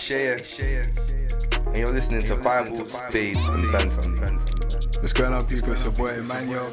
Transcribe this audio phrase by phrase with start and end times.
[0.00, 0.90] Share, share.
[1.66, 2.80] And you're listening to Bibles,
[3.12, 4.10] Babes, and Banter.
[5.00, 5.72] What's going on, people?
[5.72, 6.70] It's your boy Emmanuel.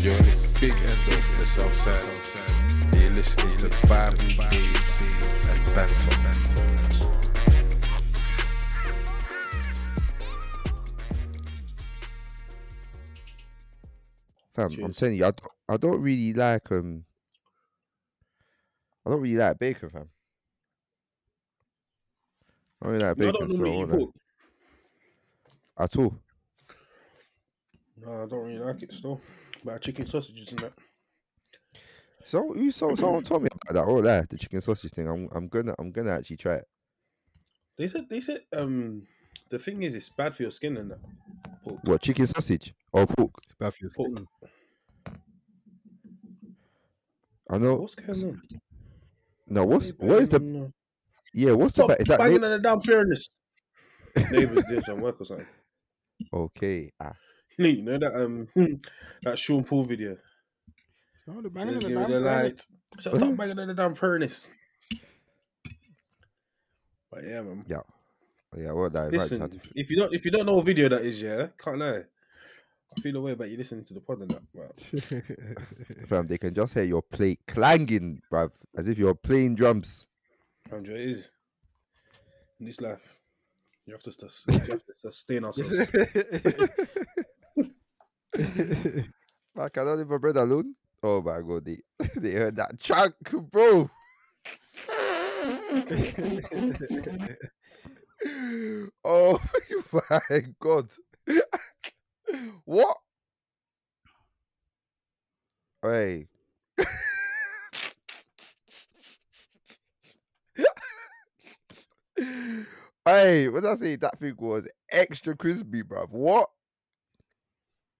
[0.00, 2.98] You're on the big end of the south side.
[2.98, 4.16] You're listening to Bible,
[4.50, 7.02] Babes, and Banter.
[14.54, 14.96] Fam, I'm Cheers.
[14.96, 17.04] telling you, I, d- I don't really like um,
[19.06, 20.08] I don't really like bacon, fam.
[22.82, 24.10] I don't really like No, I bacon, don't so I normally eat pork.
[25.78, 26.18] at all.
[27.96, 29.20] No, I don't really like it still.
[29.64, 30.72] But chicken sausages and that.
[32.26, 33.90] So you so someone told me about that.
[33.90, 35.06] Oh, that the chicken sausage thing.
[35.08, 36.68] I'm I'm gonna I'm gonna actually try it.
[37.78, 39.06] They said they said um
[39.48, 41.00] the thing is it's bad for your skin and that.
[41.64, 41.78] Pork.
[41.84, 43.30] What chicken sausage or pork?
[43.44, 44.10] It's bad for your Pork.
[44.16, 44.26] skin.
[47.50, 47.74] I know.
[47.76, 48.42] What's going on?
[49.48, 50.72] No, what's what is the banging the-
[51.32, 51.52] yeah?
[51.52, 53.26] What's the Stop ba- is that banging na- on the damn furnace.
[54.30, 55.46] Neighbours doing some work or something.
[56.32, 56.92] okay?
[57.00, 57.14] Ah,
[57.58, 58.48] You know that um
[59.22, 60.16] that Sean Paul video.
[61.18, 62.52] Start the banging in give the damn the furnace.
[62.52, 62.66] light.
[63.02, 64.48] So stop banging on the damn furnace.
[67.10, 67.64] But yeah, man.
[67.68, 67.80] yeah,
[68.56, 68.72] yeah.
[68.72, 69.02] What that?
[69.04, 69.54] Right, Listen, chat.
[69.74, 72.02] if you don't if you don't know what video that is, yeah, can't lie.
[72.96, 74.42] I feel the way about you listening to the pod and that.
[74.54, 74.78] But
[76.08, 80.06] fam, they can just hear your plate clanging, bruv, as if you're playing drums.
[80.70, 81.30] Andrew, it is
[82.60, 83.18] in this life.
[83.86, 85.86] You have to, sus- you have to sustain ourselves.
[89.56, 90.74] I don't leave my bread alone.
[91.02, 91.78] Oh my god, they
[92.16, 93.14] they heard that chunk,
[93.50, 93.90] bro.
[99.04, 99.40] oh
[99.92, 100.88] my god.
[102.64, 102.96] what?
[105.82, 106.28] Hey.
[113.04, 113.96] Hey, what did I say?
[113.96, 116.10] That thing was extra crispy, bruv.
[116.10, 116.48] What?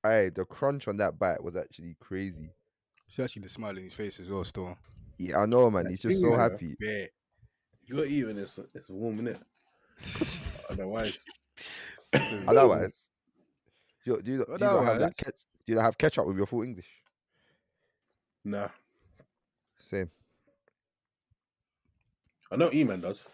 [0.02, 2.50] Hey, the crunch on that bite was actually crazy.
[3.06, 4.76] It's actually the smile in his face as well, still.
[5.18, 5.86] Yeah, I know, man.
[5.88, 6.74] He's just so happy.
[6.80, 7.04] Yeah.
[7.84, 9.40] You got even it's it's warm in it.
[10.72, 11.24] Otherwise,
[12.48, 12.92] Otherwise,
[14.04, 14.90] do you, do you, do you not have that?
[14.94, 15.34] Otherwise- Ketch,
[15.66, 16.88] do you not have ketchup with your full English?
[18.44, 18.68] nah.
[19.78, 20.10] Same.
[22.50, 23.24] I know E-Man does.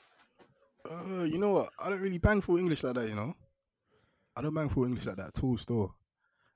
[0.84, 1.69] Uh, you know what?
[1.78, 3.34] I don't really bang full English like that, you know?
[4.37, 5.94] I don't bang full English like that at all, still.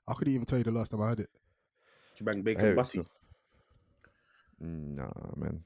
[0.09, 1.31] I couldn't even tell you the last time I had it.
[2.19, 2.89] You bang bacon hear butty.
[2.89, 3.07] still.
[4.63, 5.65] Mm, Nah, man.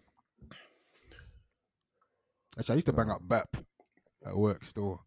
[2.59, 3.57] Actually, I used to bang up BAP
[4.27, 5.01] at work still.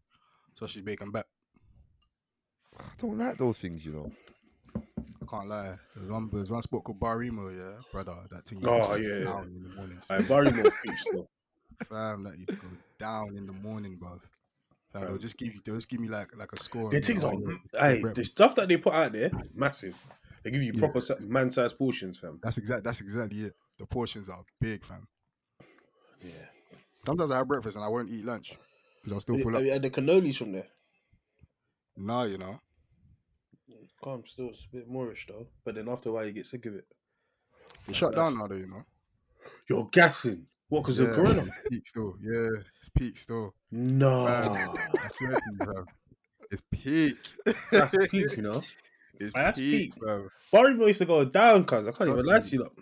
[0.54, 1.26] Sausage bacon BAP.
[2.78, 4.12] I don't like those things, you know.
[4.76, 5.76] I can't lie.
[5.96, 8.14] There's one, there's one spot called Barrymore, yeah, brother.
[8.30, 9.24] That thing Oh, yeah, yeah.
[9.24, 9.98] down in the morning.
[10.08, 10.72] I bury more
[11.12, 11.28] though.
[11.88, 12.56] Fam, that you go
[12.98, 14.20] down in the morning, bruv.
[14.92, 16.90] Fam, they'll just give you, they'll just give me like like a score.
[16.90, 19.50] The and be things are, "Oh, hey, the stuff that they put out there is
[19.54, 19.96] massive.
[20.42, 20.88] They give you Yeah.
[20.88, 22.40] proper man-sized portions, fam.
[22.42, 22.84] That's exact.
[22.84, 23.52] That's exactly it.
[23.78, 25.06] The portions are big, fam.
[26.22, 26.32] Yeah.
[27.04, 28.56] Sometimes I have breakfast and I won't eat lunch
[29.00, 29.64] because I'm still full Have up.
[29.64, 30.66] you had the cannolis from there?
[31.96, 32.60] Nah, you know.
[34.02, 35.46] Calm still, it's a bit Moorish though.
[35.64, 36.86] But then after a while, you get sick of it.
[37.86, 38.54] They shut down now, though.
[38.56, 38.84] You know.
[39.68, 40.46] You're gassing.
[40.70, 40.80] What?
[40.82, 41.42] Because of Yeah, Corona?
[41.42, 42.14] It's peak still.
[42.20, 42.48] Yeah,
[42.78, 43.54] it's peak still.
[43.70, 44.26] No.
[44.26, 45.84] I swear to you, bro.
[46.52, 47.16] It's peak.
[47.70, 48.60] That's peak, you know.
[49.20, 50.00] It's That's peak, peak.
[50.00, 50.28] bro.
[50.50, 52.62] Barrymore used to go down, cuz I can't even lie to you.
[52.62, 52.72] Lot.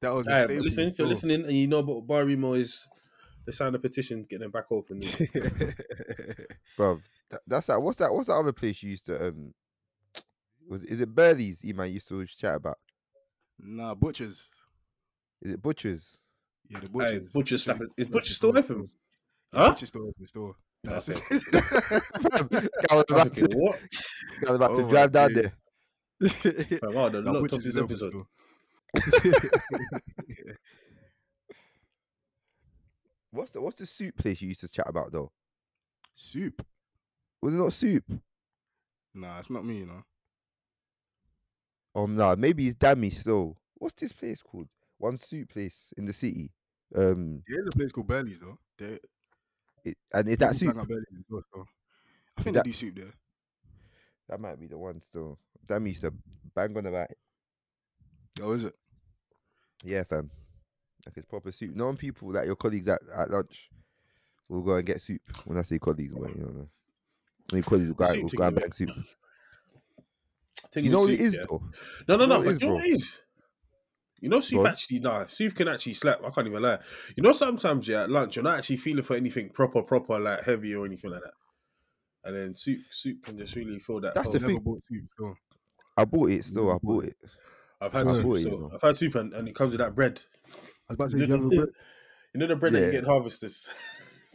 [0.00, 1.08] That was a Alright, staple listen, if you're still.
[1.08, 2.86] listening and you know about Barrymore is,
[3.44, 5.00] they signed a petition getting them back open.
[6.78, 7.00] Bruv,
[7.30, 7.82] that, that's that.
[7.82, 8.12] What's that?
[8.14, 9.52] What's that other place you used to um?
[10.68, 11.58] Was is it Burley's?
[11.64, 12.78] You man used to always chat about.
[13.58, 14.52] nah, butchers.
[15.42, 16.18] Is it Butchers?
[16.70, 17.32] Yeah, the Hey, butchers.
[17.32, 18.90] Butcher's stuff is- is Butchers Butcher's still open?
[19.52, 19.68] Yeah, Huh?
[19.70, 20.56] Butchers still open still.
[20.84, 22.68] That's Okay.
[22.90, 23.80] I was about thinking, to, what?
[24.46, 25.50] I was about Oh to my drive down days.
[26.20, 26.78] there.
[26.78, 28.10] Fam, I would have Nah, Butchers is open episode.
[28.10, 28.26] still.
[33.30, 35.30] What's the what's the soup place you used to chat about though?
[36.14, 36.64] Soup.
[37.42, 38.04] Was it not soup?
[39.14, 40.02] Nah, it's not me, you know.
[41.94, 43.56] Um, nah, maybe it's Dammy still.
[43.74, 44.68] What's this place called?
[44.98, 46.52] One soup place in the city.
[46.94, 48.58] Um, There's a place called Burley's though.
[49.84, 50.72] It, and is that soup?
[50.74, 51.64] bang up Burley's as well, so.
[52.36, 53.12] I think that- they do soup there.
[54.28, 55.38] That might be the one still.
[55.66, 56.12] Dammy used to
[56.54, 57.18] bang on about it.
[58.42, 58.74] Oh, is it?
[59.82, 60.30] Yeah, fam.
[61.06, 61.74] Like it's proper soup.
[61.74, 63.70] Knowing people that your colleagues at, at lunch
[64.48, 65.22] will go and get soup.
[65.46, 66.68] When I say colleagues, but you know,
[67.52, 68.68] any colleagues will go, The out- soup will go and yeah.
[68.72, 68.90] soup.
[70.76, 71.44] You know what it is yeah.
[71.48, 71.62] though.
[72.08, 72.50] No, no, You know no.
[72.50, 72.84] it you know bro?
[72.84, 73.18] it is?
[74.20, 76.20] You know, soup actually, nah, soup can actually slap.
[76.24, 76.78] I can't even lie.
[77.16, 80.42] You know, sometimes, yeah, at lunch, you're not actually feeling for anything proper, proper, like
[80.42, 81.34] heavy or anything like that.
[82.24, 84.14] And then soup, soup can just really feel that.
[84.14, 84.58] That's the thing.
[84.58, 85.34] bought soup, so.
[85.96, 86.70] I bought it still.
[86.70, 86.82] I mm.
[86.82, 87.16] bought it.
[87.80, 88.70] I've had soup, it, you know.
[88.74, 90.20] I've had soup, and, and it comes with that bread.
[90.90, 91.68] I was about to You say, you know, the, bread?
[92.34, 93.70] you know the bread that you get harvesters.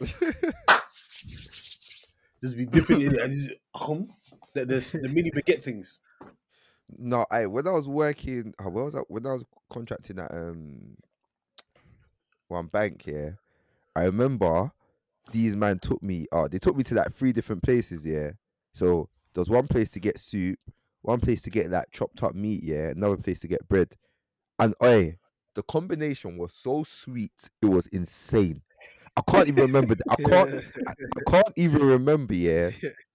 [2.42, 4.08] just be dipping it in it and just, hum,
[4.54, 6.00] the, the, the mini baguette things.
[6.98, 10.96] No, I when I was working, where was I, when I was contracting at um
[12.48, 13.38] one bank here,
[13.96, 14.72] I remember
[15.32, 16.26] these man took me.
[16.32, 18.04] Oh, they took me to like three different places.
[18.04, 18.32] Yeah,
[18.72, 20.58] so there was one place to get soup,
[21.02, 22.62] one place to get like chopped up meat.
[22.62, 23.94] Yeah, another place to get bread,
[24.58, 25.18] and oi,
[25.54, 27.50] the combination was so sweet.
[27.62, 28.62] It was insane.
[29.16, 29.96] I can't even remember.
[30.08, 30.64] I can't.
[30.86, 32.34] I, I can't even remember.
[32.34, 32.70] Yeah,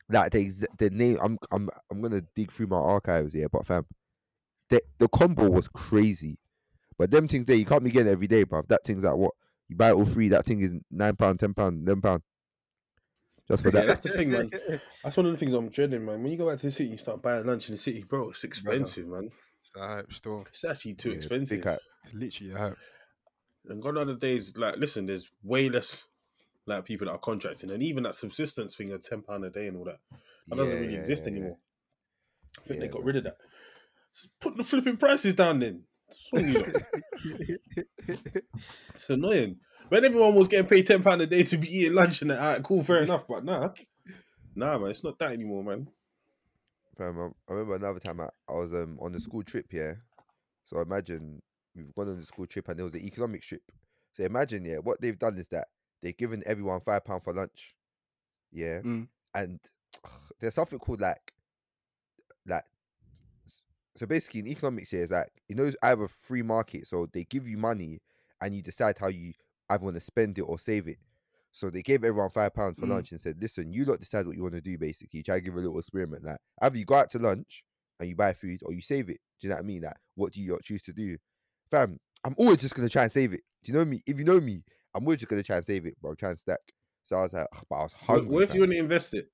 [0.09, 1.17] like the exa- the name.
[1.21, 3.33] I'm I'm I'm gonna dig through my archives.
[3.33, 3.85] here, but fam,
[4.69, 6.37] the the combo was crazy.
[6.97, 8.67] But them things there, you can't be getting every day, bruv.
[8.67, 9.31] That thing's like what
[9.69, 10.29] you buy it all free.
[10.29, 12.23] That thing is nine pound, ten pound, eleven pound.
[13.47, 13.87] Just for Yeah, that.
[13.87, 14.51] that's the thing, man.
[15.03, 16.21] That's one of the things I'm dreading, man.
[16.21, 18.29] When you go back to the city, you start buying lunch in the city, bro.
[18.29, 19.31] It's expensive, man.
[19.61, 20.43] It's a hype store.
[20.49, 21.65] It's actually too Yeah, expensive.
[22.03, 22.77] It's literally a hype.
[23.65, 26.03] And gone are the days, like, listen, there's way less
[26.65, 29.67] like people that are contracting, and even that subsistence thing of ten pound a day
[29.67, 29.99] and all that,
[30.49, 31.57] that doesn't Yeah, really yeah, exist yeah, anymore.
[32.57, 33.05] I think they got man.
[33.05, 33.37] rid of that.
[34.13, 35.83] Just put the flipping prices down, then.
[36.07, 36.71] What's wrong with you lot?
[38.55, 39.57] It's annoying.
[39.89, 42.39] When everyone was getting paid ten pound a day to be eating lunch and that,
[42.39, 43.27] alright, cool, fair enough.
[43.27, 43.69] But nah,
[44.55, 45.87] nah, man, it's not that anymore, man.
[46.99, 47.07] I I
[47.53, 49.93] remember another time I, I was um on the school trip yeah.
[50.65, 51.41] So imagine
[51.75, 53.61] we've gone on the school trip and there was an economic trip.
[54.13, 55.67] So imagine, yeah, what they've done is that
[56.01, 57.75] they've given everyone five pound for lunch.
[58.51, 58.81] Yeah.
[58.81, 59.07] Mm.
[59.33, 59.59] And
[60.39, 61.33] there's something called like
[62.47, 62.65] like
[63.95, 67.23] so basically in economics here is like you know it's either free market, so they
[67.25, 68.01] give you money
[68.41, 69.33] and you decide how you
[69.69, 70.97] either want to spend it or save it.
[71.51, 72.89] So they gave everyone five pounds for Mm.
[72.91, 74.77] lunch and said, "Listen, you lot decide what you want to do.
[74.77, 76.23] Basically, try to give a little experiment.
[76.23, 77.63] Like either you go out to lunch
[77.99, 79.19] and you buy food, or you save it.
[79.39, 79.81] Do you know what I mean?
[79.81, 81.17] Like, what do you lot choose to do,
[81.69, 81.99] fam?
[82.23, 83.41] I'm always just gonna try and save it.
[83.63, 84.01] Do you know me?
[84.05, 84.63] If you know me,
[84.95, 86.15] I'm always just gonna try and save it, bro.
[86.15, 86.59] Try and stack.
[87.05, 88.27] So I was like, but I was hungry.
[88.27, 89.29] what if you want to invest it?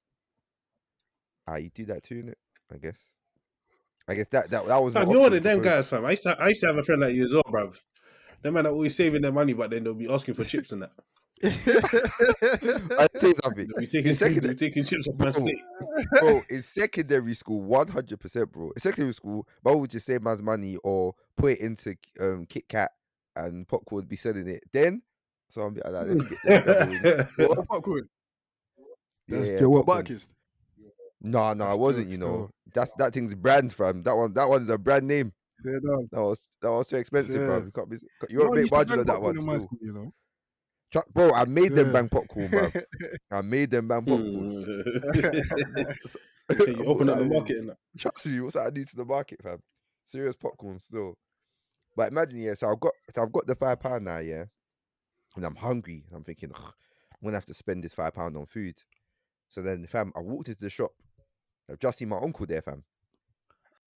[1.47, 2.33] Ah, you do that too, innit?
[2.73, 2.97] I guess.
[4.07, 4.93] I guess that that, that was.
[4.93, 6.05] you're one of them guys, fam.
[6.05, 7.79] I used to, I used to have a friend like you as well, bruv.
[8.41, 10.83] Them man are always saving their money, but then they'll be asking for chips and
[10.83, 10.91] that.
[12.99, 13.67] I'd say something.
[13.79, 15.41] Taking, In second- they'll taking chips off my Bro.
[15.43, 15.59] plate.
[16.19, 18.71] bro, in secondary school, one hundred percent, bro.
[18.75, 22.67] In secondary school, man would just save man's money or put it into um Kit
[22.69, 22.91] Kat
[23.35, 24.63] and popcorn would be selling it.
[24.71, 25.01] Then,
[25.49, 27.49] so I'm like, let me get let me grab a wing.
[27.49, 27.67] What?
[27.67, 28.09] Popcorn.
[29.27, 29.83] That's Yeah, Joe.
[29.83, 30.29] Barkist.
[31.21, 32.11] No, no, I That's wasn't.
[32.11, 34.03] You know, that's that thing's brand, fam.
[34.03, 35.33] That one, that one's a brand name.
[35.63, 35.83] It.
[36.11, 37.57] That was that was too expensive, bro.
[37.57, 37.97] You can't be,
[38.29, 39.35] you won't make margin on that one.
[39.35, 40.13] school, you know.
[41.13, 42.71] Bro, I made them bang popcorn, bro.
[43.31, 44.65] I made them bang popcorn.
[46.51, 47.77] so you open up the market and that.
[47.97, 49.59] Trust me, what's that I do to the market, fam?
[50.05, 51.15] Serious popcorn still.
[51.95, 54.45] But imagine, yeah, so I've got so I've got the five pound now, yeah.
[55.35, 56.05] And I'm hungry.
[56.13, 56.71] I'm thinking, I'm
[57.23, 58.75] gonna have to spend this five pound on food.
[59.49, 60.91] So then fam, I walked into the shop.
[61.69, 62.83] I've just seen my uncle there, fam.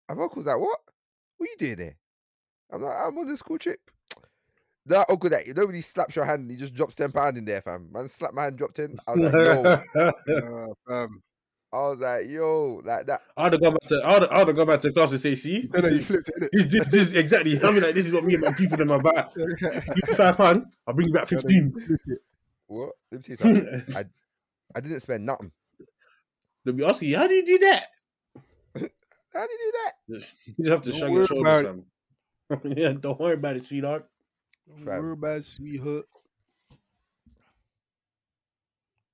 [0.08, 0.80] And my uncle's like, What?
[1.38, 1.96] What you doing there?
[2.72, 3.80] I'm like, I'm on the school trip.
[4.86, 7.62] That uncle that nobody slaps your hand and he just drops ten pound in there,
[7.62, 7.90] fam.
[7.92, 8.98] Man slap my hand, dropped ten.
[9.08, 9.64] I was like, yo.
[10.30, 11.22] Uh, fam.
[11.72, 13.22] I was like, yo, like that.
[13.38, 15.68] I'd have gone back to I'd, I'd have gone back to class and say, see,
[15.68, 17.62] Tell her you this, flipped it, is- this, this exactly.
[17.64, 19.34] I mean, like this is what me and my people in my back.
[19.36, 19.86] innit?
[19.96, 21.74] Give me five pound, I'll bring you back fifteen.
[22.68, 22.94] What?
[23.12, 23.96] Let me tell you something.
[23.96, 24.04] I
[24.76, 25.52] I didn't spend nothing.
[26.66, 27.84] They'll be asking you, how do you do that?
[29.32, 29.94] How did you do that?
[30.46, 31.84] You just have to Don't shrug your about shoulders,
[32.78, 34.08] yeah, don't worry about it, sweetheart.
[34.68, 35.02] Don't Fam.
[35.04, 36.06] worry about it, sweetheart.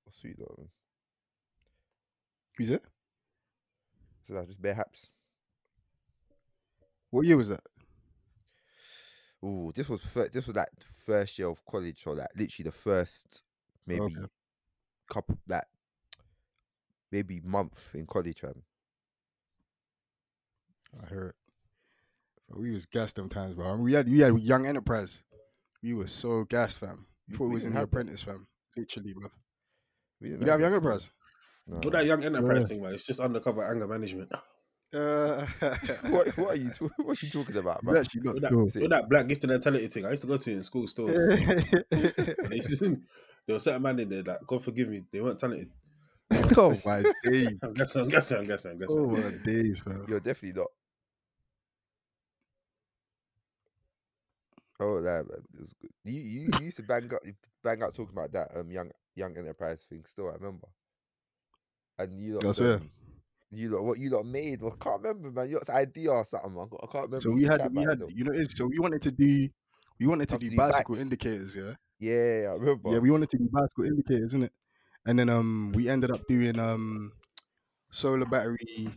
[0.08, 0.70] Oh,
[2.56, 2.72] sweet though.
[2.72, 2.72] man.
[2.72, 2.84] Who's it?
[4.28, 5.10] So that's just bare haps.
[7.12, 7.62] What year was that?
[9.44, 10.70] Ooh, this was fir- this was like
[11.06, 13.44] first year of college, or like literally the first
[13.86, 14.26] maybe Okay.
[15.12, 15.66] couple like
[17.12, 18.64] maybe month in college, fam.
[21.02, 21.34] I heard.
[22.50, 23.76] We was gassed them times, bro.
[23.76, 25.24] We had we had young enterprise.
[25.84, 27.06] We was so gassed, fam.
[27.28, 28.48] Before we We was in didn't the apprentice, fam.
[28.76, 29.30] Literally, bro.
[30.22, 30.78] We You didn't have young that.
[30.78, 31.12] enterprise.
[31.68, 31.78] No.
[31.84, 32.66] All that young enterprise Yeah.
[32.68, 34.32] thing, man, it's just undercover anger management.
[34.94, 35.46] Uh,
[36.10, 37.98] what, what are you what are you talking about, It's man?
[37.98, 38.68] actually not All that, still.
[38.68, 40.06] Is all that black gifted and talented thing.
[40.06, 41.08] I used to go to it in school still.
[41.90, 43.02] They used to-
[43.46, 45.70] there was certain man in there that, God forgive me, they weren't talented.
[46.56, 47.58] oh my days.
[47.62, 48.98] I'm guessing, I'm guessing, I'm guessing, I'm guessing.
[48.98, 50.06] Oh my days, fam.
[50.08, 50.72] You're definitely not.
[54.80, 55.92] Oh, that man, it was good.
[56.06, 57.22] You, you you used to bang up,
[57.64, 60.06] bang up talking about that um young young enterprise thing.
[60.10, 60.68] Still, I remember.
[61.98, 62.76] And you lot, it.
[62.76, 62.90] um,
[63.52, 64.62] you lot, what you lot made?
[64.62, 65.50] Well, I can't remember, man.
[65.50, 66.54] You lot's idea or something.
[66.54, 66.68] man.
[66.72, 67.22] I can't remember.
[67.22, 69.48] So we had we had you know it is so we wanted to do
[70.00, 71.02] we wanted to do do bicycle backs.
[71.02, 71.74] indicators, yeah.
[72.00, 72.90] Yeah, I remember.
[72.90, 74.52] Yeah, we wanted to do bicycle indicators, isn't it?
[75.06, 77.14] And then um we ended up doing um
[77.92, 78.90] solar battery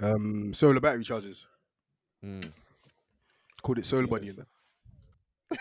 [0.00, 1.48] um solar battery chargers.
[2.24, 2.50] Mm.
[3.62, 4.32] Called it solar body.
[4.32, 4.46] innit?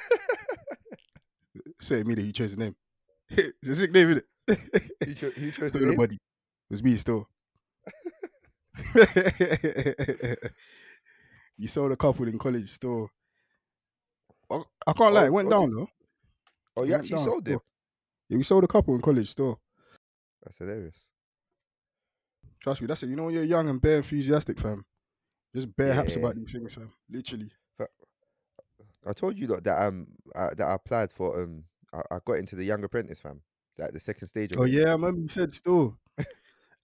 [1.80, 2.76] Say immediately you chose the name.
[3.30, 4.26] it's a sick name, isn't it?
[4.48, 5.98] Who, cho- who chose the solar name?
[5.98, 6.16] body.
[6.16, 7.28] It was me still.
[11.58, 13.10] you sold a couple in college still.
[14.50, 15.58] I, I can't lie, Oh, it went okay.
[15.58, 15.88] down though.
[16.78, 17.60] Oh, you actually sold them?
[18.30, 19.60] Yeah, we sold a couple in college still.
[20.44, 20.96] That's hilarious.
[22.60, 23.10] Trust me, that's it.
[23.10, 24.86] You know when you're young and bare enthusiastic, fam.
[25.56, 26.92] Just bare haps about these things, fam.
[27.10, 27.52] Literally.
[29.06, 32.34] I told you lot that um uh, that I applied for um I, I got
[32.34, 33.42] into the Young Apprentice fam,
[33.78, 34.52] like the second stage.
[34.52, 34.72] Of Oh it.
[34.72, 35.98] yeah, I remember you said still.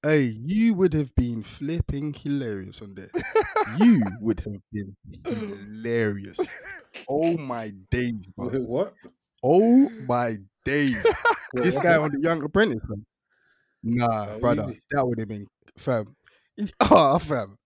[0.04, 3.10] hey, you would have been flipping hilarious on there.
[3.78, 6.58] you would have been hilarious.
[7.10, 8.48] Oh my days, bro.
[8.50, 8.94] Wait, what?
[9.44, 10.96] Oh my days.
[11.54, 13.06] This guy on the Young Apprentice, fam.
[13.82, 14.82] Nah, Oh, brother, easy.
[14.92, 16.14] that would have been fam.
[16.82, 17.58] Ah, fam.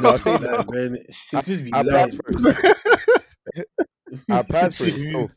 [0.00, 0.70] No, I say that.
[0.70, 0.94] man,
[1.32, 2.12] it just be I lying.
[2.14, 2.50] applied for
[3.56, 3.66] it.
[4.30, 4.94] I applied for it.
[4.94, 5.30] Still.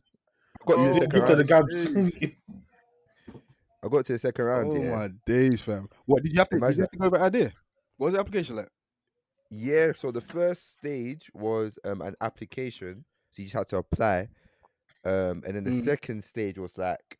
[0.61, 2.66] I got to Oh, the second to the round.
[3.87, 4.71] I got to the second round.
[4.73, 4.95] oh yeah.
[4.95, 5.87] my days, fam.
[6.05, 6.59] What did you have to?
[6.59, 7.53] Did you have to go over idea?
[7.95, 8.67] What was the application like?
[9.49, 14.27] Yeah, so the first stage was um an application, so you just had to apply,
[15.05, 15.85] um, and then the Mm.
[15.85, 17.17] second stage was like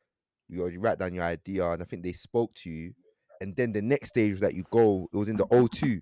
[0.50, 2.94] you, you write down your idea, and I think they spoke to you,
[3.40, 5.08] and then the next stage was that you go.
[5.14, 6.02] It was in the O2.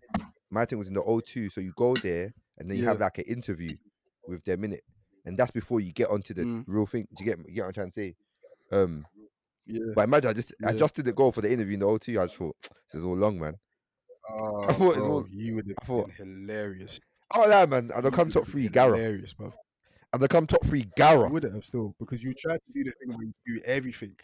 [0.50, 3.20] My thing was in the O2, so you go there, and then you have like
[3.20, 3.76] an interview
[4.28, 4.84] with them in it,
[5.26, 6.64] and that's before you get onto the Mm.
[6.66, 7.08] real thing.
[7.16, 8.16] Do you get, you get what I'm trying to say?
[8.72, 9.06] Um,
[9.68, 9.80] Yeah.
[9.96, 12.22] but imagine I just I just didn't go for the interview in the O2.
[12.22, 13.56] I just thought this is all long, man.
[14.28, 17.00] Oh, thought it was bro, all- you would I have thought- been hilarious.
[17.34, 19.52] Oh yeah, man, and I come top three, Gara, Hilarious, bro.
[20.14, 21.30] and I come top three, You Gara.
[21.30, 24.16] wouldn't have still because you tried to do the thing where you do everything.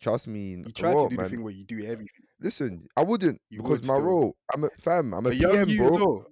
[0.00, 1.24] Trust me, You tried what, to do man?
[1.24, 2.24] the thing where you do everything.
[2.40, 4.02] Listen, I wouldn't You because would my still.
[4.02, 4.36] role.
[4.54, 5.14] I'm a fam.
[5.14, 6.24] I'm a, A PM, bro.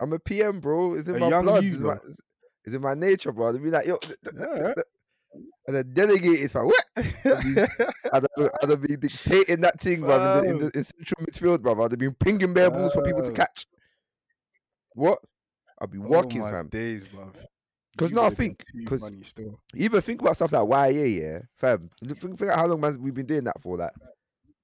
[0.00, 0.94] I'm a PM, bro.
[0.94, 1.62] It's in A my blood.
[1.64, 2.20] you, It's, in my, it's,
[2.64, 3.52] it's in my nature, bro.
[3.52, 3.98] To be like, yo,
[4.32, 4.74] Yeah.
[5.66, 6.84] And then delegate is like, what?
[6.96, 7.66] I'd,
[8.12, 11.62] have- I'd have been dictating that thing, bro, in, the, in, the, in central midfield,
[11.62, 11.82] bro.
[11.84, 13.66] I'd have been pinging bare balls for people to catch.
[14.94, 15.18] What?
[15.80, 16.68] I'd be oh walking, oh my fam.
[16.68, 17.24] days, bro.
[17.96, 19.60] 'Cause Because now think- too 'cause- funny still.
[19.76, 21.88] Even think about stuff like YA, yeah, fam.
[22.00, 23.76] Think, think about how long man, we've been doing that for.
[23.76, 23.92] Like,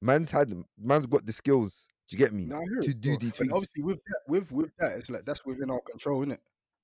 [0.03, 1.87] man's had, man's got the skills.
[2.09, 2.47] Do you get me?
[2.47, 3.53] Hear to do these things.
[3.53, 6.41] obviously, with that, with with that, it's like that's within our control, isn't it?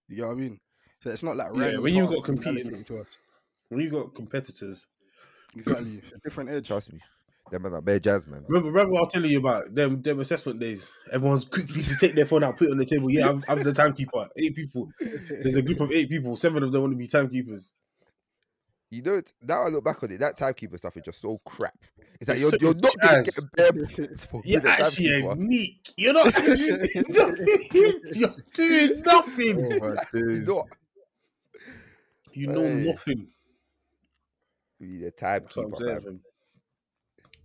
[0.09, 0.61] You get what I mean?
[1.03, 3.19] So it's not like Yeah, when you've got competing- to us.
[3.69, 4.87] When you got competitors,
[5.55, 6.69] Exactly, it's a different edge.
[6.69, 7.01] Trust me.
[7.51, 8.45] Them man are bare jazz, man.
[8.49, 10.91] remember, remember what I was telling you about them them assessment days.
[11.13, 13.09] Everyone's quickly to take their phone out, put it on the table.
[13.11, 14.29] Yeah, I'm, I'm the timekeeper.
[14.37, 14.89] Eight people.
[15.01, 16.37] There's a group of eight people.
[16.37, 17.73] Seven of them want to be timekeepers.
[18.91, 21.75] You know, now I look back on it, that timekeeper stuff is just so crap.
[22.21, 23.35] It's like It's you're, so you're not gonna jazz.
[23.35, 25.43] get bare points for You're being a actually a timekeeper.
[25.43, 25.95] neek.
[25.97, 28.01] You're not actually nothing.
[28.15, 29.81] You're doing nothing.
[29.83, 30.69] Oh You know,
[32.33, 32.85] You know Hey.
[32.87, 33.29] nothing.
[34.79, 35.11] You need a
[35.43, 35.83] That's what I'm timekeeper,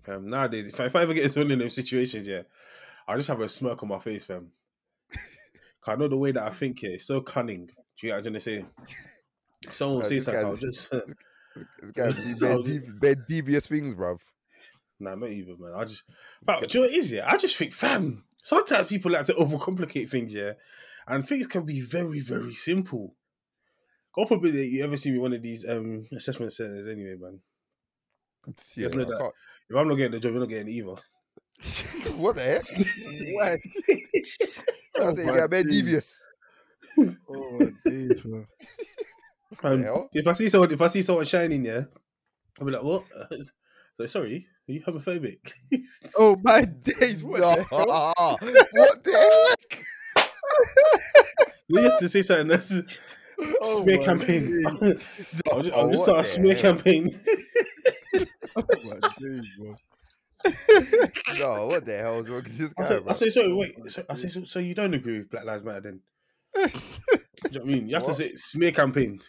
[0.06, 0.30] fam.
[0.30, 2.44] nowadays, if I, if I ever get into one of those situations, yeah,
[3.08, 4.52] I'll just have a smirk on my face, fam.
[5.88, 7.68] I know the way that I think here is so cunning.
[7.68, 7.74] Do
[8.08, 8.66] you get what I'm trying to say?
[9.68, 10.90] If Someone will Nah, say this something, I'll just
[11.56, 11.92] This
[12.40, 14.20] guy's devi- devious things, bruv.
[15.00, 15.74] nah, not even, man.
[15.76, 16.04] I just,
[16.46, 17.12] but do you know what it is?
[17.12, 18.26] Yeah, I just think, fam.
[18.44, 20.54] Sometimes people like to overcomplicate things, yeah,
[21.08, 23.16] and things can be very, very simple.
[24.14, 27.40] God forbid that you ever see me one of these um assessment centers, anyway, man.
[28.76, 29.34] Yeah, Just know I can't-
[29.70, 30.88] If I'm not getting the job, you're not getting either.
[32.22, 32.66] what the heck?
[33.34, 33.58] Why?
[34.96, 35.72] I Oh say you my got bare days.
[35.74, 36.22] devious.
[37.30, 38.48] Oh my days, man.
[39.64, 41.84] Um, if I see someone, if I see someone shining, yeah,
[42.60, 43.04] I'll be like, "What?
[43.98, 45.52] so sorry, are you homophobic?"
[46.18, 47.22] Oh my days.
[47.24, 48.40] What No, the hell?
[48.72, 49.84] what the heck?
[51.68, 52.72] you have to say something that's
[53.62, 54.58] Oh smear campaign.
[55.52, 56.62] I'll just, Oh, I'll just start a smear heck?
[56.62, 57.10] campaign.
[58.56, 59.76] Oh my days, bro.
[61.38, 63.90] No, what the hell is wrong with this I guy, say, I say, sorry, wait.
[63.90, 66.02] So, I say, so, so you don't agree with Black Lives Matter then?
[66.54, 66.60] Do
[67.50, 67.90] you know what I mean?
[67.90, 68.16] You have What?
[68.18, 69.22] to say smear campaign.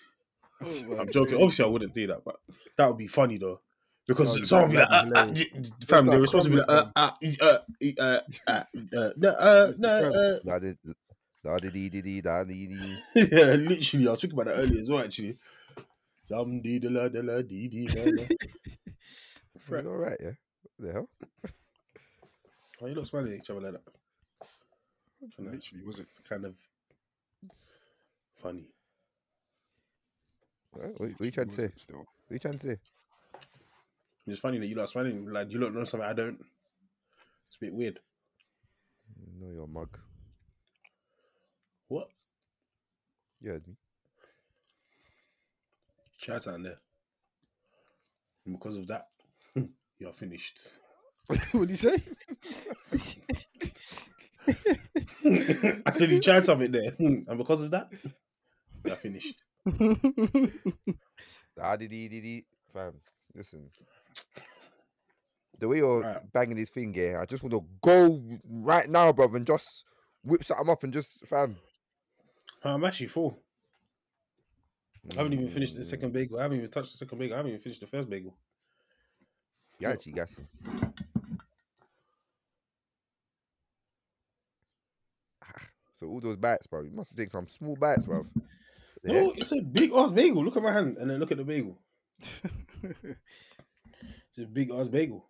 [0.62, 1.34] Oh I'm joking.
[1.34, 2.36] Obviously, I wouldn't do that, but
[2.76, 3.60] that would be funny though.
[4.06, 5.38] Because Oh, someone would be like, uh, be uh, hilarious.
[5.38, 6.56] j- j- fam, they're responsible.
[6.58, 7.58] Like, uh, uh, uh,
[7.98, 8.62] uh, uh,
[8.96, 10.74] uh, no, uh, no, uh, they,
[11.44, 12.98] Da dee dee dee dee da dee dee.
[13.14, 14.06] yeah, literally.
[14.08, 15.36] I was thinking about that earlier as well, actually.
[16.28, 18.26] Dum dee da la da la dee dee da da.
[19.54, 20.32] It's all right, yeah.
[20.76, 21.08] What the hell?
[22.78, 23.82] Why you not smiling at each other like that?
[25.36, 26.06] Kinda- Literally, was it?
[26.28, 26.54] Kind of
[28.42, 28.66] funny.
[30.72, 31.62] What, what, what you trying to say?
[31.62, 32.04] What Still.
[32.30, 32.76] you trying to say?
[34.26, 35.26] It's funny that you lot smiling.
[35.30, 36.38] Like you don't know something I don't.
[37.48, 38.00] It's a bit weird.
[39.40, 39.98] No, your mug.
[41.92, 42.08] What?
[43.42, 43.74] You heard me.
[46.16, 46.78] Shout out there.
[48.46, 49.08] And because of that,
[49.98, 50.58] you're finished.
[51.26, 51.96] what did he say?
[55.84, 57.90] I said you tried something there, and because of that,
[58.86, 59.42] you're finished.
[62.72, 62.94] Fam,
[63.34, 63.68] listen.
[65.58, 66.32] The way you're Right.
[66.32, 69.84] banging this thing, yeah, I just want to go right now, brother, and just
[70.24, 71.56] whip something up and just, fam.
[72.64, 73.38] Um, I'm actually full.
[75.10, 76.14] I haven't even finished the second mm.
[76.14, 76.38] bagel.
[76.38, 77.34] I haven't even touched the second bagel.
[77.34, 78.36] I haven't even finished the first bagel.
[79.80, 80.46] You actually some.
[85.42, 85.62] Ah,
[85.98, 86.82] so all those bites, bro.
[86.82, 88.26] You must take some small bites, bro.
[89.02, 90.44] No, it's a big ass bagel.
[90.44, 91.78] Look at my hand and then look at the bagel.
[94.34, 95.26] It's a big ass bagel.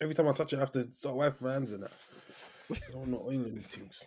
[0.00, 1.92] Every time I touch it, I have to start wiping my hands and that.
[2.70, 4.02] I don't know oiling things.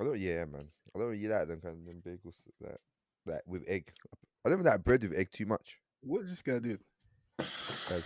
[0.00, 0.18] I don't.
[0.18, 0.68] Yeah, man.
[0.94, 2.80] I don't really like them kind of them bagels that
[3.26, 3.90] that with egg.
[4.44, 5.78] I don't like bread with egg too much.
[6.02, 6.78] what is this guy doing?
[7.38, 8.00] Uh,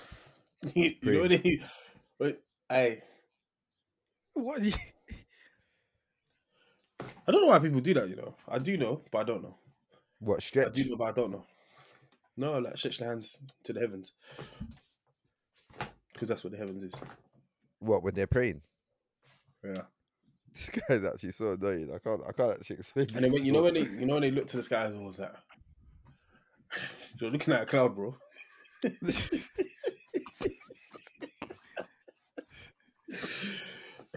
[0.75, 1.65] you know what I mean?
[2.19, 3.03] But I,
[4.35, 4.63] What?
[4.63, 4.73] You...
[7.27, 8.09] I don't know why people do that.
[8.09, 9.57] You know, I do know, but I don't know.
[10.21, 11.45] What I do know, but I don't know.
[12.37, 14.13] No, like stretch the hands to the heavens,
[16.13, 16.95] because that's what the heavens is.
[17.81, 18.63] What when they're praying?
[19.65, 19.83] Yeah.
[20.55, 21.91] This guy's actually so annoying.
[21.95, 22.21] I can't.
[22.29, 23.07] I can't actually explain.
[23.15, 24.85] And then when you know when they you know when they look to the sky
[24.85, 25.37] and was that,
[27.21, 28.17] you're looking at a cloud, bro.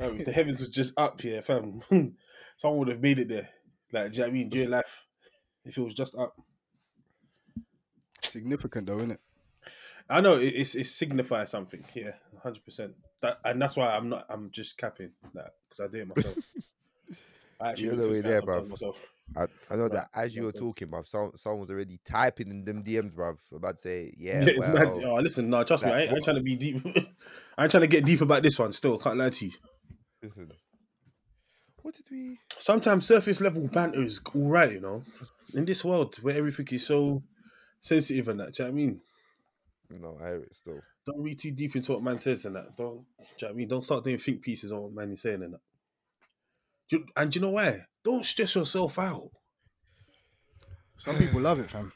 [0.02, 1.82] Um, if the heavens was just up here, fam.
[2.58, 3.50] Someone would have made it there.
[3.92, 4.50] Like, do you know what I mean?
[4.50, 5.06] During life,
[5.64, 6.36] if it was just up.
[8.22, 9.20] Significant though, isn't it?
[10.10, 11.84] I know it, it's it signifies something.
[11.94, 12.12] Yeah,
[12.44, 12.94] hundred percent.
[13.22, 14.26] That and that's why I'm not.
[14.30, 16.36] I'm just capping that because I do it myself.
[17.60, 18.98] I actually You're the there, myself.
[19.36, 22.66] I, I know that as you were talking, bruv, some, someone was already typing in
[22.66, 23.38] them DMs, bruv.
[23.54, 26.24] About to say, yeah, Yeah, man, oh, listen, no, trust me, I ain't, I ain't
[26.24, 26.86] trying to be deep.
[27.58, 28.72] I ain't trying to get deep about this one.
[28.72, 29.52] Still, can't lie to you.
[30.22, 30.52] listen.
[31.82, 32.40] What did we?
[32.58, 35.04] Sometimes surface level banter is all right, you know.
[35.54, 37.24] In this world where everything is so
[37.80, 39.02] sensitive and that, do you know what I mean?
[39.90, 40.80] No, I hear it still.
[41.06, 42.76] Don't read too deep into what man says and that.
[42.78, 43.68] Don't, do you know what I mean?
[43.68, 45.62] Don't start doing think pieces on what man is saying and that.
[46.90, 47.86] Do you- and do you know why?
[48.04, 49.30] Don't stress yourself out.
[50.98, 51.92] Some people love it, fam.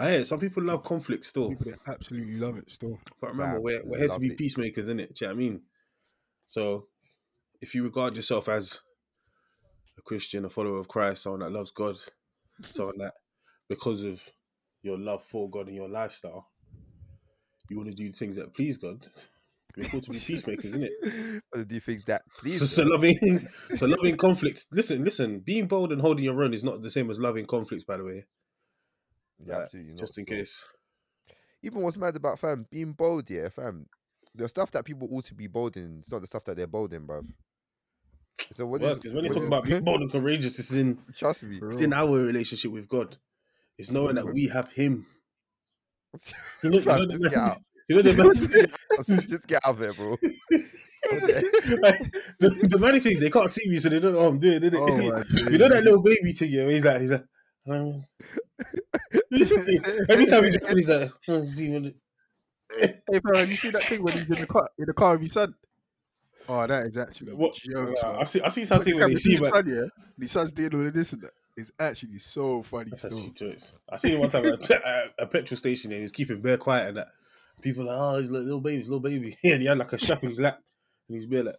[0.00, 1.48] I hear some people love conflict still.
[1.48, 3.00] People that absolutely love it still.
[3.20, 4.36] But remember, Fam, we're, we're here to be lovely.
[4.36, 5.14] peacemakers, innit?
[5.14, 5.62] Do you know what I mean?
[6.46, 6.86] So,
[7.60, 8.78] if you regard yourself as
[9.98, 11.96] a Christian, a follower of Christ, someone that loves God,
[12.70, 13.14] someone that,
[13.68, 14.22] because of
[14.88, 16.48] your love for God and your lifestyle,
[17.68, 19.06] you want to do things that please God,
[19.76, 21.42] we're called to be peacemakers, isn't it?
[21.68, 22.22] Do you think that?
[22.38, 23.46] Please, So, so loving,
[23.76, 24.64] so loving conflict.
[24.72, 25.40] Listen, listen.
[25.40, 28.04] Being bold and holding your own is not the same as loving conflicts, by the
[28.04, 28.24] way.
[29.44, 30.36] yeah, Like, absolutely not, just in still.
[30.38, 30.64] case.
[31.62, 33.86] Even what's mad about fam being bold, yeah, fam.
[34.34, 36.66] The stuff that people ought to be bold in, it's not the stuff that they're
[36.66, 37.26] bold in, bruv.
[38.56, 41.42] So what Well, is- when you talk about being bold and courageous, it's in trust
[41.42, 43.16] me, it's in our relationship with God.
[43.78, 45.06] It's knowing that we have Him.
[46.62, 47.58] You know, you know, just get out.
[47.88, 49.06] you know the, just, get out.
[49.06, 50.16] just get out of here, bro.
[52.40, 54.60] the, the funny thing, they can't see me, so they don't know what I'm doing.
[54.60, 54.80] Did it?
[54.80, 54.96] Oh
[55.50, 56.64] you know that little baby thing, yeah?
[56.64, 57.24] where He's like, he's like,
[57.70, 58.04] um,
[60.10, 61.94] every time he's he's like, "Oh, see
[62.76, 65.12] Hey, bro, have you seen that thing when he's in the car in the car
[65.12, 65.54] with his son?
[66.48, 67.54] Oh, that is actually what?
[67.54, 68.16] jokes, man.
[68.16, 69.44] I see, I see something when they his see, man.
[69.44, 70.04] son, yeah.
[70.18, 71.32] His son's doing all of this and that.
[71.58, 73.32] It's actually so funny That's still.
[73.90, 76.90] I seen him one time at a, a petrol station and he's keeping bare quiet
[76.90, 77.08] and that.
[77.60, 79.36] People like, oh, he's like little baby, he's little baby.
[79.44, 80.60] and he had like a strap in his lap
[81.08, 81.56] and he's bare like,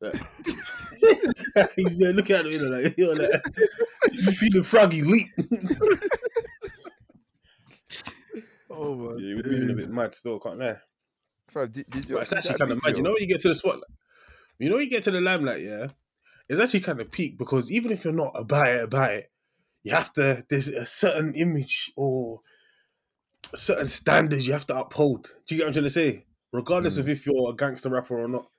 [0.00, 0.14] like
[1.76, 3.44] he's bare looking at him you know, like, you know, like
[4.10, 5.28] you feeling froggy leap.
[8.70, 10.76] Oh my yeah, was moving a bit mad still, can't lie.
[11.48, 12.96] Fam, did, did you it's actually kind of mad.
[12.96, 13.84] You know when you get to the spotlight,
[14.58, 15.88] you know when you get to the limelight, yeah,
[16.48, 19.30] it's actually kind of peak because even if you're not about it, about it,
[19.82, 20.44] you have to.
[20.48, 22.40] There's a certain image or
[23.52, 25.32] a certain standards you have to uphold.
[25.46, 26.26] Do you get what I'm trying to say?
[26.52, 27.00] Regardless Mm.
[27.00, 28.50] of if you're a gangster rapper or not.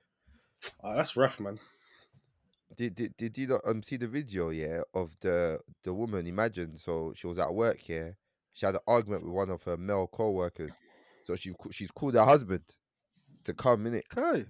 [0.82, 1.58] Ah, that's rough, man.
[2.76, 6.26] did, did did you not um see the video yeah of the the woman?
[6.26, 8.16] Imagine so she was at work here.
[8.52, 10.72] She had an argument with one of her male co-workers.
[11.24, 12.64] So she she's called her husband
[13.44, 14.04] to come in it.
[14.16, 14.44] Okay.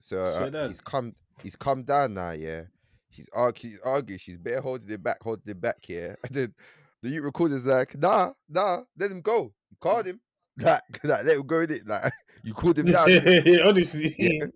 [0.00, 2.32] So uh, he's come he's come down now.
[2.32, 2.62] Yeah,
[3.12, 3.74] he's arguing.
[3.74, 4.18] He's arguing.
[4.18, 6.18] She's bare holding him back, holding him back here.
[6.24, 6.54] And then
[7.02, 9.52] the youth recorder's like, nah, nah, let him go.
[9.70, 10.20] You called him.
[10.58, 11.86] Like, like let him go in it.
[11.86, 13.08] Like you called him down.
[13.66, 14.46] Honestly, Yeah.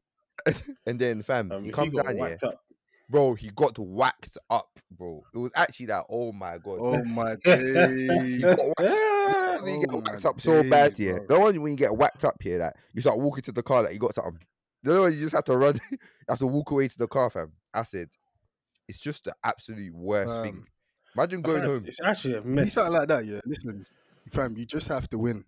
[0.84, 2.60] and then fam, um, he come got down, yeah, whacked up,
[3.08, 3.32] bro.
[3.34, 5.22] He got whacked up, bro.
[5.34, 6.04] It was actually that.
[6.10, 6.78] Oh my god.
[6.82, 8.42] Oh my He days.
[8.42, 11.12] got whacked when you get Oh whacked my up so bad, days, yeah.
[11.12, 11.26] bro.
[11.28, 13.82] The one when you get whacked up here, like you start walking to the car,
[13.82, 14.38] like you got something.
[14.82, 17.08] The other one you just have to run, you have to walk away to the
[17.08, 17.52] car, fam.
[17.72, 18.10] I said,
[18.88, 20.64] it's just the absolute worst thing.
[21.14, 21.82] Imagine going fam, home.
[21.86, 22.72] It's actually a See mess.
[22.74, 23.40] something like that, yeah.
[23.46, 23.86] Listen,
[24.30, 25.44] fam, you just have to win.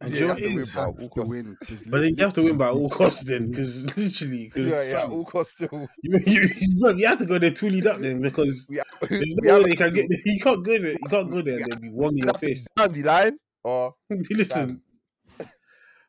[0.00, 0.68] And Yeah, you you know have to win, is?
[0.68, 0.82] bro.
[0.82, 1.30] have all to costs.
[1.30, 1.56] win.
[1.66, 5.00] 'cause But then you have to win by all costs, then, because literally, because Yeah,
[5.00, 5.88] yeah, all costs still.
[6.02, 9.48] you, you, you, you have to go there toolied up then, because We, there's we
[9.48, 10.18] no way you can get there.
[10.24, 10.92] You can't go there.
[10.92, 12.66] You can't go there and then be one in your face.
[12.76, 13.94] down the line, or
[14.30, 14.82] listen,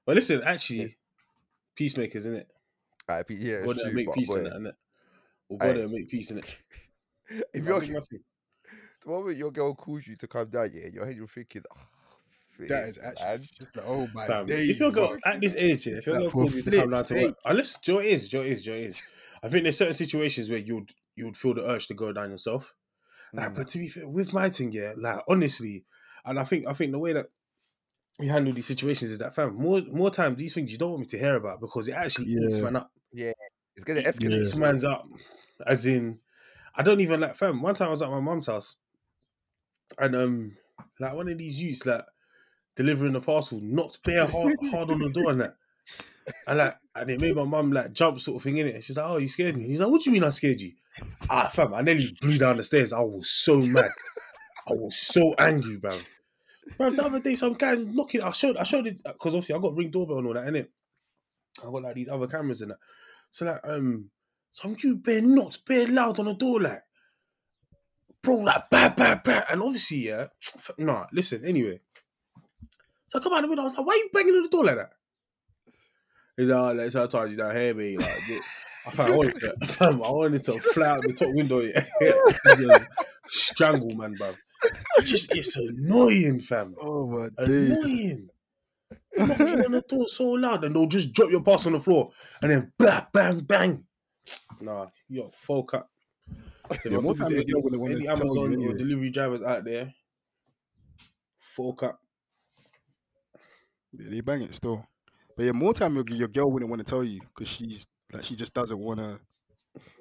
[0.05, 0.97] but listen, actually,
[1.75, 2.45] peacemakers, innit?
[3.07, 4.73] uh, yeah, Go there shoot, and make but peace boy, in it, innit?
[5.49, 6.57] We'll go there and make peace in it.
[7.53, 11.27] if you're the moment your girl calls you to come down, yeah, your head you're
[11.27, 11.81] thinking, oh,
[12.67, 14.69] that is actually man." oh my Fam, days.
[14.69, 15.17] if you're bro.
[15.25, 17.03] at this age, yeah, if you're Like, going to for call you to come down
[17.03, 19.01] to work, unless Joe is, Joe is, Joe is.
[19.41, 22.31] I think there's certain situations where you'd you would feel the urge to go down
[22.31, 22.73] yourself.
[23.33, 23.55] Like, Mm.
[23.55, 25.85] but to be fair, with my thing, yeah, like honestly,
[26.25, 27.29] and I think I think the way that
[28.17, 31.01] we handle these situations is that fam, more more time these things you don't want
[31.01, 32.63] me to hear about because it actually eats Yeah.
[32.63, 32.91] man up.
[33.75, 34.41] It's gonna It escalate.
[34.41, 35.07] eats man's up.
[35.65, 36.19] As in,
[36.75, 37.61] I don't even like fam.
[37.61, 38.75] One time I was at my mum's house,
[39.97, 40.57] and um,
[40.99, 42.05] like one of these youths like
[42.75, 45.55] delivering a parcel, knocked bare hard, hard on the door and that.
[46.47, 48.83] And like, and it made my mum like jump sort of thing in it.
[48.83, 50.73] She's like, "Oh, you scared me?" He's like, "What do you mean I scared you?"
[51.29, 52.93] Ah, fam, I nearly blew down the stairs.
[52.93, 53.91] I was so mad.
[54.69, 55.97] I was so angry, bro.
[56.77, 58.21] Bro, the other day, some guy knocking.
[58.21, 60.67] I showed, I showed it because obviously I got ring doorbell and all that, innit?
[61.61, 62.77] I got like these other cameras and that.
[63.31, 64.09] So like, um,
[64.51, 66.83] some you bare knocked bare loud on the door, like,
[68.21, 69.43] bro, like, bah, bah, bah.
[69.49, 70.27] And obviously, yeah,
[70.77, 71.79] nah, listen, anyway.
[73.07, 74.43] So I come out of the window, I was like, why are you banging on
[74.43, 74.91] the door like that?
[76.37, 77.97] He's like, oh, like, sometimes you don't hear me.
[77.97, 78.23] Like.
[78.97, 81.85] I, wanted to, I wanted to fly out the top window, yeah.
[82.57, 82.87] Just
[83.27, 84.31] strangle, man, bro.
[85.01, 86.75] Just, it's annoying, fam.
[86.81, 87.29] Oh my.
[87.37, 88.29] Annoying.
[89.17, 92.11] Knocking on the door so loud, and they'll just drop your pass on the floor,
[92.41, 93.83] and then bang, bang, bang.
[94.61, 95.91] Nah, yo, folk up.
[96.87, 98.73] Yeah, more talking time any, don't wanna any tell you Amazon or anyway.
[98.73, 99.93] delivery drivers out there,
[101.39, 102.01] folk up.
[103.91, 104.85] Yeah, they bang it still.
[105.35, 108.23] But yeah, more time your, your girl wouldn't want to tell you because she's like
[108.23, 109.19] she just doesn't want to.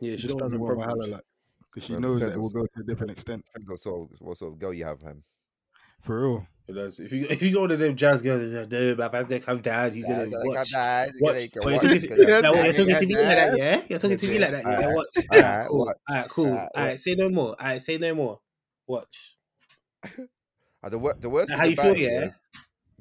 [0.00, 0.86] Yeah, She she just doesn't want want to problems.
[0.86, 1.24] holler like
[1.62, 3.44] because she Well, knows that depends it will go to a different extent.
[3.52, 5.22] Depends What sort, of, what sort of girl you have, man?
[6.00, 6.46] For real.
[6.68, 7.00] It does.
[7.00, 9.60] If you if you go to them jazz girls, and say, "Dude, my father come
[9.62, 11.10] down, he's gonna watch." Watch.
[11.20, 11.48] Watch.
[11.62, 13.64] So you're talking, Yeah, now, what, you're talking to me like that, yeah.
[13.76, 13.82] yeah?
[13.88, 14.70] You're talking to me like that, yeah?
[14.70, 15.16] Alright, Watch.
[15.32, 15.78] alright, Alright, cool.
[15.86, 15.96] watch.
[16.10, 16.46] Alright, cool.
[16.48, 17.56] Alright, Alright, say no more.
[17.60, 18.40] Alright, say no more.
[18.86, 19.36] Watch.
[20.80, 22.30] Uh, the, wor- the worst How thing you feel, it, yeah?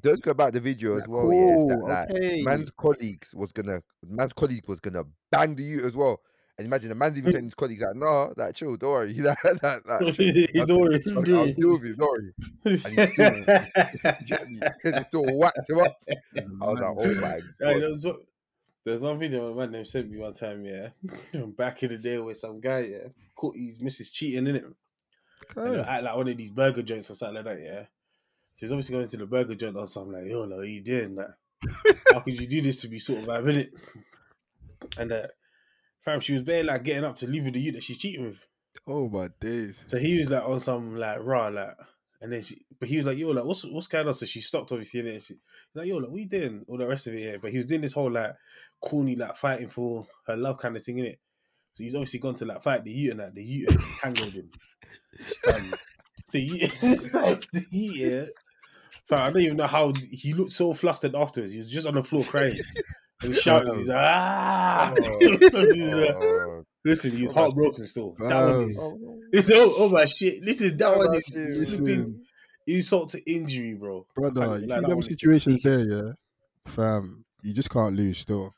[0.02, 1.32] Don't go about the video as Like, well.
[1.32, 5.84] Yeah, that, cool, like, man's colleagues was gonna man's colleague was gonna bang the you
[5.86, 6.20] as well.
[6.58, 9.12] And imagine the man's even telling his colleagues like, no, like chill, don't worry.
[9.18, 10.54] That, that, that.
[10.66, 12.34] Don't worry, I'll, I'll deal with him, don't worry.
[12.64, 13.36] And he still,
[14.48, 14.60] you?
[14.82, 15.96] He still whacked him up.
[16.36, 18.16] I was like, oh my god.
[18.84, 20.88] there's one video my man named sent me one time, yeah.
[21.56, 24.64] Back in the day with some guy, yeah, caught his missus cheating in it.
[25.56, 25.88] Okay.
[25.88, 27.82] act like one of these burger joints or something like that, yeah.
[28.54, 30.80] So he's obviously going to the burger joint or something like, yo, like, what you
[30.80, 31.36] doing that?
[32.12, 33.70] How could you do this to me, sort of vibe, innit?
[34.96, 35.26] And uh,
[36.08, 38.24] fam, she was bare like getting up to leave with the you that she's cheating
[38.24, 38.46] with.
[38.86, 39.84] Oh my days.
[39.86, 41.76] So he was like on some like raw like,
[42.20, 44.14] and then she, but he was like, yo, like, what's what's going on?
[44.14, 45.36] So she stopped obviously, and then she
[45.74, 46.64] like, yo, like, what you doing?
[46.68, 47.36] All the rest of it, yeah.
[47.40, 48.34] But he was doing this whole like
[48.80, 51.18] corny like fighting for her love kind of thing, innit?
[51.74, 54.50] So he's obviously gone to like fight the Ute and that the Ute tangled him.
[55.54, 55.74] Um,
[56.32, 56.70] the Ute,
[57.52, 58.24] the Ute, yeah.
[59.10, 61.52] I don't even know how he looked so flustered afterwards.
[61.52, 62.60] He was just on the floor crying.
[63.22, 64.94] And he's shouting, he's like, ah!
[65.54, 68.14] Oh, Listen, he was Oh, heartbroken still.
[68.20, 68.70] That one Fam.
[68.70, 68.78] is.
[68.80, 70.42] oh, It's, oh, oh my shit!
[70.42, 71.32] Listen, that Oh, one is shit.
[71.34, 72.24] flipping Listen,
[72.66, 74.06] insult to injury, bro.
[74.16, 76.12] I brother, can't you lie, see that them situations there, yeah,
[76.66, 77.24] fam.
[77.42, 78.18] You just can't lose.
[78.20, 78.52] Still,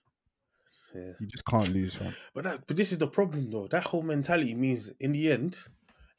[0.94, 1.12] Yeah.
[1.18, 2.12] you just can't lose, fam.
[2.35, 3.66] But that, but this is the problem though.
[3.68, 5.59] That whole mentality means in the end,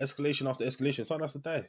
[0.01, 1.67] escalation after escalation, someone has to die,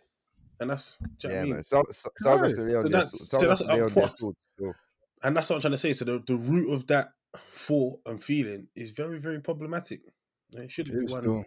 [0.58, 1.52] and that's do you know what yeah, I mean?
[1.54, 1.64] man.
[1.64, 2.56] Some, some, some has Right.
[2.56, 3.92] to lay on So their that's- sword- so some has that's to lay a on
[3.94, 4.18] their point.
[4.18, 4.74] sword still.
[5.22, 5.92] And that's what I'm trying to say.
[5.92, 7.12] So the, the root of that
[7.54, 10.00] thought and feeling is very very problematic.
[10.52, 11.22] It shouldn't be one.
[11.22, 11.44] still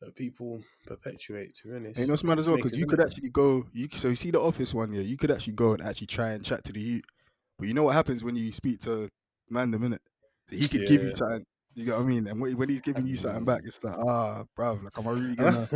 [0.00, 1.54] that people perpetuate.
[1.56, 2.56] To be honest, And you know mad as well?
[2.56, 3.64] Because you could actually go.
[3.72, 5.02] You so you see the office one, yeah.
[5.02, 7.04] You could actually go and actually try and chat to the youth.
[7.58, 9.08] But you know what happens when you speak to
[9.48, 10.00] man the minute?
[10.48, 11.16] So he could give you Yeah.
[11.16, 11.44] something.
[11.74, 12.26] You get what I mean?
[12.26, 15.10] And when when he's giving you something back, it's like, ah, bruv, like, am I
[15.12, 15.68] really gonna?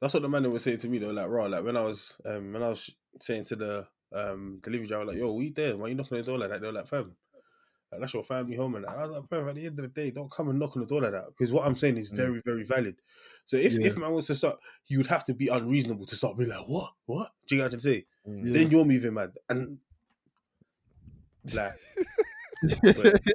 [0.00, 1.10] That's what the man was saying to me though.
[1.10, 1.46] Like, raw.
[1.46, 5.16] Like when I was, um, when I was saying to the um delivery driver, like,
[5.16, 5.76] "Yo, we there?
[5.76, 7.16] Why you knocking on the door like that?" They were like, "Fam,
[7.90, 8.90] like, that's your family home." And that.
[8.90, 10.82] I was like, "Fam, at the end of the day, don't come and knock on
[10.82, 12.16] the door like that." Because what I'm saying is Mm.
[12.16, 12.96] very, very valid.
[13.46, 13.86] So if Yeah.
[13.86, 16.66] if man was to start, you would have to be unreasonable to start being like,
[16.68, 16.92] "What?
[17.06, 18.04] What?" Do you get what I'm saying?
[18.28, 18.46] Mm.
[18.46, 18.52] Yeah.
[18.52, 19.78] Then you're moving mad and
[21.52, 21.74] like.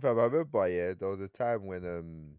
[0.00, 2.34] Fam, I remember, yeah, there was a time when um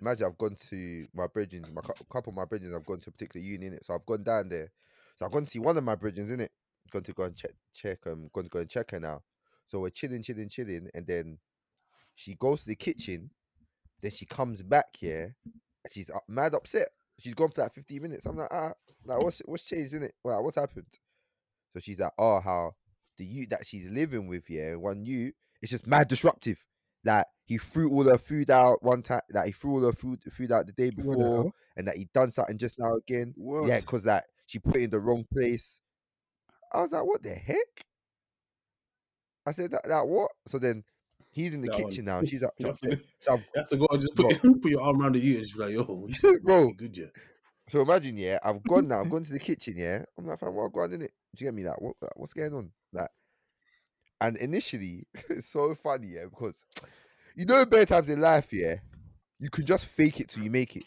[0.00, 3.10] imagine I've gone to my bridgings, my cou- couple of my bridgings, I've gone to
[3.10, 3.78] a particular union.
[3.84, 4.70] So I've gone down there.
[5.16, 6.52] So I've gone to see one of my bridgings in it.
[6.90, 9.22] Going to go and check check um gone going to go and check her now.
[9.66, 11.38] So we're chilling, chilling, chilling, and then
[12.14, 13.30] she goes to the kitchen,
[14.02, 15.34] then she comes back here,
[15.82, 16.88] and she's up, mad upset.
[17.18, 18.26] She's gone for like 15 minutes.
[18.26, 18.72] I'm like, ah,
[19.04, 20.14] like what's what's changed in it?
[20.22, 20.86] Well, what's happened?
[21.72, 22.72] So she's like, oh, how
[23.16, 26.62] the you that she's living with, yeah, one you, it's just mad disruptive.
[27.04, 30.22] Like he threw all her food out one time, like he threw all her food
[30.32, 33.34] food out the day before, and that he done something just now again.
[33.36, 33.66] What?
[33.66, 34.24] Yeah, because like
[34.54, 35.80] she put it in the wrong place.
[36.72, 37.84] I was like, what the heck?
[39.44, 40.30] I said that, that what?
[40.46, 40.84] So then
[41.32, 41.90] he's in the That one.
[41.90, 42.56] kitchen now, she's up.
[42.56, 45.72] To, So, have to go just put, put your arm around the just be like,
[45.72, 46.08] yo,
[46.44, 46.70] Bro.
[46.74, 47.06] good, yeah.
[47.68, 50.04] so imagine, yeah, I've gone now, I've gone to the kitchen, yeah.
[50.16, 51.12] I'm like, fam, what going in it?
[51.34, 51.64] Do you get me?
[51.64, 52.70] Like, what, what's going on?
[52.92, 53.10] Like,
[54.20, 56.54] and initially, it's so funny, yeah, because
[57.34, 58.76] you know, better times in life, yeah,
[59.40, 60.84] you can just fake it till you make it.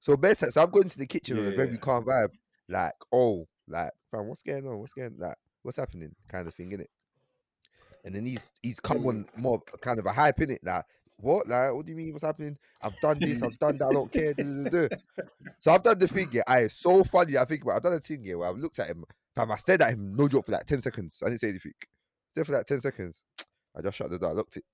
[0.00, 1.76] So best so I've gone to the kitchen on a very Yeah.
[1.78, 2.30] calm vibe,
[2.72, 4.78] like, oh, like, fam, what's going on?
[4.78, 6.14] What's going like, what's happening?
[6.28, 6.86] Kind of thing, innit?
[8.04, 9.08] And then he's he's come mm.
[9.08, 10.84] on more of kind of a hype in it, like,
[11.16, 11.48] what?
[11.48, 12.12] Like, what do you mean?
[12.12, 12.58] What's happening?
[12.82, 14.34] I've done this, I've done that, I don't care.
[14.34, 14.96] duh, duh, duh, duh.
[15.60, 16.42] So I've done the thing, yeah.
[16.46, 17.38] I it's so funny.
[17.38, 19.04] I think about I've done a thing, here where I've looked at him,
[19.36, 21.18] fam, I stared at him, no joke, for like 10 seconds.
[21.22, 21.74] I didn't say anything.
[22.34, 23.22] There for like 10 seconds.
[23.76, 24.64] I just shut the door, I looked it.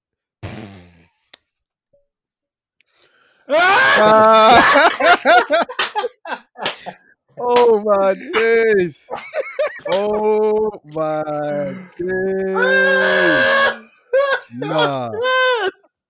[7.40, 9.08] oh my days!
[9.92, 13.84] Oh my days!
[14.54, 15.10] Nah,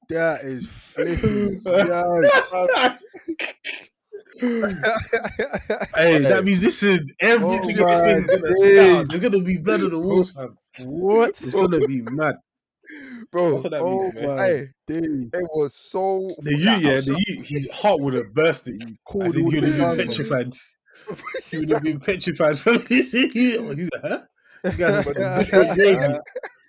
[0.08, 2.98] that is flipping yikes.
[5.94, 8.54] Hey, that means listen, everything oh in this my place is gonna days.
[8.54, 9.08] start.
[9.10, 10.56] There's gonna be blood on the walls, fam.
[10.78, 11.30] what?
[11.30, 12.36] It's gonna be mad.
[13.30, 14.36] Bro, That's what that Oh means, man.
[14.36, 15.26] my hey, days!
[15.32, 18.82] it was so The you, yeah, the you, his heart would have bursted.
[19.04, 20.06] Called As in, all he the would have guns, been man.
[20.08, 20.52] petrified.
[21.50, 23.14] He would have been petrified from this.
[23.14, 24.18] Oh, he's like, huh?
[24.64, 26.18] You guys are But some the- crazy.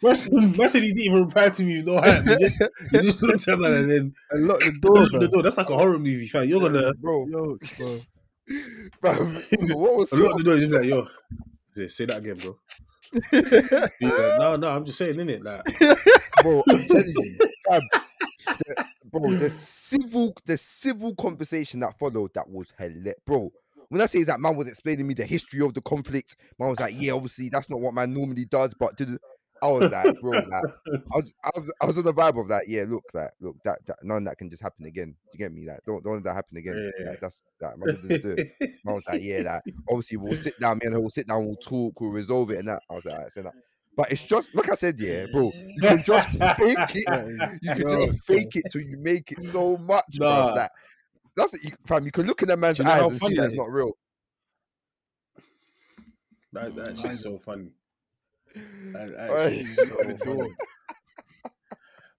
[0.02, 2.26] Person person he didn't even reply to me with no hand.
[2.30, 5.28] He just, he just looked at me and then and lock the door, opened the
[5.28, 5.44] door.
[5.44, 6.48] That's like a horror movie, fam.
[6.48, 8.00] You're gonna bro, Yo, bro.
[9.02, 9.36] fam,
[9.78, 10.56] what was so lock the door.
[10.58, 11.06] Just be like, yo,
[11.76, 12.58] yeah, say that again, bro.
[13.34, 15.44] Like, no, no, I'm just saying, innit?
[15.44, 15.66] Like,
[16.44, 17.38] bro, I'm telling you,
[17.70, 17.82] fam,
[18.46, 23.52] the, bro, the civil, the civil conversation that followed that was hilarious, bro.
[23.90, 26.80] When I say that man was explaining me the history of the conflict, man was
[26.80, 29.18] like, "Yeah, obviously that's not what man normally does," but did
[29.62, 32.48] I was like, bro, like, I was, I was, I was on the vibe of
[32.48, 32.68] that.
[32.68, 35.16] Yeah, look, like, look, that, that none of that can just happen again.
[35.34, 35.66] You get me?
[35.66, 36.92] Like, don't, don't let that happen again.
[37.00, 37.10] Yeah.
[37.10, 37.78] Like, that's that.
[37.78, 38.54] Man, didn't do it.
[38.86, 41.46] Man was like, yeah, like, obviously we'll sit down, me and her will sit down,
[41.46, 42.82] we'll talk, we'll resolve it, and that.
[42.90, 43.54] I was like, say that.
[43.98, 45.52] But it's just like I said, yeah, bro.
[45.54, 47.60] You can just fake it.
[47.62, 50.30] You can just fake it till you make it so much, bro.
[50.30, 50.54] Nah.
[50.54, 50.72] Like,
[51.40, 51.64] that's it.
[51.64, 53.36] You, fam, you can look in a man's you know eyes how and see funny
[53.36, 53.92] that that it's not real.
[56.54, 57.72] that, that shit's so funny.
[58.94, 59.64] That, that Oi.
[59.64, 60.56] shit's so funny.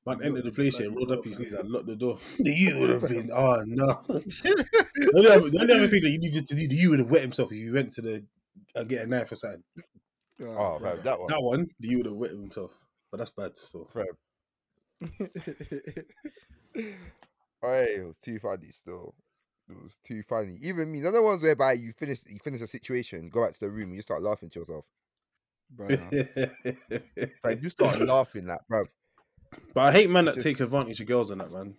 [0.07, 2.19] Man entered the place and rolled up his sleeves and locked the door.
[2.39, 4.01] The you would have been, oh no.
[4.09, 7.01] the, only other, the only other thing that you needed to do, the you would
[7.01, 8.25] have wet himself if you went to the
[8.75, 9.63] uh, get a knife or something.
[10.43, 11.29] Oh, man, that one.
[11.29, 12.73] That one, the you would have wet himself.
[13.11, 13.57] But that's bad.
[13.57, 14.07] So Fam.
[17.63, 19.15] Oh, it was too funny still.
[19.69, 20.59] It was too funny.
[20.63, 23.53] Even me, none of the ones whereby you finish you finish a situation, go back
[23.55, 24.85] to the room, and you start laughing to yourself.
[25.77, 27.03] Bruh.
[27.45, 28.85] Like you start laughing like, bro.
[29.75, 31.75] But I hate men that Just- take advantage of girls and that man.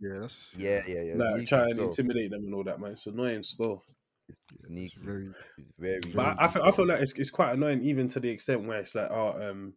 [0.00, 1.14] Yeah, that's Yeah, yeah, yeah.
[1.16, 2.92] Like sneaky try and intimidate them and all that man.
[2.92, 3.82] It's annoying still.
[4.28, 4.84] It's sneaky.
[4.86, 5.28] it's very.
[5.58, 8.20] It's very, But I, I feel I feel like it's it's quite annoying even to
[8.20, 9.74] the extent where it's like oh um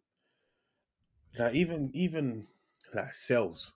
[1.37, 2.47] like even even
[2.93, 3.73] like sales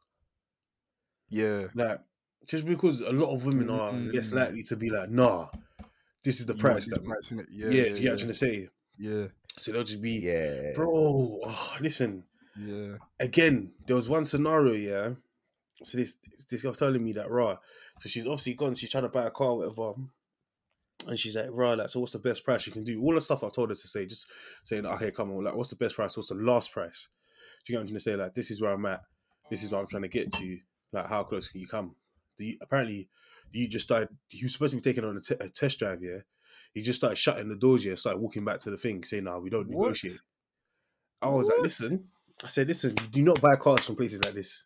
[1.32, 2.00] Yeah, like
[2.48, 4.36] just because a lot of women are less Mm.
[4.36, 5.50] likely to be like nah
[6.24, 7.48] this is the price that price, innit?
[7.52, 10.02] yeah, Yeah, yeah, yeah, you get what I'm trying to say yeah, so they'll just
[10.02, 10.74] be yeah.
[10.76, 12.24] bro oh, listen
[12.60, 12.96] yeah.
[13.20, 15.13] again there was one scenario yeah
[15.84, 16.17] so this
[16.50, 17.58] this girl's telling me that raw.
[18.00, 18.76] So she's obviously gone.
[18.76, 19.94] She's trying to buy a car, whatever.
[21.08, 23.02] And she's like, raw, like, so what's the best price you can do?
[23.02, 24.28] All the stuff I told her to say, just
[24.63, 26.15] saying, okay, come on, like, what's the best price?
[26.15, 27.08] What's the last price?
[27.65, 28.15] Do you get what I'm trying to say?
[28.15, 29.02] Like, this is where I'm at.
[29.50, 30.60] This is what I'm trying to get to.
[30.93, 31.95] Like, how close can you come?
[32.38, 33.10] Do you, apparently,
[33.51, 34.10] you just started.
[34.30, 36.19] He was supposed to be taking on a, test drive, yeah.
[36.73, 37.95] He just started shutting the doors, yeah.
[37.95, 39.88] Started walking back to the thing, saying, "No, we don't What?
[39.88, 40.21] negotiate."
[41.21, 42.08] I was like, "Listen,"
[42.43, 44.65] I said, "Listen, you do not buy cars from places like this.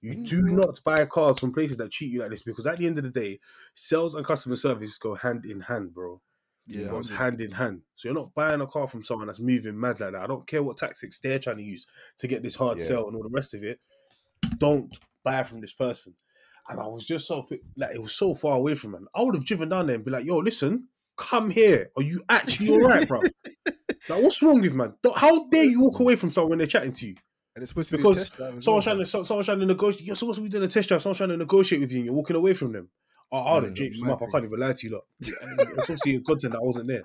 [0.00, 0.28] You Mm.
[0.28, 2.98] do not buy cars from places that treat you like this because at the end
[2.98, 3.40] of the day,
[3.74, 6.20] sales and customer service go hand in hand, bro.
[6.66, 7.82] Yeah, it goes hand in hand.
[7.96, 10.22] So you're not buying a car from someone that's moving mad like that.
[10.22, 11.86] I don't care what tactics they're trying to use
[12.18, 12.86] to get this hard Yeah.
[12.86, 13.80] sell and all the rest of it.
[14.58, 16.14] Don't buy from this person.
[16.68, 19.08] And I was just so like it was so far away from him.
[19.14, 21.90] I would have driven down there and be like, "Yo, listen, come here.
[21.96, 23.20] Are you actually all right, bro?
[23.66, 24.94] like, what's wrong with man?
[25.14, 27.16] How dare you walk away from someone when they're chatting to you?
[27.54, 29.60] And it's supposed to be a test drive Someone's well, trying to so- someone's trying
[29.60, 30.06] to negotiate.
[30.06, 31.02] You're supposed to be doing a test drive.
[31.02, 32.88] Someone's trying to negotiate with you, and you're walking away from them.
[33.30, 34.22] Oh, have japed them up.
[34.22, 35.04] I can't even lie to you, lot.
[35.20, 37.02] It's obviously a godsend that I wasn't there.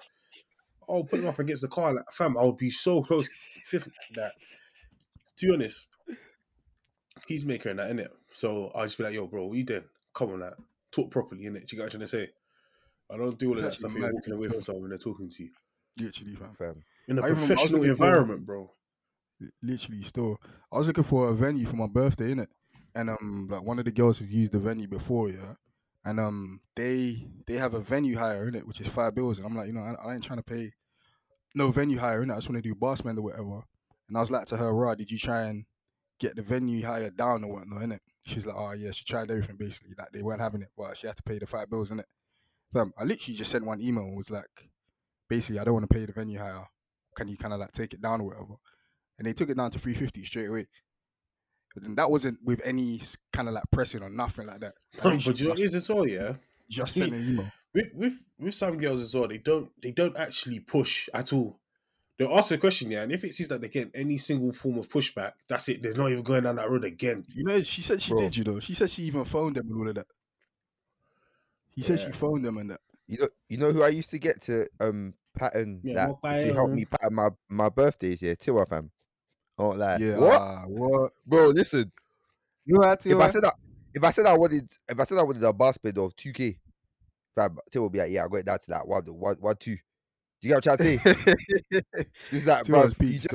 [0.88, 2.38] I'll put him up against the car, like fam.
[2.38, 3.28] I would be so close.
[3.64, 4.34] Fifth, that.
[5.38, 5.88] To be honest,
[7.30, 8.12] he's making that in it.
[8.34, 9.84] So I'll just be like, "Yo, bro, what you doing?
[10.14, 10.54] Come on, like,
[10.92, 11.66] talk properly, innit?
[11.68, 12.30] Do you get what I'm trying to say?
[13.12, 13.94] I don't do all of It's that stuff.
[13.96, 15.50] You're walking away from someone when they're talking to you
[16.00, 16.54] Literally, fam.
[16.58, 16.84] fam.
[17.08, 18.72] in a I remember I was professional looking for- environment, bro.
[19.64, 20.38] literally still.
[20.74, 22.48] I was looking for a venue for my birthday, innit?
[22.96, 25.54] And um, like one of the girls has used the venue before, yeah.
[26.06, 29.38] And um, they they have a venue hire in it, which is five bills.
[29.38, 30.72] And I'm like, you know, I, I ain't trying to pay
[31.56, 32.34] no venue hire in it.
[32.34, 33.62] I just want to do bar spend or whatever.
[34.08, 35.66] And I was like to her, Rod, did you try and
[36.20, 38.00] get the venue hire down or whatnot, innit?
[38.28, 39.96] She's like, oh yeah, she tried everything basically.
[39.98, 42.04] Like they weren't having it, but she had to pay the five bills, innit?
[42.74, 44.70] Fam, I literally just sent one email and was like,
[45.28, 46.66] basically, I don't want to pay the venue hire.
[47.16, 48.56] Can you kind of like take it down or whatever?
[49.20, 50.66] and they took it down to 350 straight away.
[51.76, 53.00] Then that wasn't with any
[53.32, 54.74] kind of like pressing or nothing like that.
[54.96, 56.34] Like, but literally you know what it is as well, yeah.
[56.70, 57.52] just sent an email.
[57.74, 61.60] with with with some girls as well, they don't they don't actually push at all.
[62.20, 64.78] They'll ask a question, yeah, and if it sees that they get any single form
[64.78, 65.82] of pushback, that's it.
[65.82, 67.26] They're not even going down that road again.
[67.34, 68.20] You know, she said she Bro.
[68.20, 68.60] did, you know.
[68.60, 70.08] She said she even phoned them and all of that.
[71.76, 72.18] She said she Yeah.
[72.18, 72.82] phoned them and that.
[73.08, 76.22] You know, you know who I used to get to um pattern Yeah, that what
[76.42, 78.22] to help by, me pattern my my birthdays.
[78.22, 78.92] Yeah, Tiwa fam.
[79.58, 81.14] Oh, like yeah, what, ah, what?
[81.26, 81.48] bro?
[81.50, 81.92] Listen,
[82.66, 83.10] You had to.
[83.12, 83.56] if I said that,
[83.94, 86.34] if I said I wanted, if I said I wanted a bar spend of two
[86.34, 86.60] k,
[87.36, 89.56] fam, Tiwa would be like, yeah, I got it down to like one, one, one,
[89.58, 89.78] two.
[90.42, 91.82] You get what I'm trying to say?
[92.30, 93.28] Just like, bro, just,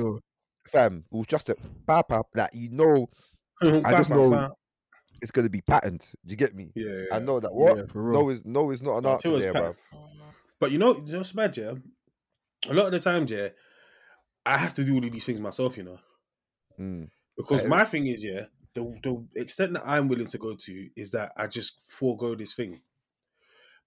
[0.67, 2.29] fam, it was just a pop up.
[2.33, 3.07] Like you know,
[3.61, 4.55] I just know
[5.21, 6.05] it's gonna be patterned.
[6.25, 6.71] Do you get me?
[6.75, 7.53] Yeah, I know that.
[7.53, 7.77] What?
[7.77, 7.83] Yeah.
[7.93, 9.75] No, is no, is not an No, answer Tiwa's there, patterned.
[10.59, 11.73] But you know, just mad, yeah.
[12.69, 13.49] A lot of the times, yeah,
[14.45, 15.99] I have to do all of these things myself, you know,
[16.79, 17.09] Mm.
[17.37, 21.11] because my thing is, yeah, the the extent that I'm willing to go to is
[21.11, 22.81] that I just forego this thing.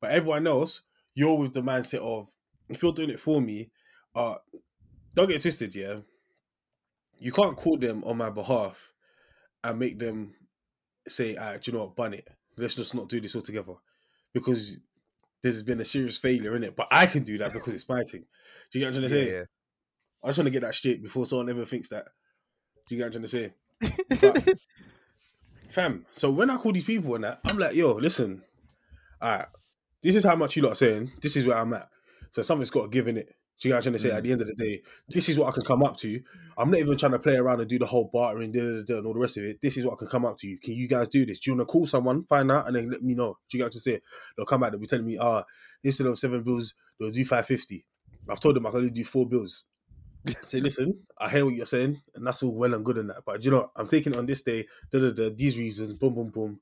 [0.00, 0.83] But everyone else,
[1.14, 2.28] you're with the mindset of
[2.68, 3.70] if you're doing it for me,
[4.14, 4.37] uh,
[5.14, 6.00] don't get twisted, yeah.
[7.18, 8.92] You can't call them on my behalf
[9.64, 10.35] and make them
[11.09, 12.28] say, ah, do you know what, bun it.
[12.57, 13.74] Let's just not do this altogether.
[14.33, 14.76] Because
[15.42, 16.76] there's been a serious failure in it.
[16.76, 18.24] But I can do that because it's my thing.
[18.70, 19.33] Do you get what I'm trying to Yeah, say?
[19.38, 19.44] yeah.
[20.22, 22.07] I just want to get that straight before someone ever thinks that.
[22.88, 23.52] Do you get what I'm trying
[24.11, 24.18] to say?
[24.20, 24.59] But,
[25.70, 28.42] fam, so when I call these people and that, I'm like, yo, listen,
[29.20, 29.46] all right,
[30.02, 31.12] this is how much you lot are saying.
[31.22, 31.88] This is where I'm at.
[32.32, 33.34] So something's got to give in it.
[33.60, 34.14] Do you what I'm trying to say?
[34.14, 36.20] At the end of the day, this is what I can come up to.
[36.56, 38.98] I'm not even trying to play around and do the whole bartering da, da, da,
[38.98, 39.60] and all the rest of it.
[39.60, 40.58] This is what I can come up to you.
[40.60, 41.40] Can you guys do this?
[41.40, 43.36] Do you want to call someone, find out, and then let me know?
[43.50, 44.00] Do you get what I'm?
[44.36, 45.42] They'll come back, they'll be telling me, ah,
[45.82, 47.84] instead of seven bills, they'll do 550.
[48.28, 49.64] I've told them I can only do four bills.
[50.42, 53.24] Say, listen, I hear what you're saying, and that's all well and good and that.
[53.26, 53.70] But do you know, what?
[53.74, 56.60] I'm taking it on this day, da, da, da, these reasons, boom, boom, boom.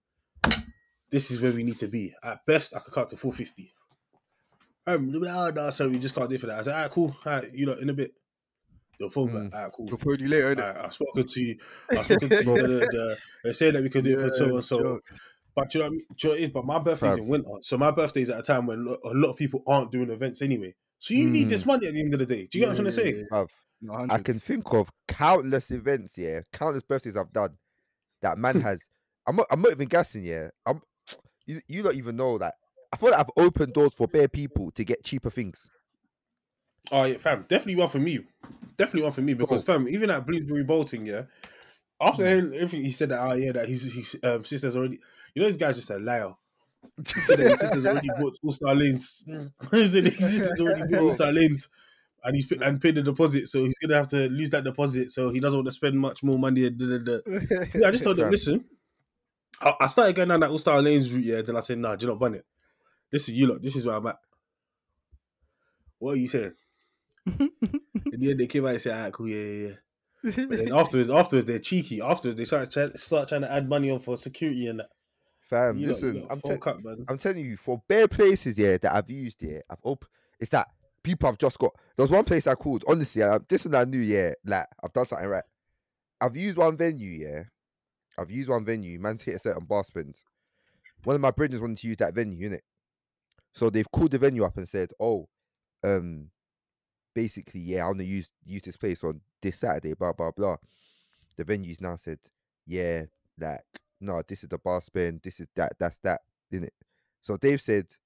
[1.11, 2.15] This is where we need to be.
[2.23, 3.73] At best, I can cut to 450.
[4.87, 6.61] Um, they'll like, oh, no, sorry, we just can't do it for that.
[6.61, 7.17] I said, all right, cool.
[7.25, 8.15] All right, you know, in a bit.
[8.99, 9.51] They'll phone Mm.
[9.51, 9.55] back.
[9.55, 9.87] All right, cool.
[9.87, 10.63] We'll phone you later, innit?
[10.63, 11.59] Alright, I've spoken to you.
[11.91, 12.45] I've spoken to you.
[12.45, 14.83] the, the, they're saying that we can do it for two and so.
[14.83, 15.19] jokes.
[15.55, 16.03] But you know what I mean?
[16.15, 16.51] Do you know what it is?
[16.51, 17.19] But my birthday's Fam.
[17.25, 17.51] in winter.
[17.63, 20.75] So my birthday's at a time when a lot of people aren't doing events anyway.
[20.99, 22.47] So you need this money at the end of the day.
[22.47, 23.15] Do you get what I'm trying to say?
[23.19, 23.49] yeah, Bruv,
[23.83, 24.07] yeah.
[24.07, 27.57] No, I can think of countless events, yeah, countless birthdays I've done
[28.23, 28.81] that man has.
[29.27, 30.49] I'm not, I'm not even guessing, yeah.
[30.65, 30.81] I'm,
[31.47, 32.55] you, you don't even know that.
[32.93, 35.69] I feel like I've opened doors for bare people to get cheaper things.
[36.93, 38.21] Oh yeah, fam, definitely one for me.
[38.77, 41.23] Definitely one for me because fam, even at Bloomsbury Bowling, yeah.
[42.01, 45.01] After hearing everything he said that, oh yeah, that his his um, sister's already,
[45.35, 46.35] you know, this guy's just a liar.
[47.15, 49.25] He said that his sister's already bought all star lanes.
[49.71, 51.69] he said his sister's already bought all star lanes,
[52.23, 55.11] and he's and paid the deposit, so he's gonna have to lose that deposit.
[55.11, 56.69] So he doesn't want to spend much more money.
[56.71, 57.19] Da, da, da.
[57.75, 58.65] Yeah, I just told him, listen,
[59.61, 61.43] I, I started going down that All Star Lanes route, yeah.
[61.43, 62.45] Then I said, nah, do you not bun it?
[63.17, 64.19] Listen, you look, this is where I'm at.
[65.99, 66.53] What are you saying?
[67.27, 67.51] In
[68.13, 69.69] the end, they came out and said, alright, cool, yeah, yeah,
[70.23, 70.47] yeah.
[70.47, 72.03] But then afterwards, afterwards, they're cheeky.
[72.03, 74.91] Afterwards, they start try, start trying to add money on for security and that.
[75.49, 77.07] Fam, You listen, lot I'm, te- up, man.
[77.09, 80.05] I'm telling you, for bare places, yeah, that I've used, yeah, I've op-
[80.39, 80.69] It's that
[81.03, 81.75] people have just got.
[81.97, 82.85] There was one place I called.
[82.87, 85.45] Honestly, I, this one I knew, yeah, like I've done something right.
[86.21, 87.45] I've used one venue, yeah.
[88.19, 89.01] I've used one venue.
[89.01, 90.17] Man's hit a certain bar spend.
[91.05, 92.61] One of my bridges wanted to use that venue, innit?
[93.57, 95.31] So they've called the venue up and said, "Oh,
[95.83, 96.31] um,
[97.15, 100.59] basically, yeah, I want to use use this place on this Saturday." Blah blah blah.
[101.37, 102.19] The venue's now said,
[102.67, 103.07] "Yeah,
[103.41, 103.65] like
[103.99, 105.21] no, this is the bar spin.
[105.25, 105.73] This is that.
[105.79, 106.75] That's that, it?"
[107.23, 107.97] So they've said,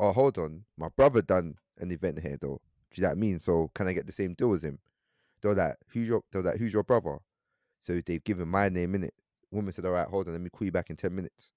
[0.00, 2.62] "Oh, hold on, my brother done an event here though.
[2.90, 3.38] Do you know what I mean?
[3.38, 4.78] So can I get the same deal as him?"
[5.42, 7.18] They're like, "Who's your?" They're like, "Who's your brother?"
[7.82, 9.14] So they've given my name in it.
[9.50, 11.52] Woman said, "All right, hold on, let me call you back in ten minutes."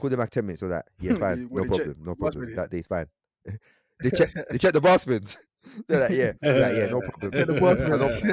[0.00, 0.62] Call them back ten minutes.
[0.62, 2.54] Or that, yeah, fine, no check problem, no problem.
[2.56, 3.06] That day's fine.
[4.00, 5.36] they check, they check the bar spins.
[5.86, 7.32] They're like, yeah, they're like, yeah, no problem.
[7.32, 8.32] Check the bar No, no, spins.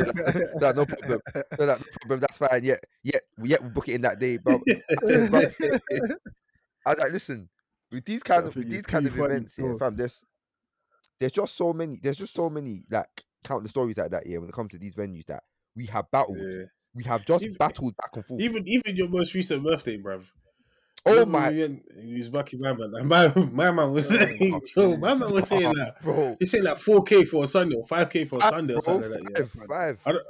[0.62, 1.20] no, no problem.
[1.60, 2.20] No, no problem.
[2.22, 2.64] That's fine.
[2.64, 3.58] Yeah, yeah, we- yeah.
[3.62, 4.56] We'll book it in that day, bro.
[4.66, 4.74] I
[5.06, 6.16] said, "Bruv,
[6.86, 7.50] I was like, listen,
[7.92, 9.98] with these kind of with these kind of funny events, yeah, fam.
[9.98, 10.24] There's
[11.20, 12.00] there's just so many.
[12.02, 14.26] There's just so many like countless stories like that.
[14.26, 15.44] Yeah, when it comes to these venues that
[15.76, 16.64] we have battled, Yeah.
[16.96, 18.40] we have just Even- battled back and forth.
[18.42, 20.26] Even even your most recent birthday, bruv.
[21.08, 22.92] Oh my, we went- he was back in my man.
[23.08, 26.02] My, my man was saying, Oh, my man was saying that.
[26.04, 29.12] bro, He's saying like 4K for a Sunday or 5K for a Sunday or something
[29.12, 29.40] like that.
[29.40, 29.46] Yeah.
[29.68, 30.00] five, five.
[30.06, 30.24] I don't,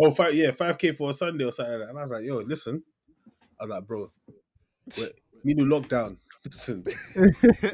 [0.00, 1.88] oh, five, yeah, 5K for a Sunday or something like that.
[1.90, 2.82] And I was like, yo, listen.
[3.60, 4.10] I was like, bro,
[5.44, 6.16] we new lockdown.
[6.44, 6.84] Listen,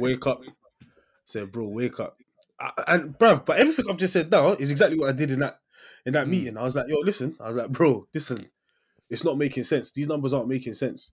[0.00, 0.40] wake up.
[1.26, 2.16] Said, bro, wake up.
[2.58, 5.40] I, and bruv, but everything I've just said now is exactly what I did in
[5.40, 5.58] that
[6.06, 6.30] in that Mm.
[6.30, 6.56] meeting.
[6.58, 7.36] I was like, yo, listen.
[7.40, 8.46] I was like, bro, listen.
[9.10, 9.92] It's not making sense.
[9.92, 11.12] These numbers aren't making sense.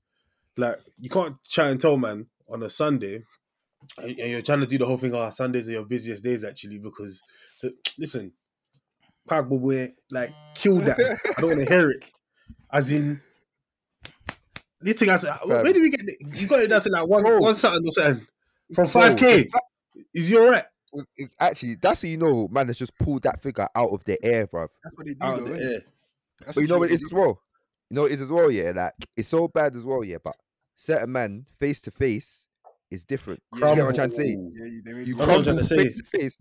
[0.58, 3.24] Like, you can't try and tell man on a Sunday,
[3.98, 5.14] and and you're trying to do the whole thing.
[5.14, 7.22] Oh, Sundays are your busiest days actually because,
[7.62, 8.34] the, listen,
[9.30, 11.00] Pagbo boy, like, kill that.
[11.38, 12.06] I don't want to hear it.
[12.72, 13.22] As in,
[14.82, 15.10] this thing.
[15.10, 15.74] I said, where Fam.
[15.74, 16.02] do we get?
[16.08, 16.18] it?
[16.40, 17.40] You got it down to like one Bro.
[17.40, 18.28] one something or something
[18.74, 19.42] from five k.
[19.42, 19.50] in
[20.14, 20.64] Is you alright?
[21.16, 24.18] It's actually that's how you know man has just pulled that figure out of the
[24.26, 24.68] air, bro.
[24.84, 25.82] That's what they do, Out though, of the air.
[26.40, 27.42] That's But you know what it literally as well.
[27.92, 28.72] You know what it is as well, yeah.
[28.74, 30.18] Like it's so bad as well, yeah.
[30.24, 30.38] But
[30.78, 32.46] certain man face to face
[32.90, 33.44] is different.
[33.54, 34.28] You get what I'm trying to say?
[34.30, 35.76] Yeah, you- You you That's what I'm crumble trying to say.
[35.78, 36.38] face to face,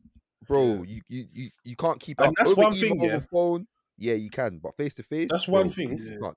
[0.47, 0.85] bro.
[0.87, 2.35] You, you you you can't keep And up.
[2.39, 3.19] that's Over one thing, yeah.
[3.33, 3.67] phone,
[3.99, 4.59] yeah, you can.
[4.59, 5.99] But face to face, That's one thing.
[6.01, 6.31] Yeah.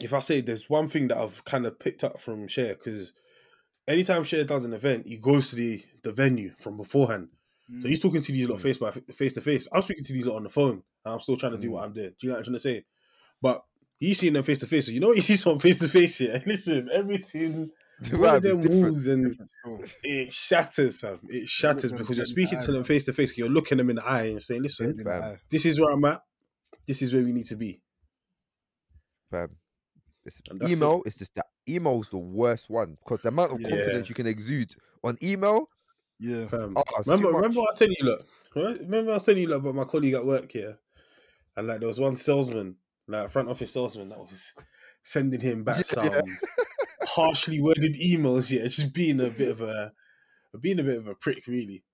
[0.00, 3.12] if I say there's one thing that I've kind of picked up from Shay, because
[3.88, 7.30] anytime Shay does an event, he goes to the, the venue from beforehand.
[7.82, 8.62] So he's talking to these lot Mm.
[8.62, 9.66] face by face to face.
[9.72, 11.72] I'm speaking to these lot on the phone, and I'm still trying to do Mm.
[11.72, 12.10] what I'm doing.
[12.10, 12.84] Do you know what I'm trying to say?
[13.42, 13.62] But
[14.00, 14.86] he's seeing them face to face.
[14.86, 16.42] So you know what he sees on face to face here.
[16.46, 17.70] Listen, everything,
[18.00, 19.36] The one of them moves and
[20.02, 21.20] it shatters, fam.
[21.28, 23.36] It shatters because you're speaking to them face to face.
[23.36, 25.22] You're looking them in the eye and saying, "Listen, Dead in the fam.
[25.22, 25.36] eye.
[25.50, 26.22] this is where I'm at.
[26.86, 27.82] This is where we need to be."
[29.30, 29.50] fam.
[30.24, 30.74] It's, And that's it.
[30.74, 31.32] email is just
[32.10, 33.68] the worst one because the amount of Yeah.
[33.68, 34.74] confidence you can exude
[35.04, 35.68] on email.
[36.18, 36.46] Yeah.
[36.48, 36.74] Fam.
[36.76, 40.14] Oh, remember, remember I telling you, look, remember I telling you look, about my colleague
[40.14, 40.78] at work here,
[41.56, 42.76] and like there was one salesman,
[43.10, 44.52] like front office salesman, that was
[45.02, 46.20] sending him back Yeah, some yeah.
[47.02, 48.50] harshly worded emails.
[48.50, 49.92] Yeah, just being a bit of a,
[50.60, 51.84] being a bit of a prick, really.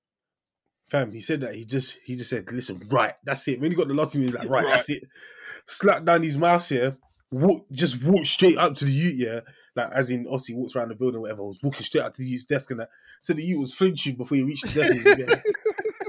[0.89, 3.77] Fam, he said that he just he just said, "Listen, right, that's it." When he
[3.77, 5.03] got the last email, he's like, "Right, that's it."
[5.67, 6.97] Slapped down his mouse here,
[7.33, 9.41] walk, just walked straight up to the youth, yeah.
[9.75, 11.43] Like as in, obviously walks around the building, whatever.
[11.43, 12.91] Was walking straight up to the youth's desk and that.
[13.23, 15.43] So the youth was flinching before he reached the desk.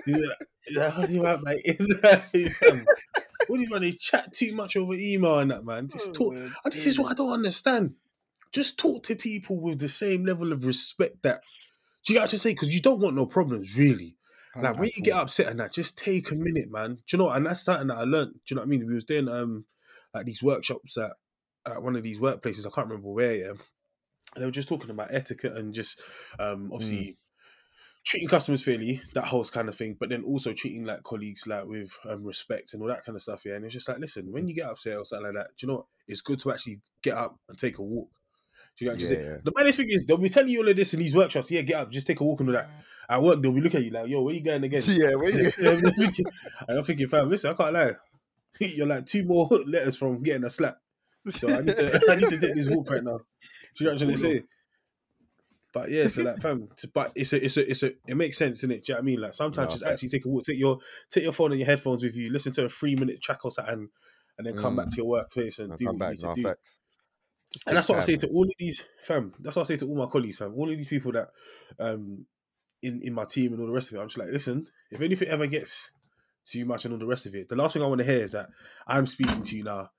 [0.05, 1.81] He was like, he he's like, "What do you want, mate?"
[3.47, 3.83] He's like, fam, What do you want?
[3.83, 5.87] They chat too much over email and that, man.
[5.87, 6.33] Just talk.
[6.35, 7.95] Oh, And this is what I don't understand.
[8.51, 11.43] Just talk to people with the same level of respect that
[12.05, 14.15] do you got to say because you don't want no problems, really.
[14.55, 16.95] Like when you get upset and that, just take a minute, man.
[16.95, 17.29] Do you know?
[17.29, 18.33] And that's something that I learned.
[18.33, 18.87] Do you know what I mean?
[18.87, 19.65] We was doing um
[20.13, 21.11] like these workshops at,
[21.65, 22.65] at one of these workplaces.
[22.65, 23.35] I can't remember where.
[23.35, 23.59] Yeah, and
[24.41, 25.99] they were just talking about etiquette and just
[26.39, 27.17] um obviously
[28.07, 29.97] treating customers fairly, that whole kind of thing.
[29.99, 33.21] But then also treating like colleagues like with um, respect and all that kind of
[33.21, 33.41] stuff.
[33.45, 35.65] Yeah, and it's just like, listen, when you get upset or something like that, do
[35.65, 35.85] you know what?
[36.07, 38.09] It's good to actually get up and take a walk.
[38.79, 39.25] Do you know what I'm Yeah, saying?
[39.29, 39.37] yeah.
[39.43, 41.51] The maddest thing is they'll be telling you all of this in these workshops.
[41.51, 42.69] Yeah, get up, just take a walk and all that.
[43.09, 44.81] At work, they'll be looking at you like, yo, where you going again?
[44.87, 46.25] Yeah, where you- I'm thinking,
[46.69, 47.95] I'm thinking, fam, listen, I can't lie.
[48.59, 50.77] You're like two more letters from getting a slap.
[51.27, 53.17] So I need to, I need to take this walk right now.
[53.17, 54.43] Do you know what I'm trying to say?
[55.77, 58.63] But yeah, so like, fam, but it's a, it's a, it's a, it makes sense,
[58.63, 58.83] innit?
[58.83, 59.21] Do you know what I mean?
[59.21, 60.79] Like sometimes No, just actually take a walk, take your,
[61.11, 63.51] take your phone and your headphones with you, listen to a three minute track or
[63.51, 63.89] something,
[64.37, 64.91] and then come back Mm.
[64.91, 66.11] to your workplace and I'll do what you back.
[66.11, 66.55] need to do.
[67.67, 69.33] and that's what I say to all of these fam.
[69.39, 70.53] That's what I say to all my colleagues, fam.
[70.55, 71.29] All of these people that
[71.79, 72.25] um
[72.81, 74.01] in in my team and all the rest of it.
[74.01, 75.91] I'm just like, listen, if anything ever gets
[76.45, 78.23] too much and all the rest of it, the last thing I want to hear
[78.23, 78.49] is that
[78.87, 79.91] I'm speaking to you now,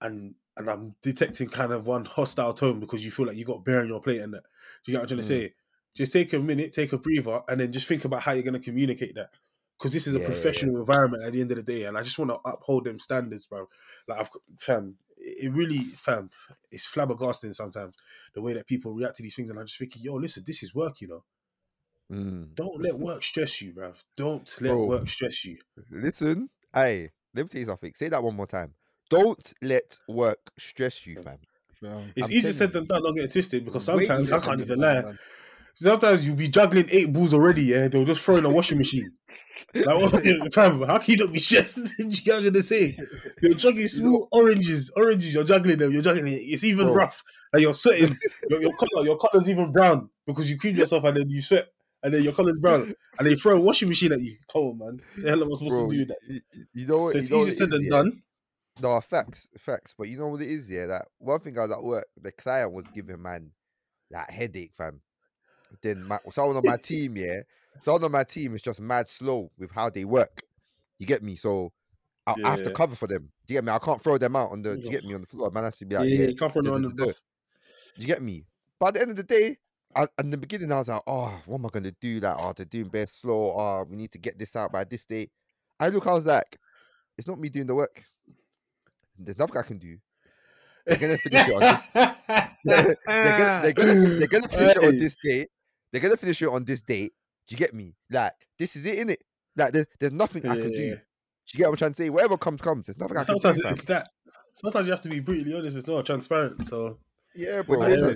[0.00, 3.64] and and I'm detecting kind of one hostile tone because you feel like you got
[3.64, 4.44] bear on your plate and that.
[4.86, 5.50] Do you get what I'm trying to Mm.
[5.50, 5.54] say?
[5.94, 8.54] Just take a minute, take a breather, and then just think about how you're going
[8.54, 9.30] to communicate that.
[9.78, 10.64] Because this is a Yeah, yeah, yeah.
[10.64, 12.98] professional environment at the end of the day, and I just want to uphold them
[12.98, 13.68] standards, bro.
[14.08, 16.30] Like I've fam, it really fam,
[16.70, 17.96] it's flabbergasting sometimes
[18.34, 20.62] the way that people react to these things, and I'm just thinking, yo, listen, this
[20.62, 21.24] is work, you know.
[22.10, 22.56] Mm.
[22.56, 24.02] Don't let work stress you, bruv.
[24.16, 24.84] Don't let Bro.
[24.84, 25.58] work stress you.
[25.90, 27.92] Listen, hey, let me tell you something.
[27.94, 28.74] Say that one more time.
[29.10, 31.38] Don't let work stress you, fam.
[31.80, 32.12] Fam.
[32.16, 33.02] It's I'm easier said than done.
[33.02, 35.04] Don't get it twisted because sometimes I can't even lie.
[35.78, 37.88] Sometimes you'll be juggling eight balls already, yeah.
[37.88, 39.10] They'll just throw in a washing machine.
[39.74, 40.22] Like, what,
[40.54, 41.86] fam, how can you not be stressed?
[41.98, 42.96] you get what I'm saying?
[43.42, 45.34] You're juggling small oranges, oranges.
[45.34, 45.92] You're juggling them.
[45.92, 46.36] You're juggling it.
[46.36, 46.94] It's even Bro.
[46.94, 47.22] rough.
[47.52, 48.16] Like you're sweating.
[48.48, 51.66] your, your color, your color's even brown because you cream yourself and then you sweat,
[52.02, 54.36] and then your color's brown, and they throw a washing machine at you.
[54.50, 55.00] Come on, man.
[55.18, 56.16] The hell am I supposed Bro, to do that?
[56.26, 56.40] you-
[56.72, 57.12] you know what?
[57.12, 57.90] So you it's know what easier said than yeah?
[57.90, 58.22] done.
[58.80, 59.94] No, facts, facts.
[59.96, 60.86] But you know what it is, yeah?
[60.86, 63.50] That one thing I was at work, the client was giving man
[64.10, 65.00] that headache, fam.
[65.82, 67.40] Then my, someone on my team, yeah,
[67.80, 70.42] someone on my team is just mad slow with how they work.
[70.98, 71.36] You get me?
[71.36, 71.72] So
[72.26, 73.30] I, I have to cover for them.
[73.46, 73.72] Do you get me?
[73.72, 74.76] I can't throw them out on the.
[74.76, 75.50] Do you get me on the floor?
[75.50, 76.26] Man has to be like, yeah.
[76.26, 77.22] yeah, come from duh, on the bus.
[77.94, 78.44] Do you get me?
[78.78, 79.56] But at the end of the day,
[79.94, 82.20] I, in the beginning, I was like, oh, what am I gonna do?
[82.20, 83.54] Like, oh, they're doing best slow.
[83.56, 85.30] Oh, we need to get this out by this date.
[85.80, 86.58] I look, I was like,
[87.16, 88.04] it's not me doing the work.
[89.18, 89.98] There's nothing I can do.
[90.86, 91.82] They're gonna finish it on this.
[92.64, 92.96] they're, gonna,
[93.62, 95.48] they're, gonna, they're gonna finish it on this date.
[95.90, 97.12] They're gonna finish it on this date.
[97.46, 97.94] Do you get me?
[98.10, 99.16] Like, this is it, innit?
[99.56, 100.78] Like, there's, there's nothing I can do.
[100.78, 100.94] Yeah.
[100.94, 102.10] Do you get what I'm trying to say?
[102.10, 102.86] Whatever comes, comes.
[102.86, 103.72] There's nothing I can do, Sometimes fam.
[103.72, 104.08] it's that.
[104.54, 106.66] Sometimes you have to be brutally honest as well, transparent.
[106.66, 106.98] So
[107.34, 107.88] Yeah, What bro.
[107.88, 108.14] did they?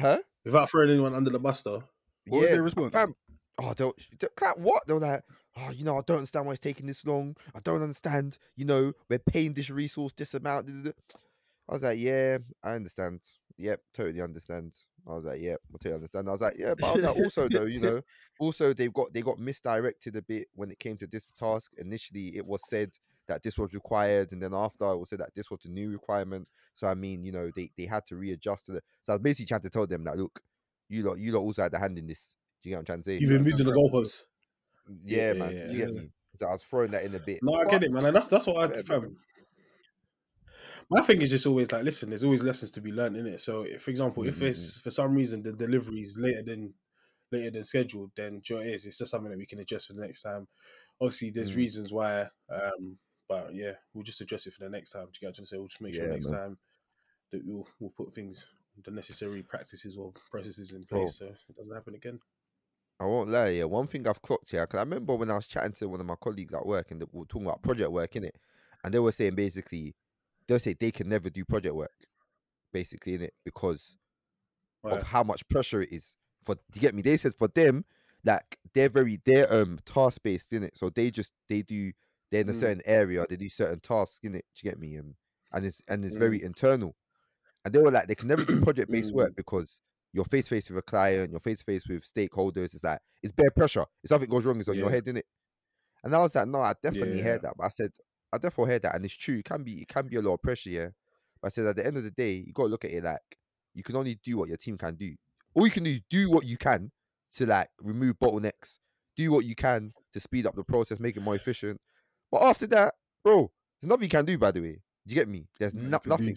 [0.00, 0.18] Huh?
[0.44, 1.82] without throwing anyone under the bus, though.
[2.26, 2.92] What was their response?
[2.92, 3.14] fam.
[3.58, 4.86] Oh, they were, they, like, what?
[4.86, 5.22] They were like,
[5.60, 7.36] oh, you know, I don't understand why it's taking this long.
[7.54, 8.38] I don't understand.
[8.56, 10.66] You know, we're paying this resource this amount.
[10.66, 10.90] da, da, da."
[11.68, 13.20] I was like, yeah, I understand.
[13.56, 14.72] Yep, totally understand.
[15.06, 16.28] I was like, yep, I totally understand.
[16.28, 18.02] I was like, yeah, but I was like, also though, you know,
[18.40, 21.70] also they've got they got misdirected a bit when it came to this task.
[21.78, 22.90] Initially, it was said
[23.28, 25.90] that this was required, and then after it was said that this was the new
[25.90, 26.48] requirement.
[26.74, 28.84] So I mean, you know, they they had to readjust to it.
[29.04, 30.40] So I was basically trying to tell them that, look,
[30.88, 32.34] you lot, you lot also had a hand in this.
[32.62, 33.18] Do you get what I'm trying to say?
[33.20, 34.24] You've been moving the goalposts.
[35.04, 35.52] Yeah, Yeah, man.
[35.56, 36.02] yeah, you get yeah.
[36.02, 36.10] me?
[36.38, 37.40] So I was throwing that in a bit.
[37.42, 38.04] No, I But- get it, man.
[38.06, 39.16] And that's that's what I Yeah, fam.
[40.88, 43.40] My thing is just always like, listen, there's always lessons to be learned in it.
[43.40, 46.74] So, if, for example, if it's for some reason the delivery is later than
[47.30, 48.86] later than scheduled, then sure it is.
[48.86, 50.48] It's just something that we can adjust for the next time.
[51.00, 51.56] Obviously, there's Mm.
[51.56, 55.04] reasons why, um, but yeah, we'll just address it for the next time.
[55.04, 55.60] Do you get what I'm saying?
[55.62, 56.40] We'll just make sure Yeah, next man.
[56.40, 56.58] time
[57.30, 58.44] that we'll we'll put things,
[58.82, 61.02] the necessary practices or processes in Bro.
[61.02, 62.18] place, so it doesn't happen again.
[63.00, 63.64] I won't lie, yeah.
[63.64, 66.06] One thing I've clocked here, because I remember when I was chatting to one of
[66.06, 68.36] my colleagues at work and they were talking about project work, in it,
[68.84, 69.96] and they were saying basically,
[70.46, 71.94] they'll say they can never do project work,
[72.72, 73.96] basically, in it, because
[74.82, 75.00] Right.
[75.00, 76.12] of how much pressure it is.
[76.42, 77.02] For do you get me?
[77.02, 77.84] They said for them,
[78.24, 81.92] like they're very they're um task based in it, so they just they do
[82.30, 82.60] they're in a Mm.
[82.60, 84.44] certain area, they do certain tasks in it.
[84.54, 84.98] Do you get me?
[84.98, 85.16] Um,
[85.52, 86.18] and it's and it's Mm.
[86.18, 86.96] very internal.
[87.64, 89.14] And they were like, they can never do project based Mm.
[89.14, 89.78] work because
[90.12, 92.74] you're face to face with a client, you're face to face with stakeholders.
[92.74, 93.86] It's like it's bare pressure.
[94.02, 94.96] If something goes wrong, it's on your Yeah.
[94.96, 95.22] head, innit?
[96.02, 97.24] And I was like, no, I definitely Yeah.
[97.24, 97.54] heard that.
[97.56, 97.92] But I said,
[98.32, 99.38] I definitely heard that, and it's true.
[99.38, 100.88] It can be, it can be a lot of pressure, yeah.
[101.40, 103.04] But I said at the end of the day, you got to look at it
[103.04, 103.38] like
[103.74, 105.14] you can only do what your team can do.
[105.54, 106.90] All you can do is do what you can
[107.34, 108.78] to like remove bottlenecks,
[109.16, 111.80] do what you can to speed up the process, make it more efficient.
[112.30, 112.94] But after that,
[113.24, 113.50] bro,
[113.80, 114.38] there's nothing you can do.
[114.38, 115.46] By the way, do you get me?
[115.58, 116.36] There's no, nothing.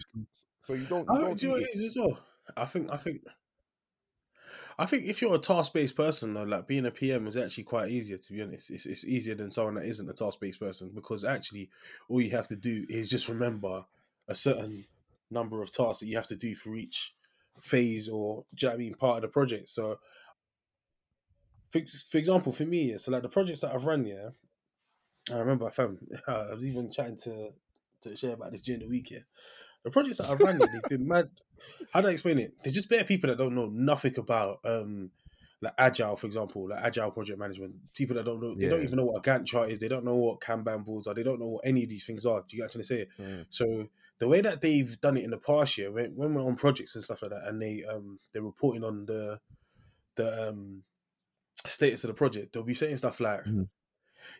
[0.66, 1.08] So you don't.
[1.08, 1.74] I You don't do you know do what it.
[1.74, 2.18] it is as well?
[2.56, 3.22] I think I think
[4.78, 7.64] I think if you're a task based person, though, like being a PM is actually
[7.64, 8.18] quite easier.
[8.18, 11.24] To be honest, it's, it's easier than someone that isn't a task based person because
[11.24, 11.70] actually
[12.08, 13.84] all you have to do is just remember
[14.28, 14.86] a certain
[15.30, 17.14] number of tasks that you have to do for each
[17.60, 19.68] phase or do you know I mean part of the project.
[19.68, 19.98] So,
[21.70, 24.30] for, for example, for me, yeah, so like the projects that I've run, yeah,
[25.30, 25.98] I remember I found
[26.28, 27.50] I was even chatting to
[28.02, 29.10] to Shay about this during the week.
[29.10, 29.20] Yeah,
[29.84, 31.28] the projects that I've run, they've been mad.
[31.92, 32.54] How do I explain it?
[32.62, 35.10] They're just better people that don't know nothing about um
[35.60, 37.74] like agile, for example, like agile project management.
[37.94, 39.78] People that don't know, they don't even know what a Gantt chart is.
[39.78, 41.14] They don't know what Kanban boards are.
[41.14, 42.40] They don't know what any of these things are.
[42.40, 43.22] Do you get what I'm trying to say?
[43.22, 43.46] Mm.
[43.48, 46.56] So the way that they've done it in the past year, when, when we're on
[46.56, 49.40] projects and stuff like that, and they um they're reporting on the
[50.16, 50.82] the um
[51.66, 53.68] status of the project, they'll be saying stuff like, Mhm.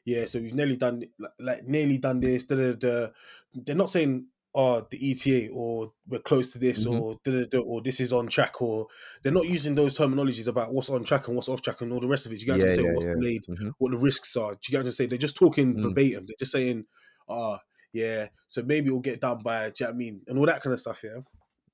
[0.04, 3.08] "Yeah, so we've nearly done like, like nearly done this." Da, da, da.
[3.54, 7.00] They're not saying oh the ETA or we're close to this Mhm.
[7.00, 8.86] or da-da-da, or this is on track or
[9.22, 12.00] they're not using those terminologies about what's on track and what's off track and all
[12.00, 12.40] the rest of it.
[12.40, 13.14] You what Yeah, to say yeah, what's yeah.
[13.14, 13.72] delayed, Mhm.
[13.78, 14.56] what the risks are.
[14.68, 15.06] You what to say?
[15.06, 15.82] They're just talking Mm.
[15.82, 16.26] verbatim.
[16.26, 16.86] They're just saying,
[17.28, 17.58] ah,
[17.92, 20.22] yeah, so maybe it'll get done by, do you know what I mean?
[20.28, 21.20] And all that kind of stuff, yeah.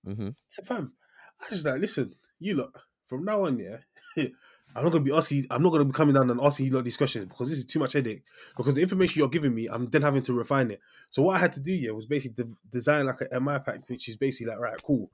[0.07, 0.35] Mhm.
[0.49, 0.95] So fam,
[1.41, 3.78] I just like, listen, you look, from now on, yeah,
[4.75, 5.47] I'm not gonna be asking.
[5.51, 7.64] I'm not gonna be coming down and asking you lot these questions because this is
[7.64, 8.23] too much headache.
[8.57, 10.81] Because the information you're giving me, I'm then having to refine it.
[11.11, 13.89] So what I had to do, here was basically de- design like a MI pack,
[13.89, 15.11] which is basically like, right, cool.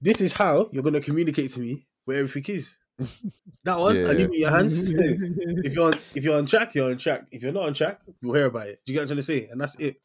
[0.00, 2.76] This is how you're gonna communicate to me where everything is.
[3.64, 4.08] That one, I Yeah.
[4.08, 4.78] leave it in your hands.
[4.90, 7.24] if you're on, if you're on track, you're on track.
[7.30, 8.80] If you're not on track, you'll hear about it.
[8.84, 9.48] Do you get what I'm trying to say?
[9.50, 10.02] And that's it.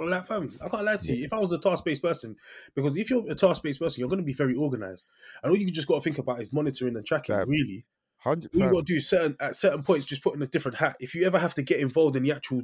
[0.00, 1.24] I'm like, fam, I can't lie to you.
[1.24, 2.36] If I was a task based person,
[2.74, 5.04] because if you're a task based person, you're going to be very organized.
[5.42, 7.36] And all you just got to think about is monitoring and tracking.
[7.36, 7.48] Fam.
[7.48, 7.84] Really,
[8.54, 10.96] all you got to do certain at certain points, just put in a different hat.
[11.00, 12.62] If you ever have to get involved in the actual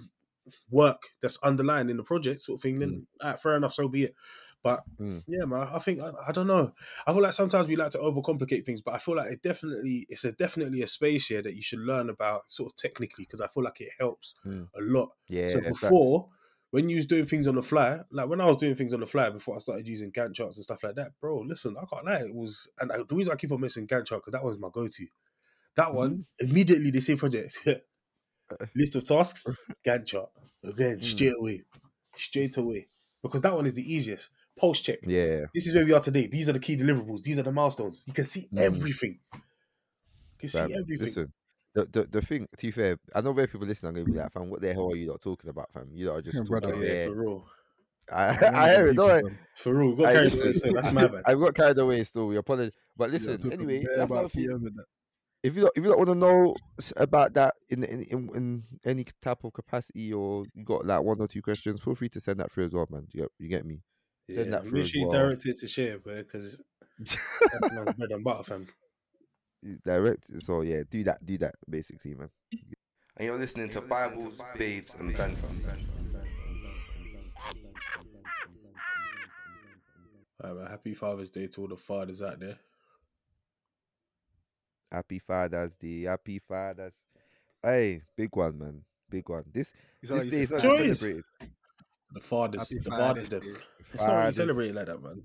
[0.71, 4.05] work that's underlying in the project, sort of thing, then ah, fair enough, so be
[4.05, 4.15] it.
[4.63, 5.23] But Mm.
[5.29, 6.73] yeah, man, I think I, I don't know.
[7.07, 10.07] I feel like sometimes we like to overcomplicate things, but I feel like it definitely
[10.09, 13.41] it's a definitely a space here that you should learn about sort of technically because
[13.41, 14.69] I feel like it helps Mm.
[14.77, 15.11] a lot.
[15.29, 15.51] Yeah.
[15.51, 16.29] so before,
[16.77, 19.01] when you was doing things on the fly, like when I was doing things on
[19.01, 21.87] the fly before I started using Gantt charts and stuff like that, bro, listen, I
[21.87, 24.33] can't lie, it was, and I, the reason I keep on mentioning Gantt chart because
[24.33, 25.07] that was my go-to.
[25.77, 26.51] That one mm-hmm.
[26.51, 28.67] immediately the same project, uh.
[28.75, 29.47] list of tasks,
[29.87, 30.29] Gantt chart
[30.63, 31.03] again mm.
[31.03, 31.63] straight away,
[32.15, 32.89] straight away,
[33.23, 34.29] because that one is the easiest.
[34.59, 34.99] Post check.
[35.03, 35.47] Yeah.
[35.55, 36.27] This is where we are today.
[36.27, 37.23] These are the key deliverables.
[37.23, 38.05] These are the milestones.
[38.07, 38.59] You can see Mm.
[38.59, 39.19] everything.
[39.33, 39.41] You
[40.41, 41.07] can Fam, see everything.
[41.07, 41.33] Listen,
[41.77, 42.49] the, the the thing.
[42.57, 44.73] To be fair, I know where people listening are gonna be like, "Fam, what the
[44.73, 45.91] hell are you lot talking about, fam?
[45.93, 47.47] You lot are just Yeah, talking brother, about yeah, yeah." for real.
[48.13, 48.91] I, One of I them hear it.
[48.93, 49.23] people, Don't worry.
[49.23, 49.39] fam.
[49.57, 49.91] For real.
[49.91, 51.23] We got I, carried away, so that's my bad.
[51.27, 52.27] I got carried away still.
[52.29, 52.73] We apologize.
[52.97, 54.33] But listen, talking anyway, about.
[54.33, 54.85] PM and that.
[55.43, 56.55] if you don't, if you don't want to know
[56.97, 61.21] about that in, in in in any type of capacity or you got like one
[61.21, 63.07] or two questions, feel free to send that through as well, man.
[63.13, 63.83] You get, you get me?
[64.35, 65.21] Send that through make as sure you well.
[65.21, 66.61] direct it to Shay, bro, because
[66.99, 68.69] that's my bread and butter, fam.
[69.67, 70.23] You Direct.
[70.43, 72.31] So yeah, do that, do that, basically, man.
[73.17, 75.47] And you're listening to Bibles, Babes, and Banter.
[80.45, 80.71] All right, man.
[80.71, 82.57] Happy Father's Day to all the fathers out there.
[84.93, 86.93] Happy Father's Day, Happy Father's.
[87.61, 89.45] Hey, big one, man, big one.
[89.53, 91.25] This Is that this day you is not celebrated.
[92.13, 93.31] The fathers, Happy the Father's fathers.
[93.31, 93.41] them.
[93.41, 93.61] Day.
[93.93, 94.37] It's not really Fathers.
[94.37, 95.23] celebrated like that, man.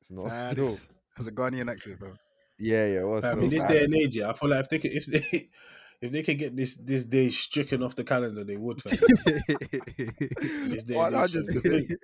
[0.00, 0.64] It's not still.
[0.64, 2.14] this has a Ghanaian accent, bro.
[2.60, 3.02] Yeah, yeah.
[3.04, 4.92] What's Fam, still in this day and age, yeah, I feel like if they could,
[4.92, 5.48] if they,
[6.00, 8.82] if they could get this this day stricken off the calendar, they would.
[8.82, 8.92] Fam.
[10.70, 11.54] This day One and age, hundred fam.
[11.54, 11.86] percent.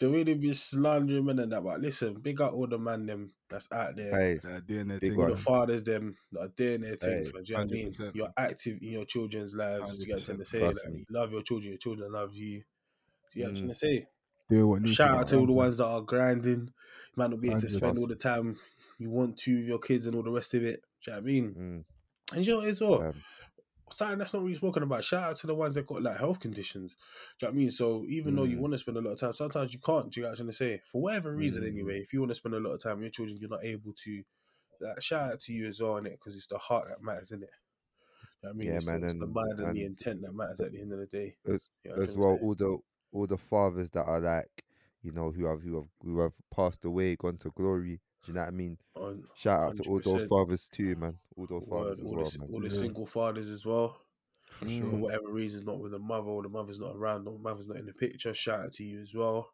[0.00, 3.06] The way they be slandering men and that, but listen, big up all the man
[3.06, 4.12] them that's out there.
[4.12, 5.20] Hey, They're doing their thing.
[5.20, 7.24] all the fathers them that are doing their thing.
[7.24, 7.92] Hey, do you know what I mean?
[8.12, 9.98] You're active in your children's lives.
[10.00, 10.60] You get what I'm trying to say?
[10.66, 12.62] Like, you love your children, your children love you.
[13.34, 13.58] You get what I'm Mm.
[13.60, 14.06] trying to say?
[14.48, 16.60] Doing what Shout to out to all the ones that are grinding.
[16.60, 16.72] You
[17.16, 18.58] might not be able to spend all the time
[18.98, 20.82] you want to with your kids and all the rest of it.
[21.04, 21.54] Do you know what I mean?
[22.30, 23.02] mm, And you know what as well?
[23.02, 23.22] um,
[23.90, 25.04] Something that's not really spoken about.
[25.04, 26.96] Shout out to the ones that got like health conditions.
[27.38, 27.70] Do you know what I mean?
[27.70, 28.60] So even though you Mm.
[28.60, 30.10] want to spend a lot of time, sometimes you can't.
[30.10, 30.80] Do you know what I'm trying to say?
[30.90, 31.68] For whatever reason, Mm.
[31.68, 33.64] anyway, if you want to spend a lot of time with your children, you're not
[33.64, 34.22] able to.
[34.80, 36.12] Like, shout out to you as well, innit?
[36.12, 37.30] Because it's the heart that matters?
[37.30, 37.46] You know
[38.50, 38.68] I mean?
[38.68, 40.92] Yeah, it's, man, the, it's the mind and, the intent that matters at the end
[40.92, 41.36] of the day.
[41.46, 42.78] As- You know as well, all the
[43.12, 44.64] all the fathers that are like,
[45.02, 48.00] you know, who have who have who have passed away, gone to glory.
[48.24, 48.78] Do you know what I mean?
[48.94, 51.18] On- Shout out to all those fathers too, man.
[51.36, 52.48] All those Word, fathers as all, well, the, man.
[52.52, 52.80] all the Yeah.
[52.80, 54.00] single fathers as well.
[54.46, 54.90] for Mm.
[54.90, 57.66] For whatever reason, not with the mother, or the mother's not around, or the mother's
[57.66, 58.32] not in the picture.
[58.34, 59.52] Shout out to you as well.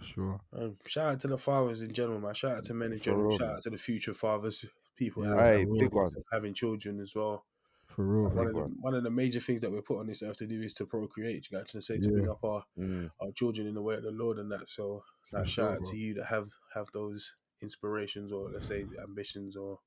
[0.00, 0.40] Sure.
[0.52, 2.34] Um, shout out to the fathers in general, man.
[2.34, 3.28] Shout out to men in For general.
[3.28, 3.56] real, Shout man.
[3.56, 4.64] out to the future fathers,
[4.96, 6.10] people Yeah, Hey, big one.
[6.32, 7.46] having children as well.
[7.86, 8.22] For real.
[8.24, 8.46] One fam.
[8.48, 8.76] of, the, one.
[8.80, 10.86] one of the major things that we're put on this earth to do is to
[10.86, 11.48] procreate.
[11.50, 12.10] You got to say to Yeah.
[12.12, 14.68] bring up our, Mm, our children in the way of the Lord and that.
[14.68, 15.90] So, like, shout sure, out bro.
[15.92, 19.78] to you that have have those inspirations or let's say ambitions or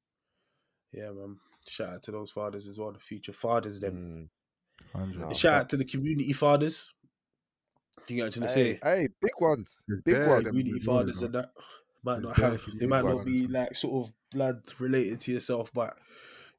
[0.93, 1.37] yeah, man.
[1.67, 3.79] Shout out to those fathers as well, the future fathers.
[3.79, 4.29] Them.
[4.29, 4.91] mm.
[4.93, 5.19] 100.
[5.19, 5.27] Nah.
[5.27, 6.93] And shout out to the community fathers.
[8.07, 10.47] You got to Hey, say hey, big ones, There's big bare ones.
[10.47, 11.25] community as well, you fathers know.
[11.25, 11.49] and that
[12.03, 13.51] might There's not have they might not be fam.
[13.51, 15.97] like sort of blood related to yourself, but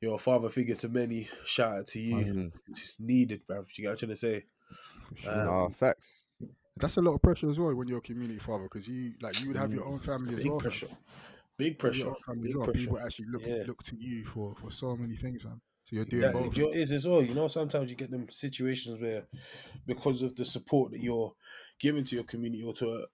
[0.01, 1.29] you're a father figure to many.
[1.45, 2.14] Shout out to you.
[2.17, 3.67] Mm, It's needed, bruv.
[3.77, 4.45] You got what I'm trying to say?
[5.11, 5.33] For sure.
[5.41, 6.23] Um, nah, facts.
[6.79, 9.41] That's a lot of pressure as well when you're a community father because you like
[9.41, 10.61] you would have your own family as Big well.
[10.61, 10.70] fam.
[10.70, 10.89] pressure.
[11.57, 12.05] Big You have pressure.
[12.05, 12.64] your own Big well.
[12.66, 12.81] pressure.
[12.81, 13.64] People actually look Yeah.
[13.66, 15.61] look to you for for so many things, man.
[15.85, 16.59] So you're doing Yeah, both.
[16.59, 17.22] it is as well.
[17.22, 19.27] You know, sometimes you get them situations where,
[19.87, 21.35] because of the support that you're
[21.79, 23.07] giving to your community or to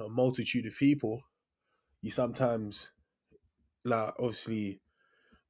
[0.00, 1.22] a, a multitude of people,
[2.00, 2.92] you sometimes,
[3.84, 4.80] like, obviously,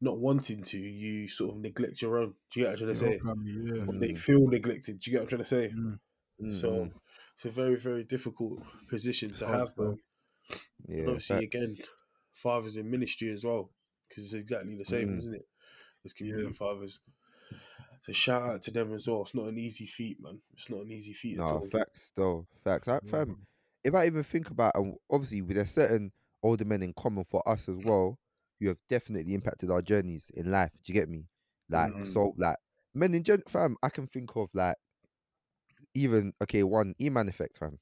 [0.00, 2.34] not wanting to, you sort of neglect your own.
[2.52, 3.18] Do you get what I'm trying to Your say?
[3.20, 4.08] family, yeah.
[4.08, 4.98] They feel neglected.
[4.98, 5.74] Do you get what I'm trying to say?
[5.74, 5.98] Mm.
[6.42, 6.92] Mm, So, mm.
[7.36, 9.98] It's a very very difficult position to have, man.
[10.88, 11.54] Yeah, And obviously, facts.
[11.54, 11.76] again,
[12.32, 13.70] fathers in ministry as well,
[14.08, 15.18] because it's exactly the same, Mm.
[15.18, 15.48] isn't it?
[16.04, 16.52] As community Yeah.
[16.52, 17.00] fathers.
[18.02, 19.22] So shout out to them as well.
[19.22, 20.40] It's not an easy feat, man.
[20.54, 21.68] It's not an easy feat at No, all.
[21.70, 22.46] facts though.
[22.62, 22.88] Facts.
[22.88, 23.46] I, Yeah, fam, man.
[23.84, 26.12] if I even think about, and obviously with a certain
[26.42, 28.18] older men in common for us as well,
[28.60, 30.70] you have definitely impacted our journeys in life.
[30.84, 31.26] Do you get me?
[31.68, 32.12] Like, Mm.
[32.12, 32.56] so, like,
[32.94, 34.76] men in gen, fam, I can think of like,
[35.96, 37.78] even okay, one E-man effect, fam.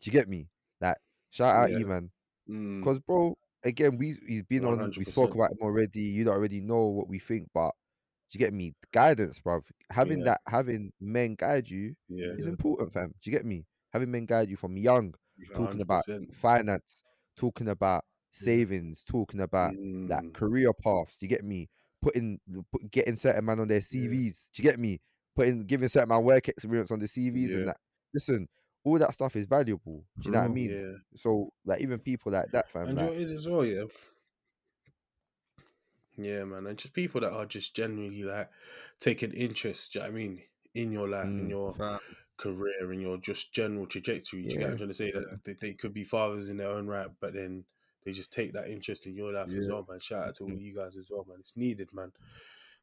[0.00, 0.48] Do you get me?
[0.80, 0.96] Like,
[1.30, 1.78] shout out Yeah.
[1.78, 2.10] E-man,
[2.48, 4.92] Mm, because bro, again, we he's been on.
[4.96, 6.00] We spoke about him already.
[6.02, 7.72] You don't already know what we think, but
[8.30, 8.74] do you get me?
[8.92, 9.64] Guidance, bruv.
[9.90, 10.24] Having Yeah.
[10.24, 13.14] that, having men guide you yeah, is important, fam.
[13.22, 13.66] Do you get me?
[13.92, 15.14] Having men guide you from young,
[15.54, 16.30] talking about 100%.
[16.32, 17.02] finance,
[17.36, 19.74] talking about savings, talking about
[20.08, 21.18] Mm, career paths.
[21.18, 21.68] Do you get me?
[22.00, 22.40] Putting
[22.72, 24.48] put, getting certain man on their CVs.
[24.52, 25.00] Do you get me?
[25.34, 27.56] Putting giving certain man work experience on the CVs Yeah.
[27.56, 27.76] and that.
[28.14, 28.48] Listen,
[28.84, 30.04] all that stuff is valuable.
[30.20, 30.70] Do you know what I mean?
[30.70, 31.18] yeah.
[31.18, 32.88] So like even people like that, fam.
[32.88, 33.84] And Like, what is as well, yeah.
[36.16, 38.50] Yeah, man, and just people that are just genuinely like
[39.00, 39.92] taking interest.
[39.92, 40.42] Do you know what I mean?
[40.74, 41.98] In your life, in Mm, your Fam.
[42.36, 44.42] career, in your just general trajectory.
[44.42, 45.10] Do you get what I'm trying to say?
[45.12, 47.64] That they, they could be fathers in their own right, but then
[48.04, 50.00] they just take that interest in your life as well, man.
[50.00, 51.38] Shout out to all you guys as well, man.
[51.40, 52.12] It's needed, man.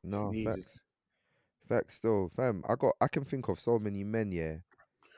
[0.04, 0.66] It's no needed.
[0.66, 0.80] facts.
[1.70, 2.64] Facts still, fam.
[2.70, 4.58] I got I can think of so many men, yeah,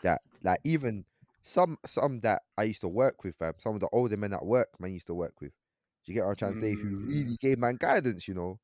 [0.04, 1.06] that like even
[1.43, 3.56] some some that I used to work with, fam.
[3.60, 5.52] Some of the older men at work, man, used to work with.
[6.06, 6.76] Do you get what I'm trying to say?
[6.76, 7.02] Who Mm.
[7.08, 8.60] really gave man guidance, you know?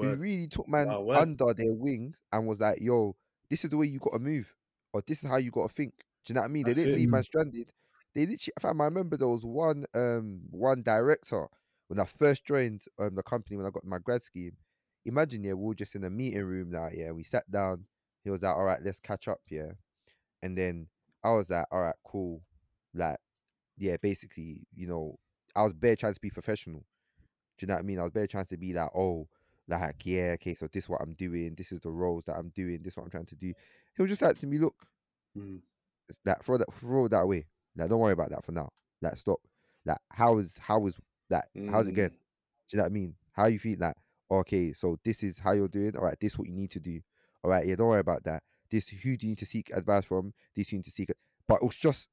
[0.00, 3.16] Who really took man Wow, under their wings and was like, "Yo,
[3.50, 4.54] this is the way you got to move,
[4.92, 5.94] or this is how you got to think."
[6.24, 6.64] Do you know what I mean?
[6.64, 6.96] That's they didn't it.
[6.96, 7.72] leave man stranded.
[8.14, 8.80] They literally, fam.
[8.80, 11.48] I remember there was one um one director
[11.88, 14.56] when I first joined um the company when I got my grad scheme.
[15.04, 17.10] Imagine, yeah, we were just in a meeting room now, yeah.
[17.12, 17.84] We sat down.
[18.22, 19.72] He was like, "All right, let's catch up, yeah."
[20.42, 20.88] And then
[21.24, 22.42] I was like, "All right, cool."
[22.94, 23.18] Like,
[23.78, 25.18] yeah, basically, you know,
[25.56, 26.80] I was bare trying to be professional.
[27.58, 27.98] Do you know what I mean?
[27.98, 29.26] I was bare trying to be like, oh,
[29.68, 31.54] like, yeah, okay, so this is what I'm doing.
[31.56, 32.80] This is the roles that I'm doing.
[32.82, 33.52] This is what I'm trying to do.
[33.96, 34.74] He was just like to me, look,
[35.38, 35.60] Mm.
[36.24, 37.46] like throw that throw that away.
[37.76, 38.70] Like, don't worry about that for now.
[39.00, 39.40] Like, stop.
[39.84, 40.94] Like, how is how is
[41.30, 42.10] like how's it going?
[42.10, 42.12] Mm.
[42.12, 42.16] Do
[42.72, 43.14] you know what I mean?
[43.32, 43.96] How you feel like,
[44.30, 45.96] okay, so this is how you're doing.
[45.96, 47.00] All right, this is what you need to do.
[47.42, 48.42] All right, yeah, don't worry about that.
[48.70, 50.32] This who do you need to seek advice from?
[50.54, 51.10] This you need to seek.
[51.48, 52.08] But it was just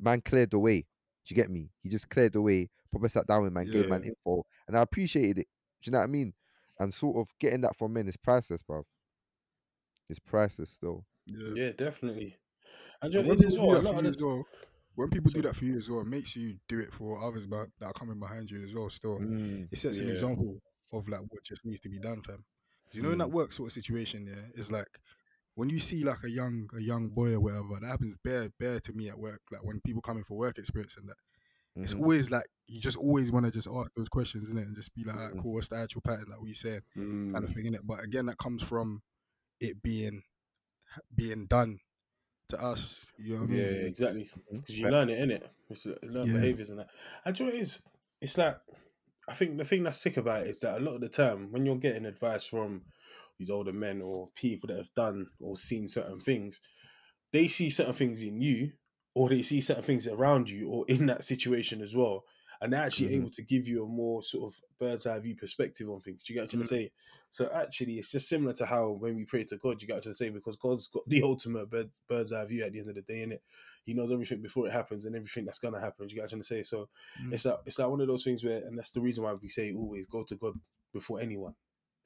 [0.00, 0.80] man cleared the way.
[1.24, 1.70] Do you get me?
[1.82, 2.70] He just cleared the way.
[2.90, 4.10] Proper sat down with man, gave man Yeah.
[4.10, 5.48] info, and I appreciated it.
[5.82, 6.34] Do you know what I mean?
[6.78, 8.84] And sort of getting that from men is priceless, bro.
[10.08, 11.04] It's priceless though.
[11.26, 11.54] Yeah.
[11.54, 12.36] Yeah, definitely.
[13.02, 13.82] And you And when people as do well.
[13.82, 14.44] That for you as well,
[14.94, 17.46] when people do that for you as well, it makes you do it for others
[17.46, 18.88] back, that are coming behind you as well.
[18.88, 20.60] Still, Mm, it sets an example
[20.92, 22.44] of like what just needs to be done, fam.
[22.92, 23.32] you know, in that Mm.
[23.32, 24.88] work sort of situation, yeah, it's like
[25.54, 28.80] when you see like a young a young boy or whatever, that happens bare bare
[28.80, 29.40] to me at work.
[29.50, 31.16] Like when people coming for work experience and that,
[31.82, 34.66] it's mhm, always like you just always want to just ask those questions, isn't it?
[34.66, 35.42] And just be like, "Alright, Mhm.
[35.42, 36.26] cool, what's the actual pattern?
[36.30, 36.54] Like we
[37.32, 37.44] kind Mm.
[37.44, 37.80] of thing, innit?
[37.84, 39.02] But again, that comes from
[39.60, 40.22] it being
[41.14, 41.80] being done
[42.50, 43.12] to us.
[43.18, 44.30] You know what I Yeah, exactly.
[44.50, 45.42] Because you learn it, innit?
[45.70, 46.32] It's uh, learn Yeah.
[46.32, 46.88] behaviors and that.
[47.24, 47.80] And do you know what it is?
[48.20, 48.58] It's like
[49.28, 51.50] I think the thing that's sick about it is that a lot of the time
[51.50, 52.82] when you're getting advice from
[53.38, 56.60] these older men or people that have done or seen certain things,
[57.32, 58.72] they see certain things in you
[59.14, 62.24] or they see certain things around you or in that situation as well.
[62.60, 63.16] And they're actually Mhm.
[63.16, 66.22] able to give you a more sort of bird's eye view perspective on things.
[66.22, 66.92] Do you get what I'm trying to say?
[67.30, 69.98] So actually, it's just similar to how when we pray to God, you get what
[69.98, 72.80] I'm trying to say, because God's got the ultimate bird, bird's eye view at the
[72.80, 73.40] end of the day, innit?
[73.84, 76.06] He knows everything before it happens and everything that's gonna happen.
[76.06, 76.62] Do you get what I'm trying to say?
[76.62, 76.88] So
[77.22, 77.32] Mm.
[77.34, 79.48] it's like it's like one of those things where, and that's the reason why we
[79.48, 80.54] say always go to God
[80.92, 81.54] before anyone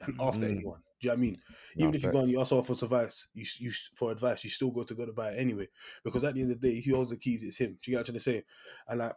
[0.00, 0.50] and after Mm.
[0.56, 0.82] anyone.
[1.00, 1.42] Do you know what I mean?
[1.78, 4.70] Even if you go and you ask for advice, you, you for advice, you still
[4.70, 5.68] go to God about it anyway.
[6.04, 7.42] Because at the end of the day, he holds the keys.
[7.42, 7.78] It's him.
[7.82, 8.44] Do you get what I'm trying to say?
[8.86, 9.14] And like,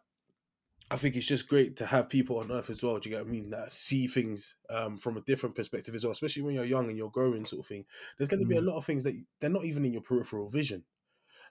[0.92, 2.98] I think it's just great to have people on earth as well.
[3.00, 3.50] Do you get what I mean?
[3.50, 6.98] That see things um, from a different perspective as well, especially when you're young and
[6.98, 7.86] you're growing, sort of thing.
[8.18, 8.66] There's going to be a Mm.
[8.68, 10.84] lot of things that they're not even in your peripheral vision.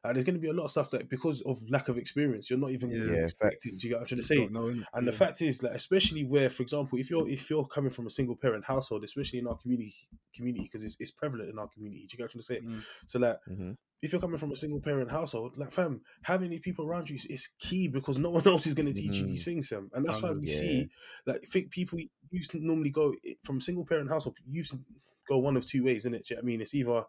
[0.04, 2.50] Uh, there's going to be a lot of stuff that because of lack of experience,
[2.50, 3.76] you're not even going to Yeah, expecting.
[3.78, 4.36] Do you get what I'm trying to Just say?
[4.36, 4.84] don't know, innit?
[4.94, 8.06] And the fact is, like, especially where, for example, if you're if you're coming from
[8.06, 9.94] a single parent household, especially in our community
[10.34, 12.06] community, because it's, it's prevalent in our community.
[12.06, 12.66] Do you get what I'm trying to say?
[12.66, 12.84] Mm.
[13.06, 13.76] So like, Mhm.
[14.02, 17.14] if you're coming from a single parent household, like fam, having these people around you
[17.16, 19.90] is, is key because no one else is going to teach you these things, fam.
[19.94, 20.58] And that's why we Yeah.
[20.58, 20.90] see,
[21.26, 22.00] like, think people
[22.30, 24.80] used to normally go from single parent household used to
[25.28, 26.26] go one of two ways, isn't it?
[26.26, 27.04] Do you know what I mean, it's either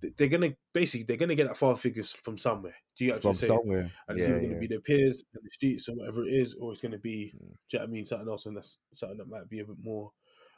[0.00, 2.74] they're gonna basically they're gonna get that father figures from somewhere.
[2.96, 3.52] Do you get what From I'm saying?
[3.60, 3.92] somewhere.
[4.08, 4.60] And it's Yeah, either going to yeah.
[4.60, 7.32] be their peers in the streets or whatever it is, or it's going to be,
[7.36, 7.38] Mm.
[7.38, 9.64] do you know what I mean, something else, and that's something that might be a
[9.64, 10.12] bit more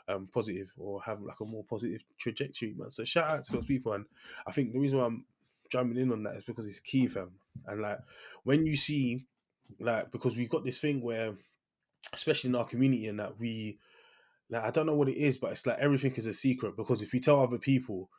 [0.09, 2.91] um, positive or have like a more positive trajectory, man.
[2.91, 4.07] So shout out to those people, and
[4.47, 5.27] I think the reason why I'm
[5.69, 7.33] jumping in on that is because it's key, fam.
[7.67, 7.99] And like
[8.45, 9.27] when you see,
[9.79, 11.35] like, because we've got this thing where,
[12.13, 13.79] especially in our community, and that we,
[14.49, 17.03] like, I don't know what it is, but it's like everything is a secret because
[17.03, 18.11] if you tell other people,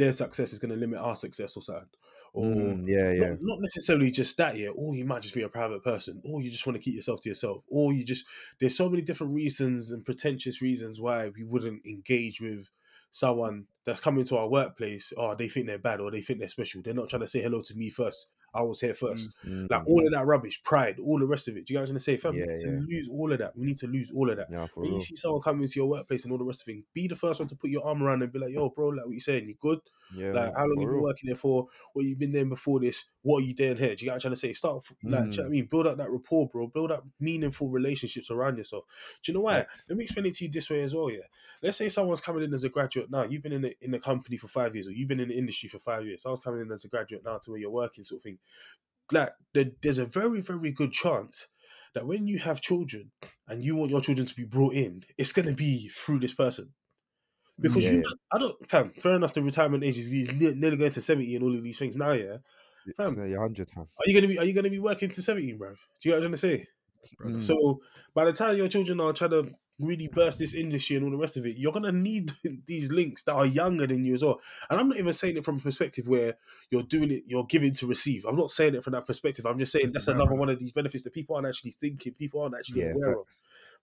[0.00, 1.86] their success is going to limit our success or something.
[2.32, 3.28] Or Mm, yeah, yeah.
[3.30, 4.68] not, not necessarily just that, yeah.
[4.68, 7.20] Or you might just be a private person, or you just want to keep yourself
[7.22, 8.24] to yourself, or you just
[8.58, 12.70] there's so many different reasons and pretentious reasons why we wouldn't engage with
[13.10, 15.12] someone that's coming to our workplace.
[15.16, 16.80] Oh, they think they're bad or they think they're special.
[16.82, 18.28] They're not trying to say hello to me first.
[18.52, 19.30] I was here first.
[19.46, 21.66] Mm, Like all of that rubbish, pride, all the rest of it.
[21.66, 22.34] Do you guys want to say, fam?
[22.34, 23.56] we Yeah, to lose all of that.
[23.56, 24.48] We need to lose all of that.
[24.50, 24.94] yeah, When real.
[24.94, 27.16] you see someone coming into your workplace and all the rest of it, be the
[27.16, 29.20] first one to put your arm around and be like, "Yo, bro, like what you
[29.20, 29.46] saying?
[29.48, 29.80] You good?
[30.14, 31.02] Yeah, Like how long you been real.
[31.02, 31.68] working there for?
[31.92, 33.04] What you've been there before this?
[33.22, 33.94] What are you doing here?
[33.94, 34.52] Do you get what I'm trying to say?
[34.52, 35.50] Start like, do you know what I Mm.
[35.50, 35.66] mean?
[35.70, 36.66] Build up that rapport, bro.
[36.66, 38.84] Build up meaningful relationships around yourself.
[39.22, 39.66] Do you know why?
[39.88, 41.10] Let me explain it to you this way as well.
[41.10, 41.26] Yeah,
[41.62, 43.24] let's say someone's coming in as a graduate now.
[43.24, 45.38] You've been in the in the company for five years, or you've been in the
[45.38, 46.22] industry for five years.
[46.22, 48.38] Someone's coming in as a graduate now to where you're working, sort of thing.
[49.12, 51.48] Like there, there's a very very good chance
[51.94, 53.10] that when you have children
[53.48, 56.34] and you want your children to be brought in, it's going to be through this
[56.34, 56.72] person.
[57.60, 58.04] Because Yeah, you.
[58.32, 58.92] I don't, fam.
[58.98, 59.32] Fair enough.
[59.32, 62.12] The retirement age is he's nearly going to seventy and all of these things now.
[62.12, 62.38] Yeah,
[62.96, 63.16] fam.
[63.18, 63.84] Yeah, you're 100 fam.
[63.84, 64.38] Are you gonna be?
[64.38, 65.76] Are you gonna be working to seventy, bruv?
[66.00, 66.66] Do you know what I'm trying to say?
[67.24, 67.42] Mm.
[67.42, 67.80] So
[68.14, 71.16] by the time your children are trying to really burst this industry and all the
[71.16, 72.32] rest of it, you're gonna need
[72.66, 74.40] these links that are younger than you as well.
[74.68, 76.34] And I'm not even saying it from a perspective where
[76.70, 78.24] you're doing it, you're giving to receive.
[78.24, 79.46] I'm not saying it from that perspective.
[79.46, 82.42] I'm just saying that's another one of these benefits that people aren't actually thinking, people
[82.42, 83.26] aren't actually Yeah, aware of.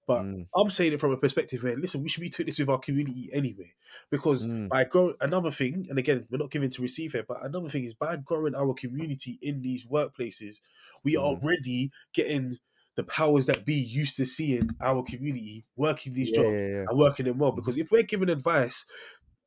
[0.08, 2.60] But Mm, I'm saying it from a perspective where, listen, we should be doing this
[2.60, 3.74] with our community anyway.
[4.10, 4.70] Because Mm.
[4.70, 7.84] by growing, another thing, and again, we're not giving to receive here, but another thing
[7.84, 10.62] is by growing our community in these workplaces,
[11.04, 11.44] we are Mm.
[11.44, 12.60] already getting
[12.96, 16.86] the powers that be used to seeing our community working these yeah, jobs yeah, yeah.
[16.90, 17.52] and working them well.
[17.52, 18.86] Because if we're giving advice,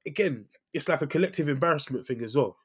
[0.07, 2.59] again, it's like a collective embarrassment thing as well.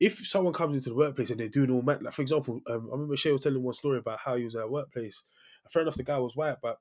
[0.00, 2.88] If someone comes into the workplace and they're doing all mad, like for example, um,
[2.90, 5.24] I remember Shay was telling one story about how he was at a workplace.
[5.70, 6.78] Fair enough, the guy was white, but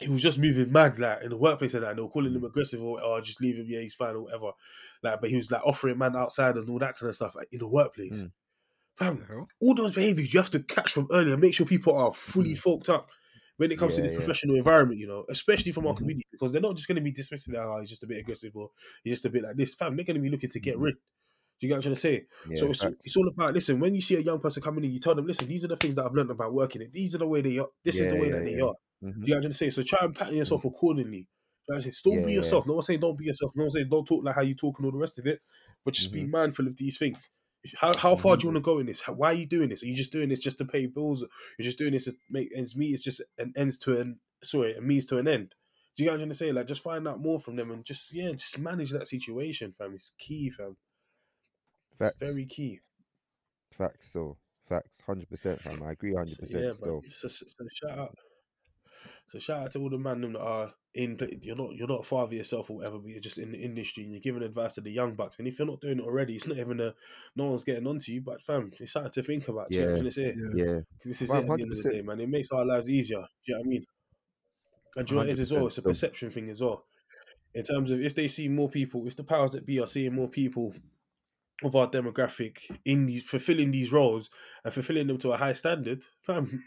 [0.00, 1.90] he was just moving mad like in the workplace and that.
[1.90, 4.22] And they were calling him aggressive or, or just leave him, yeah, he's fine or
[4.22, 4.52] whatever.
[5.02, 7.48] Like, but he was like offering man outside and all that kind of stuff like,
[7.50, 8.12] in the workplace.
[8.12, 8.32] Mm.
[8.96, 12.12] Fam, all those behaviors you have to catch from early and make sure people are
[12.12, 13.10] fully foked up
[13.56, 14.18] when it comes to Yeah, this yeah.
[14.18, 15.98] professional environment, you know, especially from our Mhm.
[15.98, 18.18] community, because they're not just going to be dismissing that, oh, he's just a bit
[18.18, 18.70] aggressive or
[19.02, 19.74] he's just a bit like this.
[19.74, 20.82] Fam, they're going to be looking to get Mhm.
[20.82, 20.94] rid.
[20.94, 22.26] Do you get what I'm trying to say?
[22.48, 23.80] Yeah, so it's, it's all about listen.
[23.80, 25.76] When you see a young person coming in, you tell them, listen, these are the
[25.76, 26.92] things that I've learned about working it.
[26.92, 27.68] These are the way they are.
[27.84, 28.74] This is the way yeah, that they are.
[29.02, 29.24] Mhm.
[29.24, 29.70] Do you know what I'm trying to say?
[29.70, 31.22] So try and pattern yourself accordingly.
[31.22, 31.26] Do
[31.68, 31.92] you know saying?
[31.92, 32.32] Still Yeah, be yeah.
[32.32, 32.66] yourself.
[32.66, 33.52] No one saying don't be yourself.
[33.56, 35.40] No one saying don't talk like how you talk and all the rest of it.
[35.84, 36.28] But just be Mhm.
[36.28, 37.28] mindful of these things.
[37.76, 38.38] How, how far Mhm.
[38.38, 39.00] do you want to go in this?
[39.00, 39.82] How, why are you doing this?
[39.82, 41.22] Are you just doing this just to pay bills?
[41.58, 42.94] You're just doing this to make ends meet.
[42.94, 45.54] It's just an ends to an sorry, a means to an end.
[45.96, 46.52] Do you get what I'm trying to say?
[46.52, 49.94] Like just find out more from them and just yeah, just manage that situation, fam.
[49.94, 50.76] It's key, fam.
[52.00, 52.80] It's very key.
[53.70, 54.38] Facts still.
[54.66, 54.98] Facts.
[55.06, 55.82] 100% fam.
[55.82, 57.02] I agree 100% So, yeah, still.
[57.02, 58.14] but so, so, so shout out.
[59.26, 61.18] So shout out to all the man them that are in.
[61.42, 64.04] You're not you're not a father yourself or whatever, but you're just in the industry
[64.04, 65.38] and you're giving advice to the young bucks.
[65.38, 66.94] And if you're not doing it already, it's not even a
[67.36, 68.20] no one's getting onto you.
[68.20, 69.70] But fam, it's something to think about.
[69.70, 70.12] Do you know what I'm Yeah.
[70.12, 70.34] trying?
[70.56, 70.64] Yeah.
[70.64, 70.80] Yeah.
[71.00, 72.20] 'Cause this is Fam, it at the end of the day, man.
[72.20, 73.20] It makes our lives easier.
[73.44, 73.86] Do you know what I mean?
[74.96, 75.66] And do you know what it is as well?
[75.66, 76.86] It's a perception thing as well.
[77.54, 80.14] In terms of if they see more people, if the powers that be are seeing
[80.14, 80.74] more people
[81.64, 84.30] of our demographic in these fulfilling these roles
[84.64, 86.64] and fulfilling them to a high standard, fam,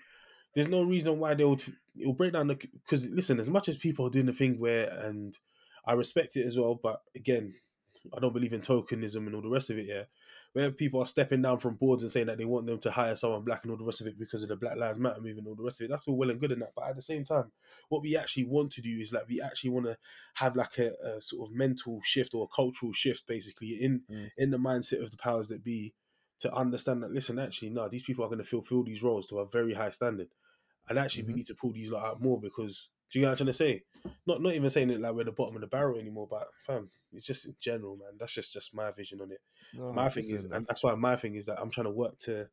[0.55, 1.63] there's no reason why they would
[1.99, 4.89] it'll break down the because listen, as much as people are doing the thing where
[4.99, 5.37] and
[5.85, 7.53] I respect it as well, but again,
[8.15, 10.03] I don't believe in tokenism and all the rest of it, yeah.
[10.53, 13.15] Where people are stepping down from boards and saying that they want them to hire
[13.15, 15.39] someone black and all the rest of it because of the Black Lives Matter movement
[15.39, 16.73] and all the rest of it, that's all well and good and that.
[16.75, 17.51] But at the same time,
[17.87, 19.97] what we actually want to do is like we actually want to
[20.33, 24.29] have like a, a sort of mental shift or a cultural shift basically in Mm.
[24.37, 25.93] in the mindset of the powers that be
[26.39, 29.37] to understand that listen, actually, no, these people are going to fulfill these roles to
[29.39, 30.27] a very high standard.
[30.89, 31.35] And actually, we Mhm.
[31.37, 33.53] need to pull these lot out more because do you know what I'm trying to
[33.53, 33.83] say?
[34.25, 36.89] Not not even saying it like we're the bottom of the barrel anymore, but fam,
[37.11, 38.13] it's just in general, man.
[38.17, 39.41] That's just just my vision on it.
[39.73, 42.17] No, my thing is, and that's why my thing is that I'm trying to work
[42.19, 42.49] to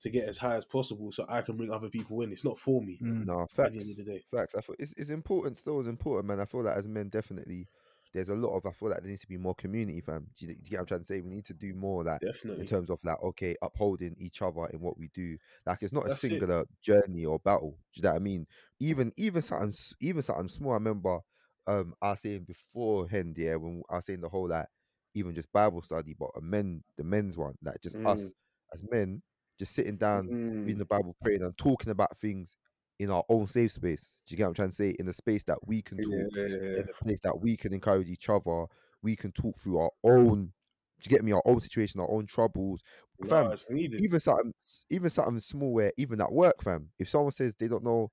[0.00, 2.32] to get as high as possible so I can bring other people in.
[2.32, 3.24] It's not for me Mm.
[3.26, 3.74] no, at facts.
[3.74, 4.22] the end of the day.
[4.30, 4.54] Facts.
[4.54, 5.58] I feel it's, it's important.
[5.58, 6.40] Still, is important, man.
[6.40, 7.68] I feel that as men, definitely,
[8.12, 8.66] there's a lot of.
[8.66, 10.26] I feel like there needs to be more community, fam.
[10.38, 11.20] Do you, do you get what I'm trying to say?
[11.20, 12.62] We need to do more, like Definitely.
[12.62, 15.38] in terms of like, okay, upholding each other in what we do.
[15.66, 16.20] Like, it's not That's a it.
[16.20, 17.78] singular journey or battle.
[17.94, 18.46] Do you know what I mean?
[18.80, 20.72] Even even something even something small.
[20.72, 21.20] I remember,
[21.66, 24.66] um, I was saying beforehand, yeah, when I was saying the whole like,
[25.14, 28.32] even just Bible study, but a men, the men's one, like just us Mm.
[28.72, 29.22] as men,
[29.58, 30.64] just sitting down Mm.
[30.64, 32.56] reading the Bible, praying, and talking about things
[33.02, 34.16] in our own safe space.
[34.26, 34.94] Do you get what I'm trying to say?
[34.98, 38.08] In a space that we can talk, Yeah, in a place that we can encourage
[38.08, 38.66] each other,
[39.02, 40.52] we can talk through our own
[41.00, 41.32] Do you get me?
[41.32, 42.80] Our own situation, our own troubles.
[43.28, 44.00] Fam, it's needed.
[44.00, 44.52] even something
[44.90, 48.10] even something small where even at work, fam, if someone says they don't know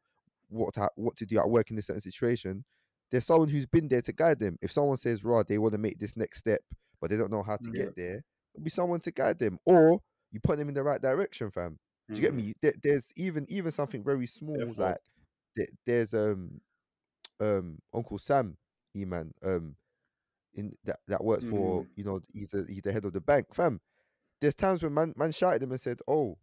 [0.49, 2.65] what to, what to do at work in this certain situation,
[3.11, 4.57] there's someone who's been there to guide them.
[4.61, 6.61] If someone says, "Raw, they want to make this next step,
[6.99, 7.85] but they don't know how to Yeah.
[7.85, 8.23] get there,"
[8.53, 11.79] there'll be someone to guide them, or you put them in the right direction, fam.
[12.09, 12.37] Do you get Mm.
[12.37, 12.53] me?
[12.61, 14.97] There, there's even even something very small Therefore- like
[15.55, 16.61] there, there's um
[17.39, 18.57] um Uncle Sam,
[18.95, 19.75] E man, um
[20.53, 21.87] in that that works for Mm.
[21.95, 23.79] you know he's the he's the head of the bank, fam.
[24.41, 26.37] There's times when man man shouted him and said, "Oh,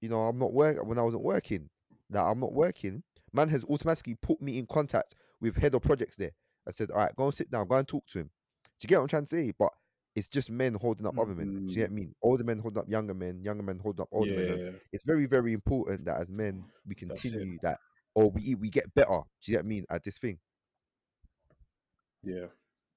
[0.00, 1.70] you know I'm not work when I wasn't working,
[2.10, 3.02] that I'm not working."
[3.32, 6.32] Man has automatically put me in contact with head of projects there.
[6.66, 8.30] I said, "All right, go and sit down, go and talk to him."
[8.78, 9.52] Do you get what I'm trying to say?
[9.56, 9.72] But
[10.16, 11.66] it's just men holding up other men.
[11.66, 11.94] Do you get Mm.
[11.94, 12.14] me?
[12.22, 14.48] Older men holding up younger men, younger men holding up older men.
[14.48, 17.78] and Yeah, it's very, very important that as men we continue that
[18.14, 19.20] or we we get better.
[19.42, 20.38] Do you get what I mean at this thing?
[22.22, 22.46] yeah.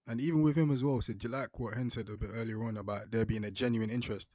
[0.07, 2.31] And even with him as well, so do you like what Hen said a bit
[2.33, 4.29] earlier on about there being a genuine interest?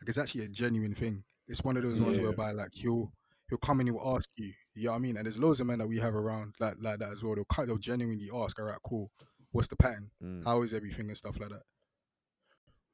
[0.00, 1.24] Like it's actually a genuine thing.
[1.48, 2.24] It's one of those ones Yeah.
[2.24, 3.12] whereby like he'll
[3.48, 4.52] he'll come and he'll ask you.
[4.74, 5.16] You know what I mean?
[5.16, 7.34] And there's loads of men that we have around like like that as well.
[7.34, 9.10] They'll kind of genuinely ask, all right, cool.
[9.50, 10.10] What's the pattern?
[10.22, 10.44] Mm.
[10.44, 11.62] How is everything and stuff like that?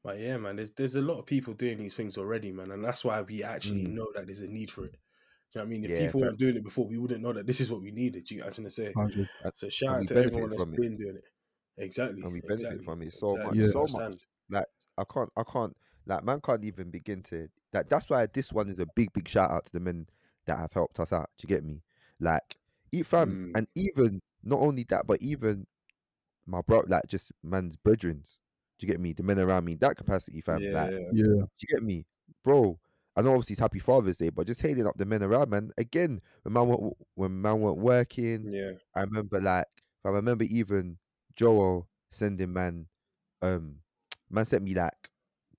[0.04, 2.84] But yeah, man, there's there's a lot of people doing these things already, man, and
[2.84, 3.94] that's why we actually Mm.
[3.94, 4.92] know that there's a need for it.
[4.92, 5.84] Do you know what I mean?
[5.84, 6.28] If Yeah, people fair.
[6.28, 8.24] weren't doing it before, we wouldn't know that this is what we needed.
[8.24, 8.94] Do you get what I'm trying to say?
[8.96, 9.28] Hundred.
[9.54, 10.80] So shout out to everyone that's it.
[10.80, 11.24] been doing it.
[11.78, 12.22] Exactly.
[12.22, 13.92] And we benefit exactly, from it so exactly, much, so much.
[13.92, 14.20] understand.
[14.98, 15.76] I can't I can't
[16.06, 19.28] like man can't even begin to that that's why this one is a big, big
[19.28, 20.06] shout out to the men
[20.46, 21.30] that have helped us out.
[21.38, 21.82] Do you get me?
[22.20, 22.56] Like
[22.92, 23.52] eat fam Mm.
[23.54, 25.66] and even not only that, but even
[26.46, 28.24] my bro like just man's brethren.
[28.82, 29.12] Do you get me?
[29.12, 30.60] The men around me that capacity, fam.
[30.60, 30.98] Yeah, like yeah.
[31.12, 31.24] Yeah.
[31.24, 32.04] Do you get me,
[32.42, 32.80] bro?
[33.14, 35.70] I know obviously it's Happy Father's Day, but just hailing up the men around, man.
[35.78, 38.72] Again, when man weren't, when man weren't working, yeah.
[38.96, 39.66] I remember like
[40.04, 40.98] I remember even
[41.36, 42.86] Joel sending man,
[43.40, 43.76] um,
[44.28, 45.10] man sent me like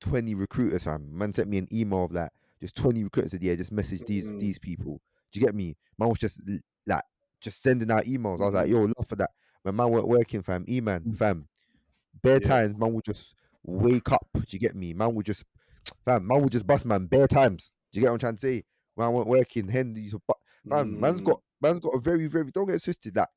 [0.02, 1.08] twenty recruiters, fam.
[1.18, 4.28] Man sent me an email of like just twenty recruiters said, yeah, just message these
[4.28, 4.42] Mm.
[4.42, 5.00] these people.
[5.32, 5.78] Do you get me?
[5.98, 6.42] Man was just
[6.86, 7.04] like
[7.40, 8.42] just sending out emails.
[8.42, 8.72] I was like, Mhm.
[8.72, 9.30] yo, love for that.
[9.62, 11.48] When man weren't working, fam, e man, fam.
[12.22, 12.48] Bare Yeah.
[12.48, 14.28] times, man would just wake up.
[14.34, 14.94] Do you get me?
[14.94, 15.44] Man would just,
[16.06, 17.72] fam, man would just bust man bare times.
[17.92, 18.64] Do you get what I'm trying to say?
[18.96, 21.26] Man weren't working, Henry used to bu- fam, man's Mm.
[21.26, 23.30] got man's got a very, very don't get twisted that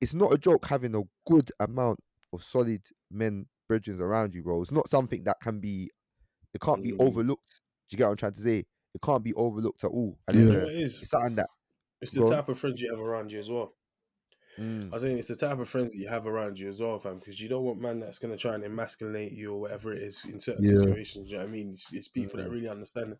[0.00, 2.00] it's not a joke having a good amount
[2.32, 4.60] of solid men bridges around you, bro.
[4.62, 5.90] It's not something that can be
[6.52, 7.00] it can't be Mm.
[7.06, 7.60] overlooked.
[7.88, 8.58] Do you get what I'm trying to say?
[8.94, 10.18] It can't be overlooked at all.
[10.28, 10.44] And Yeah.
[10.44, 11.02] it's, You know it is?
[11.02, 11.50] it's something that
[12.00, 12.30] It's the on.
[12.30, 13.74] type of friends you have around you as well.
[14.58, 16.80] Mm, I was saying it's the type of friends that you have around you as
[16.80, 19.92] well, fam, because you don't want man that's gonna try and emasculate you or whatever
[19.92, 20.80] it is in certain Yeah.
[20.80, 21.30] situations.
[21.30, 21.72] You know what I mean?
[21.72, 22.52] It's, it's people that Mhm.
[22.52, 23.16] really understand.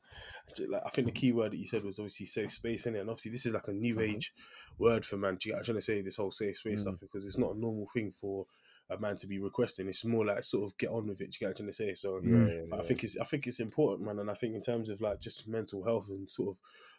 [0.68, 3.00] Like I think the key word that you said was obviously safe space in it,
[3.00, 4.02] and obviously this is like a new Mhm.
[4.02, 4.34] age
[4.78, 5.36] word for man.
[5.36, 6.82] Do you get I'm trying to say this whole safe space Mm.
[6.82, 8.46] stuff because it's not a normal thing for
[8.90, 9.88] a man to be requesting.
[9.88, 11.34] It's more like sort of get on with it.
[11.34, 11.94] You get what I'm trying to say?
[11.94, 12.68] So yeah, Mm.
[12.70, 15.00] yeah, I think it's I think it's important, man, and I think in terms of
[15.00, 16.58] like just mental health and sort of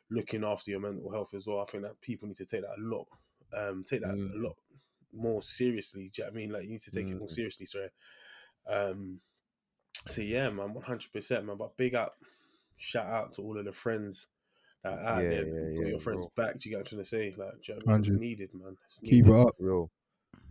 [0.09, 1.59] looking after your mental health as well.
[1.61, 3.07] I think that people need to take that a lot,
[3.55, 4.33] um, take that Mm.
[4.33, 4.57] a lot
[5.13, 6.09] more seriously.
[6.13, 6.51] Do you know what I mean?
[6.51, 7.31] Like you need to take it more Mm.
[7.31, 7.65] seriously.
[7.65, 7.89] Sorry.
[8.67, 9.21] Um.
[10.07, 11.57] So yeah, man, one hundred percent, man.
[11.57, 12.15] But big up,
[12.77, 14.27] shout out to all of the friends
[14.83, 15.45] that are out Yeah, there.
[15.47, 16.45] yeah, got yeah, your friends bro.
[16.45, 16.59] back.
[16.59, 17.33] Do you get what I'm trying to say?
[17.37, 18.11] Like, do you know what I mean?
[18.13, 18.77] It's needed, man.
[18.85, 19.55] It's Keep it up.
[19.57, 19.89] real.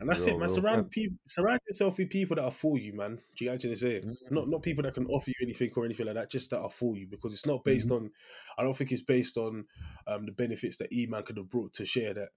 [0.01, 0.49] And that's Real, it, man.
[0.49, 3.21] real Surround people, surround yourself with people that are for you, man.
[3.37, 4.01] Do you actually say?
[4.01, 4.17] Mm.
[4.31, 6.71] Not not people that can offer you anything or anything like that, just that are
[6.71, 7.07] for you.
[7.07, 8.07] Because it's not based Mm-hmm.
[8.07, 8.11] on.
[8.59, 9.67] I don't think it's based on
[10.09, 12.31] um, the benefits that E Man could have brought to Shay that.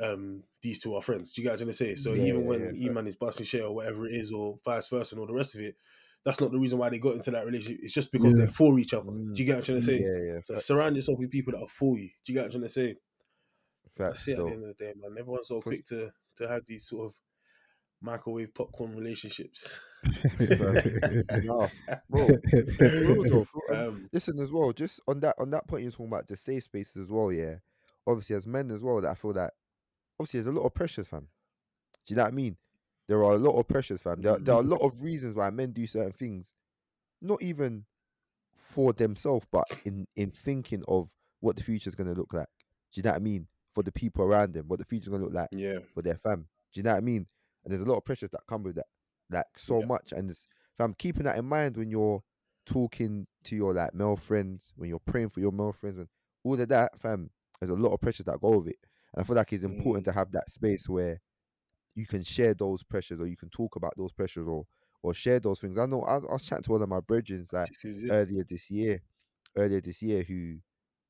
[0.00, 1.32] Um, these two are friends.
[1.32, 1.94] Do you get what I'm trying to say?
[1.96, 4.32] So Yeah, even yeah, when yeah, E Man is busting Shay or whatever it is,
[4.32, 5.76] or vice versa, and all the rest of it,
[6.24, 7.80] that's not the reason why they got into that relationship.
[7.82, 9.12] It's just because they're for each other.
[9.12, 10.00] Do you get what I'm trying to say?
[10.00, 10.40] Yeah, yeah.
[10.44, 12.08] So Facts, surround yourself with people that are for you.
[12.24, 12.96] Do you get what I'm trying to say?
[13.96, 15.16] facts That's it at the end of the day, man.
[15.18, 17.14] Everyone's so quick to to have these sort of
[18.02, 19.80] microwave popcorn relationships.
[20.38, 21.68] Nah,
[22.08, 22.28] bro.
[22.78, 25.90] Real though, for- and um, listen as well, just on that on that point you're
[25.90, 27.56] talking about the safe spaces as well, yeah.
[28.06, 29.54] Obviously, as men as well, that I feel that
[30.18, 31.28] obviously there's a lot of pressures, fam.
[32.06, 32.56] Do you know what I mean?
[33.08, 34.20] There are a lot of pressures, fam.
[34.22, 34.70] There, there are a mm.
[34.70, 36.52] lot of reasons why men do certain things,
[37.20, 37.84] not even
[38.54, 41.08] for themselves, but in in thinking of
[41.40, 42.48] what the future is gonna look like.
[42.92, 43.46] Do you know what I mean?
[43.74, 46.16] For the people around them, what the future is gonna look like yeah, for their
[46.16, 46.46] fam.
[46.72, 47.26] Do you know what I mean?
[47.64, 48.86] And there's a lot of pressures that come with that,
[49.30, 49.86] like so Yeah.
[49.86, 50.12] much.
[50.12, 50.46] And it's,
[50.78, 52.22] fam, keeping that in mind when you're
[52.64, 56.08] talking to your like male friends, when you're praying for your male friends, and
[56.44, 57.30] all of that, fam.
[57.60, 58.78] There's a lot of pressures that go with it,
[59.16, 60.06] and I feel like it's important Mm.
[60.06, 61.20] to have that space where
[61.94, 64.66] you can share those pressures, or you can talk about those pressures, or
[65.02, 65.78] or share those things.
[65.78, 68.70] I know I, I was chatting to one of my brethren like this earlier this
[68.70, 69.02] year,
[69.56, 70.58] earlier this year, who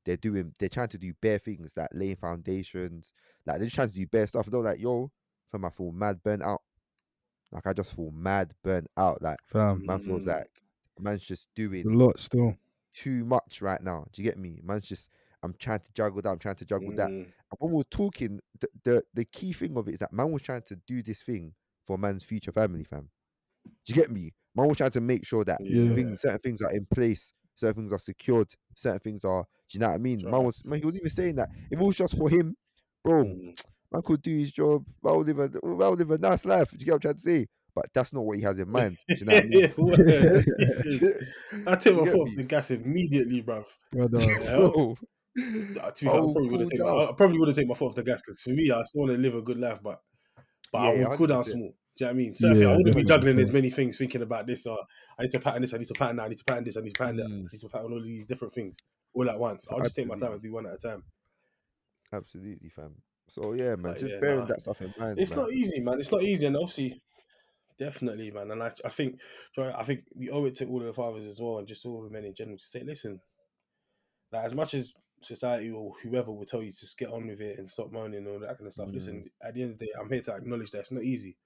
[0.04, 3.12] they're doing, they're trying to do bare things like laying foundations,
[3.46, 4.46] like they're just trying to do bare stuff.
[4.46, 5.10] They're like, yo,
[5.50, 6.62] fam, I feel mad burnt out.
[7.52, 9.22] Like I just feel mad, burnt out.
[9.22, 10.28] Like Fam, man feels Mm.
[10.28, 10.62] like
[10.98, 12.58] man's just doing a lot still.
[12.92, 14.06] too much right now.
[14.12, 14.60] Do you get me?
[14.62, 15.08] Man's just
[15.42, 16.30] I'm trying to juggle that.
[16.30, 17.08] I'm trying to juggle that.
[17.10, 17.24] Mm.
[17.24, 20.30] And when we we're talking, the, the the key thing of it is that man
[20.32, 21.52] was trying to do this thing
[21.86, 23.08] for man's future family, fam.
[23.84, 24.32] Do you get me?
[24.54, 25.94] Man was trying to make sure that Yeah.
[25.94, 29.42] things, certain things are in place, certain things are secured, certain things are.
[29.68, 30.22] Do you know what I mean?
[30.24, 32.56] Man was man, he was even saying that if it was just for him,
[33.04, 33.58] bro, Mm.
[33.92, 34.84] man could do his job.
[35.02, 36.70] Man would live a man would live a nice life.
[36.70, 37.46] Do you get what I'm trying to say?
[37.74, 38.96] But that's not what he has in mind.
[39.08, 39.74] Do you know what I mean?
[39.76, 40.44] Word.
[40.58, 41.28] Listen,
[41.66, 43.66] I take You my get foot off the gas immediately, bruv.
[43.92, 44.96] Brother, hell?
[45.38, 46.86] Uh, To be fair, I Oh, probably would have taken.
[46.86, 49.02] I probably would have taken my foot off the gas because for me, I still
[49.02, 50.00] want to live a good life, but
[50.72, 51.74] but I Yeah, would cool down small.
[51.96, 52.34] Do you know what I mean?
[52.34, 54.66] So I wouldn't be juggling as many things, thinking about this.
[54.66, 54.78] Or
[55.18, 55.72] I need to pattern this.
[55.72, 56.24] I need to pattern that.
[56.24, 56.76] I need to pattern this.
[56.76, 57.26] I need to pattern that.
[57.26, 57.44] Mm.
[57.44, 58.76] I need to pattern all these different things
[59.14, 59.66] all at once.
[59.70, 61.04] I'll just take my time and do one at a time.
[62.12, 62.94] Absolutely, fam.
[63.28, 64.44] So yeah, man, But just yeah, bearing nah.
[64.46, 65.18] that stuff in mind.
[65.18, 65.40] It's man.
[65.40, 65.98] not easy, man.
[65.98, 67.00] It's not easy, and obviously,
[67.78, 68.50] definitely, man.
[68.50, 69.18] And I, I think,
[69.58, 72.02] I think we owe it to all of the fathers as well, and just all
[72.02, 73.20] the men in general to say, listen,
[74.32, 74.94] like as much as
[75.26, 78.18] society or whoever will tell you to just get on with it and stop moaning
[78.18, 78.88] and all that kind of stuff.
[78.92, 81.36] Listen, at the end of the day, I'm here to acknowledge that it's not easy.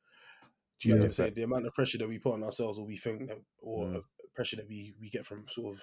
[0.78, 1.00] Do you Yeah.
[1.00, 1.34] what I'm saying?
[1.34, 4.04] The amount of pressure that we put on ourselves, or we think, that, or Mm.
[4.34, 5.82] pressure that we we get from sort of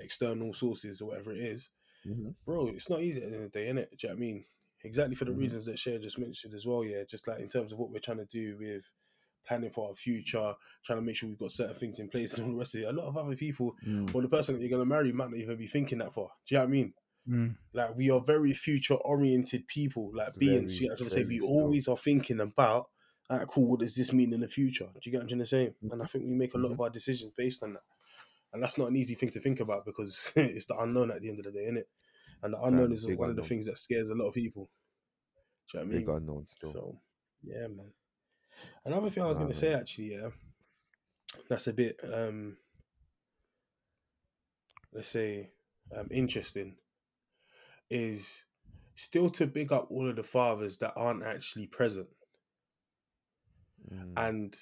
[0.00, 1.70] external sources or whatever it is,
[2.04, 2.34] Mhm.
[2.44, 3.90] bro, it's not easy at the end of the day, innit?
[3.90, 4.44] Do you know what I mean?
[4.82, 5.38] Exactly for the Mhm.
[5.38, 7.04] reasons that Shay just mentioned as well, yeah.
[7.04, 8.84] Just like in terms of what we're trying to do with
[9.46, 10.54] planning for our future,
[10.84, 12.80] trying to make sure we've got certain things in place and all the rest of
[12.80, 12.84] it.
[12.88, 14.14] A lot of other people, Mm.
[14.14, 16.30] or the person that you're gonna marry might not even be thinking that far.
[16.46, 16.94] Do you know what I mean?
[17.28, 17.56] Mm.
[17.72, 20.72] Like we are very future oriented people, like beings.
[20.72, 21.28] Very, you know what I'm trying say?
[21.28, 22.90] We always are thinking about,
[23.30, 24.86] ah, cool, what does this mean in the future?
[24.86, 25.66] Do you get what I'm trying to say?
[25.66, 25.92] Mm-hmm.
[25.92, 27.82] And I think we make a lot of our decisions based on that.
[28.52, 31.28] And that's not an easy thing to think about because it's the unknown at the
[31.28, 31.88] end of the day, isn't it?
[32.42, 34.68] And the unknown is one of the things that scares a lot of people.
[35.72, 36.06] Do you know what I mean?
[36.06, 36.70] Big unknown still.
[36.70, 36.98] So,
[37.42, 37.90] yeah, man.
[38.84, 40.28] Another thing I was Nah, going to say, actually, yeah,
[41.48, 42.58] that's a bit, um,
[44.92, 45.50] let's say,
[45.96, 46.76] um, interesting,
[47.90, 48.42] is
[48.96, 52.08] still to big up all of the fathers that aren't actually present.
[53.92, 54.12] Mm.
[54.16, 54.56] And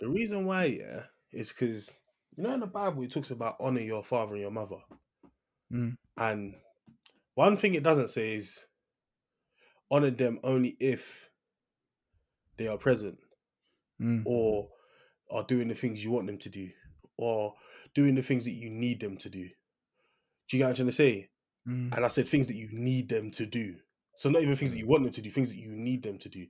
[0.00, 1.02] the reason why, yeah,
[1.32, 1.90] is because,
[2.36, 4.78] you know, in the Bible, it talks about honor your father and your mother.
[5.72, 5.96] Mm.
[6.16, 6.54] And
[7.34, 8.64] one thing it doesn't say is
[9.90, 11.30] honor them only if
[12.56, 13.18] they are present.
[14.00, 14.24] Mm.
[14.26, 14.68] or
[15.30, 16.68] are doing the things you want them to do
[17.16, 17.54] or
[17.94, 19.48] doing the things that you need them to do.
[20.48, 21.30] Do you get what I'm trying to say?
[21.66, 21.96] Mm.
[21.96, 23.76] And I said things that you need them to do.
[24.14, 26.18] So not even things that you want them to do, things that you need them
[26.18, 26.46] to do.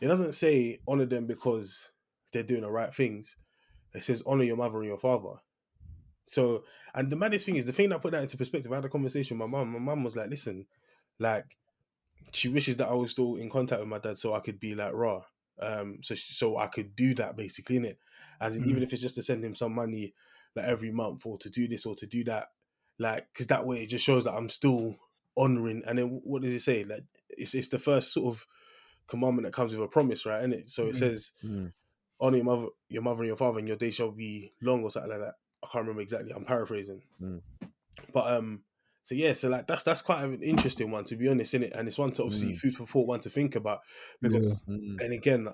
[0.00, 1.90] It doesn't say honor them because
[2.32, 3.36] they're doing the right things.
[3.94, 5.40] It says honor your mother and your father.
[6.24, 6.64] So,
[6.94, 8.70] and the maddest thing is the thing that put that into perspective.
[8.70, 9.72] I had a conversation with my mum.
[9.72, 10.66] My mum was like, "Listen,
[11.18, 11.56] like,
[12.32, 14.74] she wishes that I was still in contact with my dad so I could be
[14.74, 15.22] like raw,
[15.60, 17.98] um, so she, so I could do that basically in it.
[18.40, 18.68] As in, Mm.
[18.68, 20.14] even if it's just to send him some money
[20.54, 22.48] like every month or to do this or to do that,
[22.98, 24.96] like, because that way it just shows that I'm still
[25.36, 25.82] honoring.
[25.86, 26.84] And then what does it say?
[26.84, 28.46] Like, it's it's the first sort of
[29.06, 30.42] commandment that comes with a promise, right?
[30.42, 30.98] And it so it Mm.
[30.98, 31.72] says Mm.
[32.20, 34.90] honor your mother, your mother and your father, and your day shall be long or
[34.90, 35.34] something like that.
[35.62, 36.32] I can't remember exactly.
[36.32, 37.42] I'm paraphrasing, Mm.
[38.12, 38.64] but um,
[39.02, 41.72] so yeah, so like that's that's quite an interesting one to be honest, in it,
[41.74, 42.58] and it's one to obviously Mm.
[42.58, 43.80] food for thought, one to think about
[44.20, 45.00] because, Mm.
[45.00, 45.48] and again,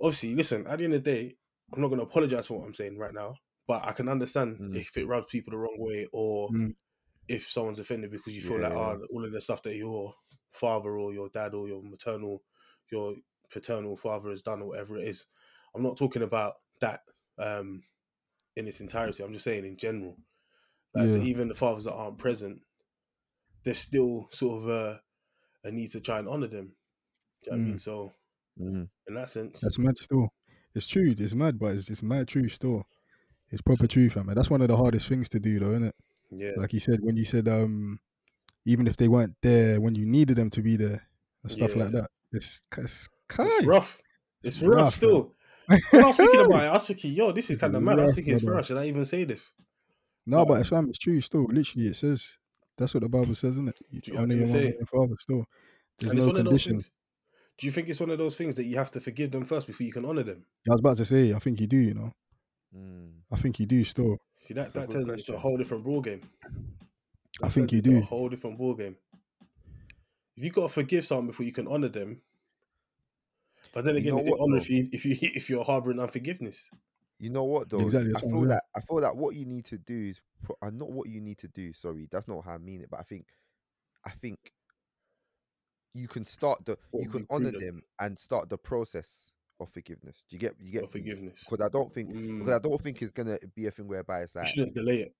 [0.00, 1.36] obviously, listen, at the end of the day,
[1.72, 3.36] I'm not going to apologize for what I'm saying right now,
[3.66, 4.76] but I can understand Mm.
[4.76, 6.74] if it rubs people the wrong way or Mm.
[7.28, 10.14] if someone's offended because you feel Yeah, like oh, all of the stuff that your
[10.52, 12.42] father or your dad or your maternal,
[12.90, 13.16] your
[13.50, 15.26] paternal father has done or whatever it is.
[15.74, 17.02] I'm not talking about that
[17.38, 17.84] um,
[18.56, 19.22] in its entirety.
[19.22, 20.16] I'm just saying in general.
[20.94, 22.62] Like, so even the fathers that aren't present,
[23.64, 25.02] there's still sort of a,
[25.64, 26.76] a need to try and honor them.
[27.42, 27.78] Do you know what I mean?
[27.78, 28.12] So
[28.58, 28.88] Mm.
[29.06, 30.32] in that sense, That's mad still.
[30.74, 31.14] It's true.
[31.18, 32.86] It's mad, but it's, it's mad true still.
[33.50, 34.26] It's proper true, fam.
[34.34, 35.94] That's one of the hardest things to do, though, isn't it?
[36.30, 38.00] yeah, Like you said, when you said, um,
[38.64, 41.06] even if they weren't there when you needed them to be there
[41.42, 43.08] and stuff like that, it's, it's,
[43.38, 44.00] it's rough.
[44.42, 45.32] It's, rough, rough, still.
[45.90, 47.82] When I was thinking about it, I was thinking, yo, this is It's kind of
[47.82, 47.98] mad.
[47.98, 48.66] I was thinking, it's rough.
[48.66, 49.52] Should I even say this?
[50.26, 51.44] No, But- but it's fam, it's true still.
[51.44, 52.38] Literally, it says
[52.76, 53.78] that's what the Bible says, isn't it?
[53.90, 55.44] You you honor your mother and father still.
[55.98, 56.92] There's and no one of those condition.
[57.58, 59.66] Do you think it's one of those things that you have to forgive them first
[59.66, 60.44] before you can honor them?
[60.68, 62.12] I was about to say, I think you do, you know.
[62.74, 63.10] Mm.
[63.32, 64.18] I think you do still.
[64.38, 66.22] See, that That's that turns it into a whole different ball game.
[67.42, 68.96] I think you do A whole different ball game.
[70.36, 72.20] If you got to forgive someone before you can honor them,
[73.72, 74.62] but then You again, know is it honor though?
[74.62, 76.70] if you if you if you're harboring unforgiveness?
[77.18, 77.78] You know what though?
[77.82, 78.48] Exactly, I that's feel saying.
[78.48, 81.20] that I feel that what you need to do is pro- uh, not what you
[81.20, 81.72] need to do.
[81.72, 82.90] Sorry, that's not how I mean it.
[82.90, 83.26] But I think,
[84.04, 84.52] I think
[85.94, 89.08] you can start the What you can honor them and start the process
[89.60, 90.16] of forgiveness.
[90.28, 91.44] Do you get you get Of forgiveness.
[91.48, 92.38] Because I don't think Mm.
[92.40, 94.74] because I don't think it's gonna be a thing whereby it's like You like shouldn't
[94.74, 95.14] delay it.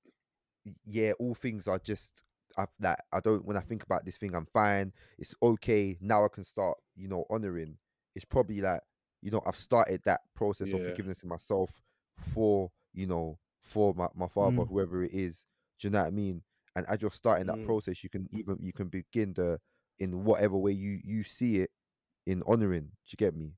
[0.84, 2.22] yeah, all things are just
[2.58, 4.92] I that I don't when I think about this thing, I'm fine.
[5.18, 5.96] It's okay.
[6.00, 7.76] Now I can start, you know, honoring.
[8.14, 8.80] It's probably like,
[9.22, 11.82] you know, I've started that process of forgiveness in myself
[12.32, 14.68] for, you know, for my, my father, Mm.
[14.68, 15.44] whoever it is.
[15.78, 16.42] Do you know what I mean?
[16.74, 17.66] And as you're starting that Mm.
[17.66, 19.60] process, you can even you can begin the
[19.98, 21.70] in whatever way you you see it
[22.26, 22.84] in honoring.
[22.84, 23.52] Do you get me?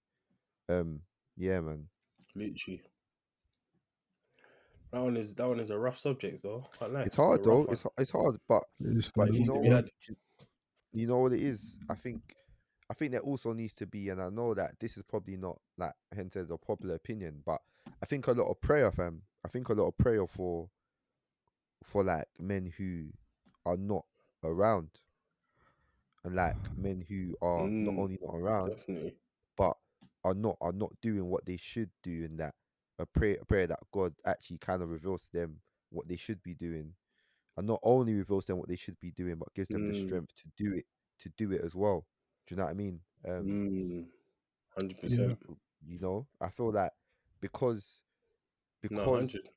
[0.69, 1.01] Um,
[1.37, 1.89] yeah, man.
[2.35, 2.83] Literally.
[4.93, 6.65] That one is that one is a rough subject though.
[6.81, 7.63] I like It's hard though.
[7.63, 10.17] rough It's it's hard, but It's But you know, what, you-
[10.93, 11.77] you know what it is.
[11.91, 12.35] I think,
[12.91, 15.61] I think there also needs to be, and I know that this is probably not
[15.77, 17.61] like hence a popular opinion, but
[18.03, 19.23] I think a lot of prayer, fam.
[19.45, 20.69] I think a lot of prayer for,
[21.85, 23.09] for like men who
[23.67, 24.07] are not
[24.43, 24.89] around,
[26.25, 29.15] and like men who are not Mm, only not around, Definitely.
[30.25, 32.55] Are not are not doing what they should do, in that
[32.99, 36.43] a prayer a prayer that God actually kind of reveals to them what they should
[36.43, 36.95] be doing,
[37.57, 39.97] and not only reveals them what they should be doing, but gives them the Mm.
[40.07, 40.87] strength to do it
[41.21, 42.07] to do it as well.
[42.47, 43.01] Do you know what I mean?
[43.27, 44.07] Um, Mm.
[44.77, 45.39] Hundred percent.
[45.87, 46.93] you know, I feel that
[47.41, 47.85] because
[48.83, 49.49] because hundred.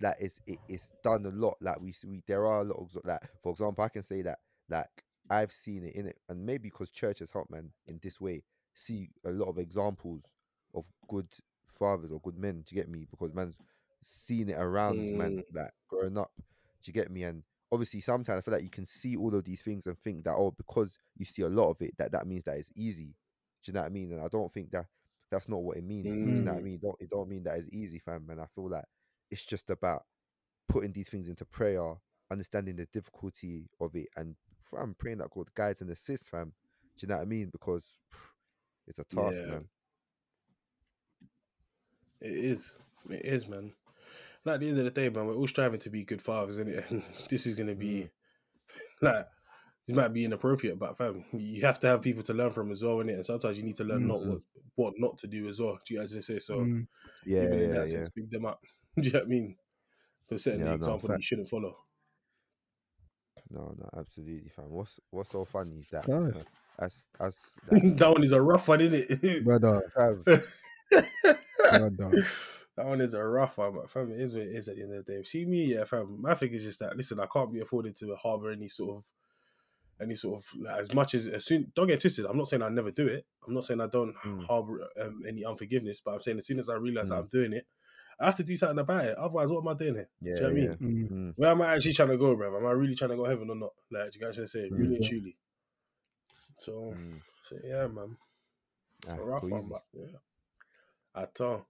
[0.00, 1.56] that it's it, it's done a lot.
[1.60, 4.22] Like we see, we there are a lot of like for example, I can say
[4.22, 4.38] that
[4.68, 8.20] like I've seen it in it, and maybe because church has helped man in this
[8.20, 8.42] way,
[8.74, 10.22] see a lot of examples
[10.74, 11.28] of good
[11.68, 12.62] fathers or good men.
[12.66, 13.06] to get me?
[13.10, 13.56] Because man's
[14.02, 16.30] seen it around man, like growing up.
[16.36, 16.42] Do
[16.84, 17.22] you get me?
[17.24, 17.42] And
[17.72, 20.34] obviously, sometimes I feel like you can see all of these things and think that
[20.36, 23.14] oh, because you see a lot of it, that that means that it's easy.
[23.64, 24.12] Do you know what I mean?
[24.12, 24.86] And I don't think that
[25.30, 26.12] that's not what it means.
[26.34, 26.64] Do you know what I Mm.
[26.64, 26.78] mean?
[26.82, 28.28] Don't it don't mean that it's easy, fam.
[28.30, 28.84] And I feel like
[29.30, 30.04] it's just about
[30.68, 31.94] putting these things into prayer,
[32.30, 36.52] understanding the difficulty of it, and fam, praying that God guides and assists, fam.
[36.98, 37.48] Do you know what I mean?
[37.50, 37.98] Because
[38.86, 39.46] it's a task, Yeah.
[39.46, 39.64] man.
[42.20, 42.78] It is.
[43.10, 43.72] It is, man.
[44.44, 46.54] And at the end of the day, man, we're all striving to be good fathers,
[46.54, 46.90] isn't it?
[46.90, 48.08] And this is gonna be
[49.02, 49.26] like
[49.86, 52.82] this might be inappropriate, but fam, you have to have people to learn from as
[52.82, 53.14] well, innit?
[53.16, 54.28] And sometimes you need to learn not Mm.
[54.30, 54.40] what
[54.76, 55.78] what not to do as well.
[55.86, 56.58] Do you actually say so?
[56.58, 56.86] Mm.
[57.26, 57.84] Yeah, yeah, yeah.
[57.84, 58.60] sense, big them up.
[59.00, 59.56] do you know what I mean?
[60.28, 61.83] For setting Yeah, the no, example that you shouldn't follow.
[63.50, 64.70] No, no, absolutely, fam.
[64.70, 66.42] What's what's so funny is that uh,
[66.78, 67.36] as as
[67.70, 69.44] like, that one is a rough one, isn't it?
[69.44, 70.42] Brother, brother.
[72.76, 74.82] that one is a rough one, but fam, it is what it is at the
[74.82, 75.22] end of the day.
[75.24, 76.20] See me, yeah, fam.
[76.20, 76.96] My thing is just that.
[76.96, 79.04] Listen, I can't be afforded to harbour any sort of,
[80.00, 81.70] any sort of like, as much as as soon.
[81.74, 82.26] Don't get twisted.
[82.26, 83.26] I'm not saying I never do it.
[83.46, 84.46] I'm not saying I don't Mm.
[84.46, 87.18] harbour um, any unforgiveness, but I'm saying as soon as I realise that Mm.
[87.18, 87.66] I'm doing it,
[88.20, 89.16] I have to do something about it.
[89.16, 90.08] Otherwise, what am I doing here?
[90.22, 90.98] yeah, do you know what I mean?
[91.00, 91.06] yeah.
[91.06, 91.10] Mm.
[91.10, 91.32] Mm.
[91.36, 92.56] Where am I actually trying to go, bro?
[92.56, 93.72] Am I really trying to go heaven or not?
[93.90, 95.08] Like, do you guys say, really and Yeah.
[95.08, 95.36] truly.
[96.58, 97.20] So, Mm.
[97.42, 98.16] so yeah, man.
[99.08, 100.06] Ah, rough cool, one, but yeah.
[101.14, 101.66] At all.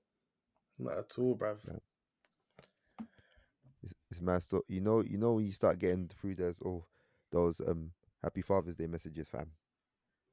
[0.79, 1.59] Not at all, bruv.
[1.67, 1.79] Yeah.
[3.83, 4.63] It's, it's mad stuff.
[4.69, 6.85] You know, you know when you start getting through those oh
[7.31, 7.91] those um
[8.23, 9.51] Happy Father's Day messages, fam.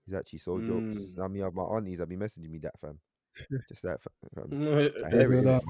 [0.06, 0.96] He's actually so jokes.
[0.98, 1.20] Mm.
[1.24, 3.00] I mean, my aunties have been messaging me that, fam.
[3.70, 4.50] Just that, fam.
[4.50, 5.06] fam.
[5.06, 5.64] I hear it, but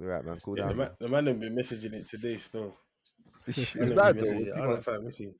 [0.00, 0.38] all right, man.
[0.42, 0.76] Cool Yeah, down.
[0.76, 0.96] man, man.
[1.00, 2.76] the man have been messaging it today still.
[3.46, 4.30] it's Man them bad been though.
[4.32, 4.44] messaging it.
[4.46, 5.34] people I'm are- like, fam, listen.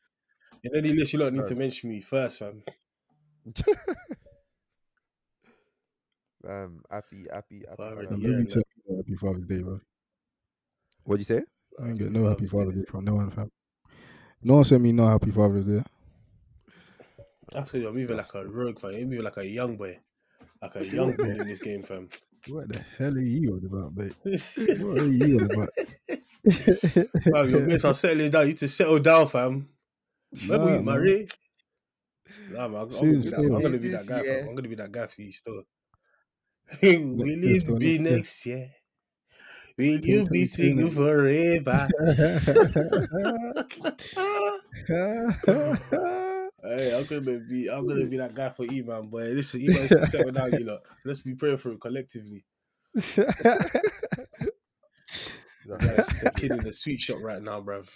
[0.63, 2.63] In any list, you lot need to mention me first, fam.
[6.49, 7.77] um, happy, happy, happy.
[7.77, 8.17] Father's Father's Day.
[8.17, 8.29] Day.
[8.29, 9.81] Let me tell you Happy Father's Day, bro.
[11.05, 11.43] What'd you say?
[11.83, 12.81] I ain't get no Happy Father's Father's Day.
[12.81, 13.51] Day from no one, fam.
[14.43, 15.83] No one sent me no Happy Father's Day.
[17.53, 18.93] That's because you're moving like a rogue, fam.
[18.93, 19.99] You're moving like a young boy.
[20.63, 22.09] Like a young boy in this game, fam.
[22.49, 24.15] What the hell are you on about, mate?
[24.85, 25.71] What are you on about?
[27.25, 28.43] fam, your mates are settling down.
[28.43, 29.69] You need to settle down, fam.
[30.43, 31.27] Remember Nah, you man.
[32.51, 32.81] Nah, man.
[32.83, 33.39] I'm, I'm, Soon, gonna, be that.
[33.39, 34.39] I'm gonna be that guy, year.
[34.41, 34.49] fam.
[34.49, 35.63] I'm gonna be that guy for you still.
[36.83, 38.57] Will year it still, be next year.
[38.59, 38.71] year?
[39.77, 41.89] Will you be 2022, single forever?
[46.65, 49.25] Hey, I'm gonna be I'm gonna be that guy for E man, boy.
[49.29, 50.81] Listen, E man settle down, you lot.
[51.05, 52.45] Let's be praying for him collectively.
[55.67, 57.89] It's just a kid in the sweet shop right now, bruv.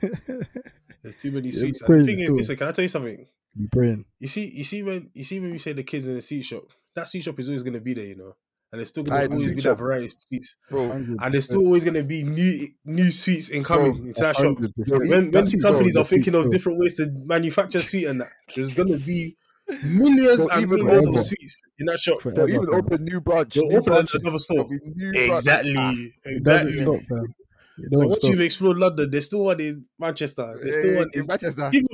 [1.02, 1.80] There's too many sweets.
[1.80, 2.36] The thing is, too.
[2.36, 3.26] listen, can I tell you something?
[3.56, 4.04] you praying?
[4.20, 6.42] You see, you see when you see when we say the kids in the sweet
[6.42, 6.64] shop,
[6.94, 8.36] that sweet shop is always gonna be there, you know.
[8.72, 10.56] And there's still gonna always be that variety of sweets.
[10.70, 10.88] bro.
[10.88, 14.58] Hundred And there's still always gonna be new new sweets incoming Bro, into that shop.
[14.58, 14.72] When-
[15.10, 18.22] when, when these companies the are thinking sweet of different ways to manufacture sweet and
[18.22, 19.36] that, there's gonna be
[19.84, 21.24] millions Bro, and even millions of forever.
[21.24, 22.22] sweets in that shop.
[22.22, 22.74] Forever, Bro, even fam.
[22.74, 24.22] open new branch, They'll new open branches.
[24.22, 24.56] another store.
[24.56, 25.38] there'll be new branches.
[25.46, 25.72] Exactly,
[26.24, 26.76] It exactly.
[26.78, 27.00] stop,
[27.92, 28.30] So once stop.
[28.30, 30.56] you've explored London, there's still one in Manchester.
[30.62, 31.70] There's still Eh, one in in Manchester.
[31.74, 31.88] even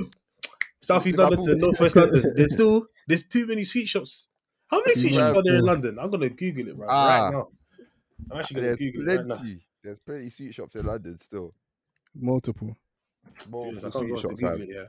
[0.80, 1.68] Southeast London to Liverpool.
[1.70, 2.32] Northwest London.
[2.36, 4.28] There's still there's too many sweet shops,
[4.69, 5.65] How many sweet shops are there in.
[5.65, 5.99] London?
[5.99, 7.24] I'm gonna Google it right, Ah.
[7.24, 7.49] right now.
[8.31, 9.36] I'm actually gonna There's Google it right now.
[9.36, 9.66] plenty.
[9.82, 11.55] There's plenty sweet shops in London still.
[12.15, 12.77] Multiple.
[13.24, 14.86] I Multiple can't sweet shops, Google it, yeah.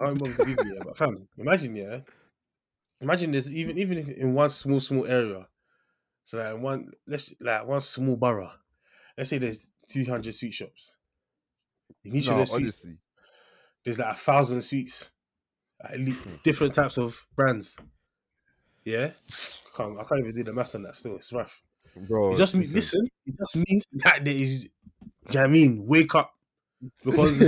[0.00, 2.00] I don't remember to Google it, but fam, imagine, yeah.
[3.00, 5.48] Imagine there's even even if in one small small area,
[6.24, 8.52] so like one let's like one small borough.
[9.16, 10.96] Let's say there's 200 sweet shops.
[12.04, 12.98] In each of No, those sweet,
[13.84, 15.10] there's like a thousand sweets,
[15.82, 16.00] like
[16.44, 17.76] different types of brands.
[18.88, 19.10] Yeah,
[19.76, 20.96] can't, I can't even do the maths on that.
[20.96, 21.62] Still, it's rough.
[21.94, 23.10] Bro, it just means listen, listen.
[23.26, 24.64] It just means that there is.
[24.64, 24.70] You
[25.34, 25.86] know what I mean?
[25.86, 26.32] Wake up
[27.04, 27.38] because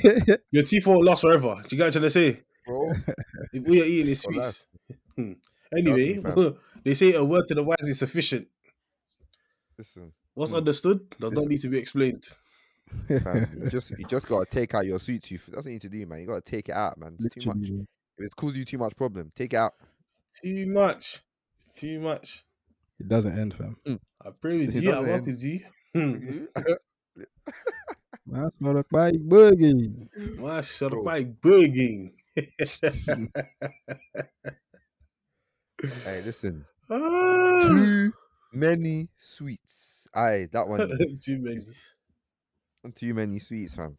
[0.52, 1.56] your teeth won't last forever.
[1.66, 2.40] Do you get what I'm trying to say?
[2.64, 2.92] bro.
[3.52, 4.44] If all you're eating is For life.
[4.44, 4.66] sweets.
[5.16, 5.32] Hmm.
[5.76, 6.20] anyway,
[6.84, 8.48] they say a word to the wise is sufficient.
[9.78, 10.58] Listen, What's Hmm.
[10.58, 12.24] understood does not need to be explained.
[13.22, 15.46] fam, you just you just gotta take out your sweet tooth.
[15.46, 16.20] That's what you need to do, man.
[16.20, 17.16] You gotta take it out, man.
[17.18, 17.58] It's too much.
[18.18, 19.74] If it's causing you too much problem, take it out.
[20.42, 21.20] Too much.
[21.74, 22.44] Too much.
[23.00, 23.76] It doesn't end, fam.
[24.24, 24.90] I pray with It you.
[24.90, 25.60] I doesn't work with you.
[28.26, 30.08] That's not a bike boogie.
[30.38, 31.02] My shut up Bro.
[31.04, 32.12] my bugging.
[32.36, 32.48] hey,
[36.24, 36.64] listen.
[36.90, 37.68] Ah.
[37.68, 38.12] Too
[38.52, 40.08] many sweets.
[40.14, 40.90] Aye, that one.
[41.20, 41.60] Too many.
[42.94, 43.98] too many sweets, fam.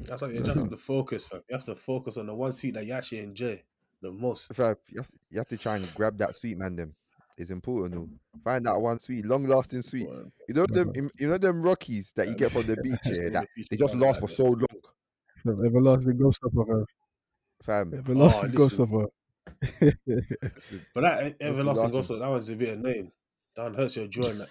[0.00, 1.42] That's why you have to focus, fam.
[1.48, 3.62] You have to focus on the one sweet that you actually enjoy
[4.04, 4.54] the most.
[4.54, 6.76] Fam, you have, you have to try and grab that sweet, man.
[6.76, 6.94] Them
[7.36, 7.94] is important.
[7.94, 8.08] though.
[8.44, 10.08] Find that one sweet, long-lasting sweet.
[10.08, 10.92] Well, You know them.
[11.18, 12.98] You know them Rockies that you get from the beach.
[13.06, 14.66] Yeah, that they just last for so long,
[15.44, 16.84] Fam, Everlasting ghost of her.
[17.62, 17.94] fam.
[17.94, 18.94] Everlasting oh, ghost listen.
[18.94, 19.08] of her.
[20.94, 21.90] But that eh, e- everlasting lasting.
[21.90, 23.10] gospel, that one's a bit annoying.
[23.56, 24.48] That one hurts your jaw and that.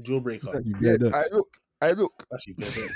[0.00, 0.60] Jaw breaker.
[0.80, 1.48] Yeah, I look,
[1.80, 2.12] I look.
[2.32, 2.88] Actually,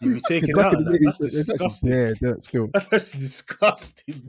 [0.00, 0.08] dirt.
[0.08, 0.98] You be taking out in and the that.
[0.98, 2.14] day, That's it's- it's actually disgusting.
[2.20, 2.68] bare still.
[2.72, 4.22] That's actually disgusting.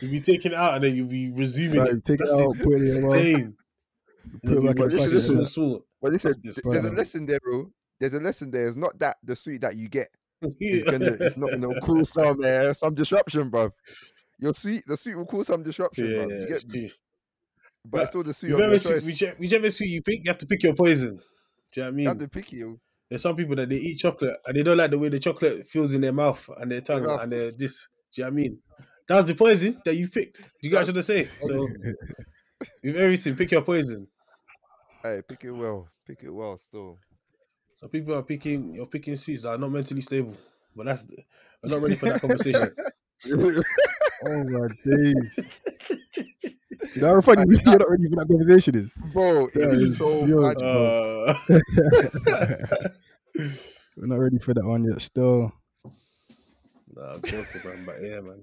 [0.00, 2.04] You be taking it out and then you be resuming Right, it.
[2.04, 3.52] take it That's out, put it in your
[4.44, 5.14] Put it back in But the listen, packet.
[5.14, 5.82] listen, innit?
[6.00, 7.70] But listen, That's there's a lesson there, bro.
[8.00, 8.68] There's a lesson there.
[8.68, 10.08] It's not that the sweet that you get.
[10.60, 11.16] It's gonna.
[11.20, 13.70] It's not gonna cause some uh, some disruption, bro.
[14.40, 16.30] Your sweet, the sweet will cause some disruption, Yeah, bruv.
[16.30, 16.88] yeah, You get me?
[16.88, 16.96] true.
[17.84, 20.38] But it's still the sweet of Whichever sweet, whichever, whichever sweet you pick, you have
[20.38, 21.20] to pick your poison.
[21.72, 22.02] Do you know what I mean?
[22.04, 22.80] You have to pick you.
[23.12, 25.66] There's some people that they eat chocolate and they don't like the way the chocolate
[25.68, 27.20] feels in their mouth and their tongue mouth.
[27.20, 27.86] and their this.
[28.14, 28.58] Do you know what I mean?
[29.06, 30.38] That's the poison that you've picked.
[30.38, 31.24] Do you get what I'm trying to say?
[31.40, 31.68] So
[32.82, 34.06] with everything, pick your poison.
[35.02, 35.88] Hey, pick it well.
[36.06, 36.58] Pick it well.
[36.68, 36.98] Still.
[37.74, 40.34] So people are picking, you're picking seeds that are not mentally stable.
[40.74, 41.04] But that's,
[41.62, 42.70] I'm not ready for that conversation.
[44.24, 45.38] Oh my days.
[46.94, 48.92] You know how funny you're not ready for that conversation is?
[49.12, 50.64] Bro, it's it's- so yo, funny.
[50.64, 51.34] Uh,
[53.36, 55.00] We're not ready for that one yet.
[55.02, 55.52] Still,
[56.94, 57.84] nah, I'm joking, man.
[57.86, 58.42] But yeah, man.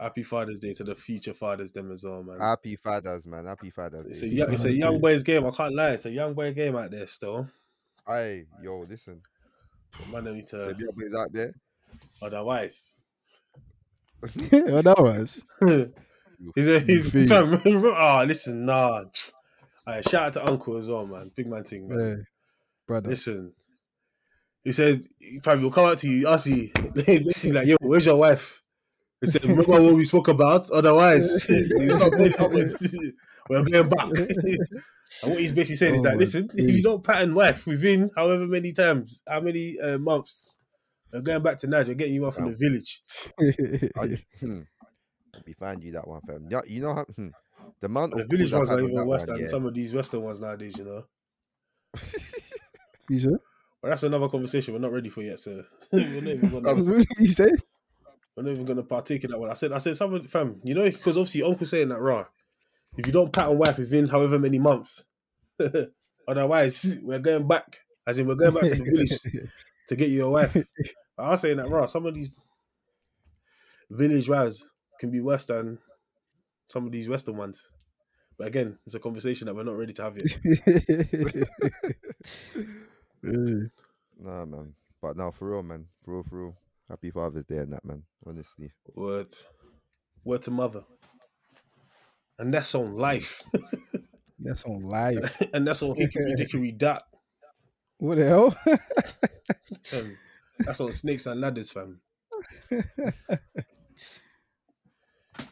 [0.00, 2.40] Happy Father's Day to the future fathers, them as well, man.
[2.40, 3.44] Happy fathers, man.
[3.46, 4.04] Happy fathers.
[4.06, 4.28] It's Day.
[4.28, 5.46] a, young, it's a young boys game.
[5.46, 5.90] I can't lie.
[5.90, 7.48] It's a young boy game out there still.
[8.06, 9.20] Hey, yo, listen.
[10.10, 10.74] Man, don't need The to.
[10.74, 11.54] big boys out there.
[12.22, 12.94] Otherwise,
[14.50, 15.44] well, that was.
[16.54, 17.26] he's a he's Fee.
[17.28, 17.60] fam.
[17.64, 19.04] Oh, listen, nah.
[19.86, 21.30] Alright, shout out to Uncle as well, man.
[21.36, 21.98] Big man thing, man.
[22.00, 22.16] Yeah,
[22.86, 23.10] brother.
[23.10, 23.52] Listen,
[24.64, 25.04] he said,
[25.42, 28.62] "Fam, we'll come out to you, ask you." Basically, like, "Yo, where's your wife?"
[29.20, 30.70] He said, "Remember what we spoke about?
[30.70, 32.94] Otherwise, you stop playing upwards.
[33.48, 34.06] We're going back."
[35.22, 37.66] and what he's basically saying is Oh that, my listen, if you don't pattern wife
[37.66, 40.56] within however many times, how many uh, months,
[41.12, 43.02] we're going back to Niger, getting you off from the village.
[43.98, 44.62] I, hmm.
[45.46, 46.48] We find you that one, fam.
[46.66, 47.28] You know how hmm,
[47.80, 49.46] the amount The of village ones are even worse than yeah.
[49.48, 51.04] some of these Western ones nowadays, you know.
[53.08, 53.36] You said?
[53.82, 55.64] But that's another conversation we're not ready for yet, sir.
[55.92, 57.50] we're not even gonna, you say?
[58.36, 59.50] we're not even gonna partake in that one.
[59.50, 62.24] I said, I said, someone, fam, you know, because obviously Uncle saying that raw.
[62.96, 65.04] If you don't pat pattern wife within however many months,
[66.28, 67.80] otherwise we're going back.
[68.06, 69.48] As in, we're going back to the village
[69.88, 70.56] to get you a wife.
[71.18, 71.86] I was saying that raw.
[71.86, 72.30] Some of these
[73.90, 74.62] village wives
[75.00, 75.78] can be worse than
[76.68, 77.68] some of these Western ones.
[78.36, 81.48] But again, it's a conversation that we're not ready to have yet.
[83.24, 83.68] Yeah.
[84.20, 84.74] Nah, man.
[85.00, 85.86] But now for real, man.
[86.04, 86.56] For real, for real.
[86.88, 88.02] Happy Father's Day and that, man.
[88.26, 88.70] Honestly.
[88.94, 89.34] Word,
[90.24, 90.84] word to mother,
[92.38, 93.42] and that's on life,
[94.38, 95.42] That's on life.
[95.54, 97.04] and that's on hickory dickory dock.
[97.98, 98.56] What the hell?
[99.92, 100.16] Um,
[100.60, 102.00] that's on snakes and ladders, fam.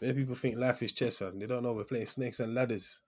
[0.00, 1.38] Many people think life is chess, fam.
[1.38, 3.00] They don't know we're playing snakes and ladders.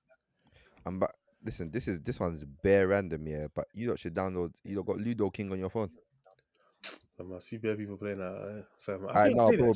[0.85, 1.15] I'm back.
[1.45, 3.47] Listen, this is this one's bare random, yeah.
[3.55, 4.53] But you lot should download.
[4.65, 5.91] You lot got Ludo King on your phone.
[7.21, 8.93] Um, I see bare people playing that, uh.
[9.13, 9.73] I I nah, bro.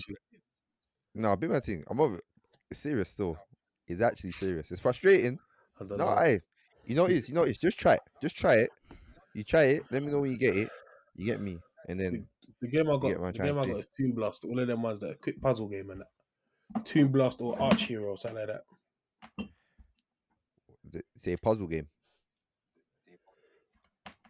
[1.15, 1.85] No, big man thing.
[1.89, 2.21] I'm over.
[2.69, 3.39] it's serious still.
[3.87, 4.73] It's actually serious.
[4.73, 5.39] It's frustrating.
[5.81, 6.11] I don't No, know.
[6.11, 6.41] I.
[6.85, 7.29] You know it is.
[7.29, 7.59] You know what it is.
[7.59, 8.01] Just try it.
[8.21, 8.71] Just try it.
[9.35, 9.83] You try it.
[9.93, 10.69] Let me know when you get it.
[11.15, 11.59] You get me,
[11.89, 12.27] and then
[12.61, 14.45] The game I got, the game I got is Toon Blast.
[14.45, 16.85] All of them ones that quick puzzle game and that.
[16.85, 18.63] Toon Blast or Arch Hero, something like that.
[21.23, 21.89] Say a puzzle game.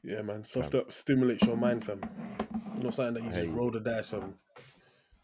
[0.03, 0.45] Yeah, man.
[0.45, 2.01] Soft up stimulates your mind, fam.
[2.83, 3.45] Not something that you Hey.
[3.47, 4.35] just roll the dice on.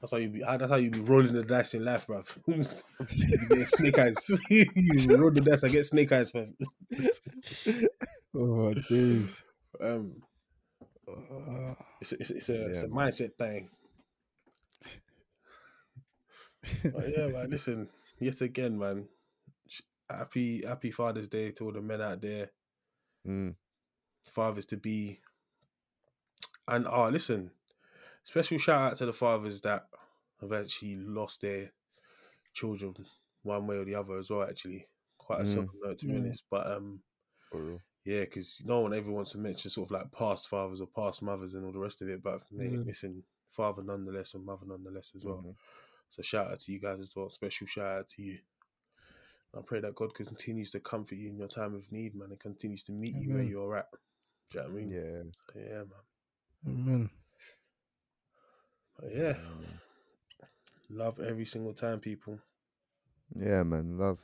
[0.00, 0.40] That's how you be.
[0.40, 2.26] That's how you be rolling the dice in life, bruv.
[3.68, 4.28] snake eyes.
[4.50, 5.64] you roll the dice.
[5.64, 6.54] I get snake eyes, fam.
[8.36, 9.28] Oh, dude.
[9.80, 10.16] Um,
[12.00, 13.70] it's a, it's, a- it's a, it's a Yeah, mindset thing.
[16.82, 17.50] But yeah, man.
[17.50, 17.88] Listen,
[18.18, 19.06] yet again, man.
[20.10, 22.50] Sh- Happy Happy Father's Day to all the men out there,
[23.26, 23.54] Mm.
[24.24, 25.20] fathers to be.
[26.68, 27.50] And oh, listen,
[28.24, 29.88] special shout out to the fathers that
[30.40, 31.72] have actually lost their
[32.52, 32.94] children
[33.42, 34.42] one way or the other as well.
[34.42, 35.46] Actually, quite a Mm.
[35.54, 36.20] simple note to be Mm.
[36.20, 37.02] honest, but um.
[38.04, 41.22] Yeah, because no one ever wants to mention sort of like past fathers or past
[41.22, 42.22] mothers and all the rest of it.
[42.22, 42.84] But mate, Mm.
[42.86, 45.38] listen, father nonetheless and mother nonetheless as well.
[45.42, 45.56] Mhm.
[46.10, 47.30] So shout out to you guys as well.
[47.30, 48.40] Special shout out to you.
[49.56, 52.40] I pray that God continues to comfort you in your time of need, man, and
[52.40, 53.86] continues to meet you where you're at.
[54.50, 54.90] Do you know what I mean?
[54.90, 55.22] Yeah.
[55.52, 56.88] So, yeah, man.
[56.88, 57.10] Amen.
[58.98, 59.80] But yeah, man.
[60.90, 62.38] love every single time, people.
[63.34, 63.98] Yeah, man.
[63.98, 64.18] Love.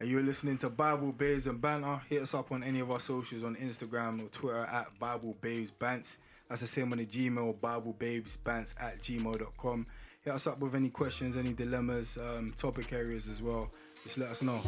[0.00, 2.00] And you're listening to Bible Babes and Banter.
[2.08, 5.70] Hit us up on any of our socials on Instagram or Twitter at Bible Babes
[5.78, 6.18] Bants.
[6.48, 9.86] That's the same on the Gmail, Bible Babes Bants at gmail.com.
[10.24, 13.68] Hit us up with any questions, any dilemmas, um, topic areas as well.
[14.04, 14.62] Just let us know.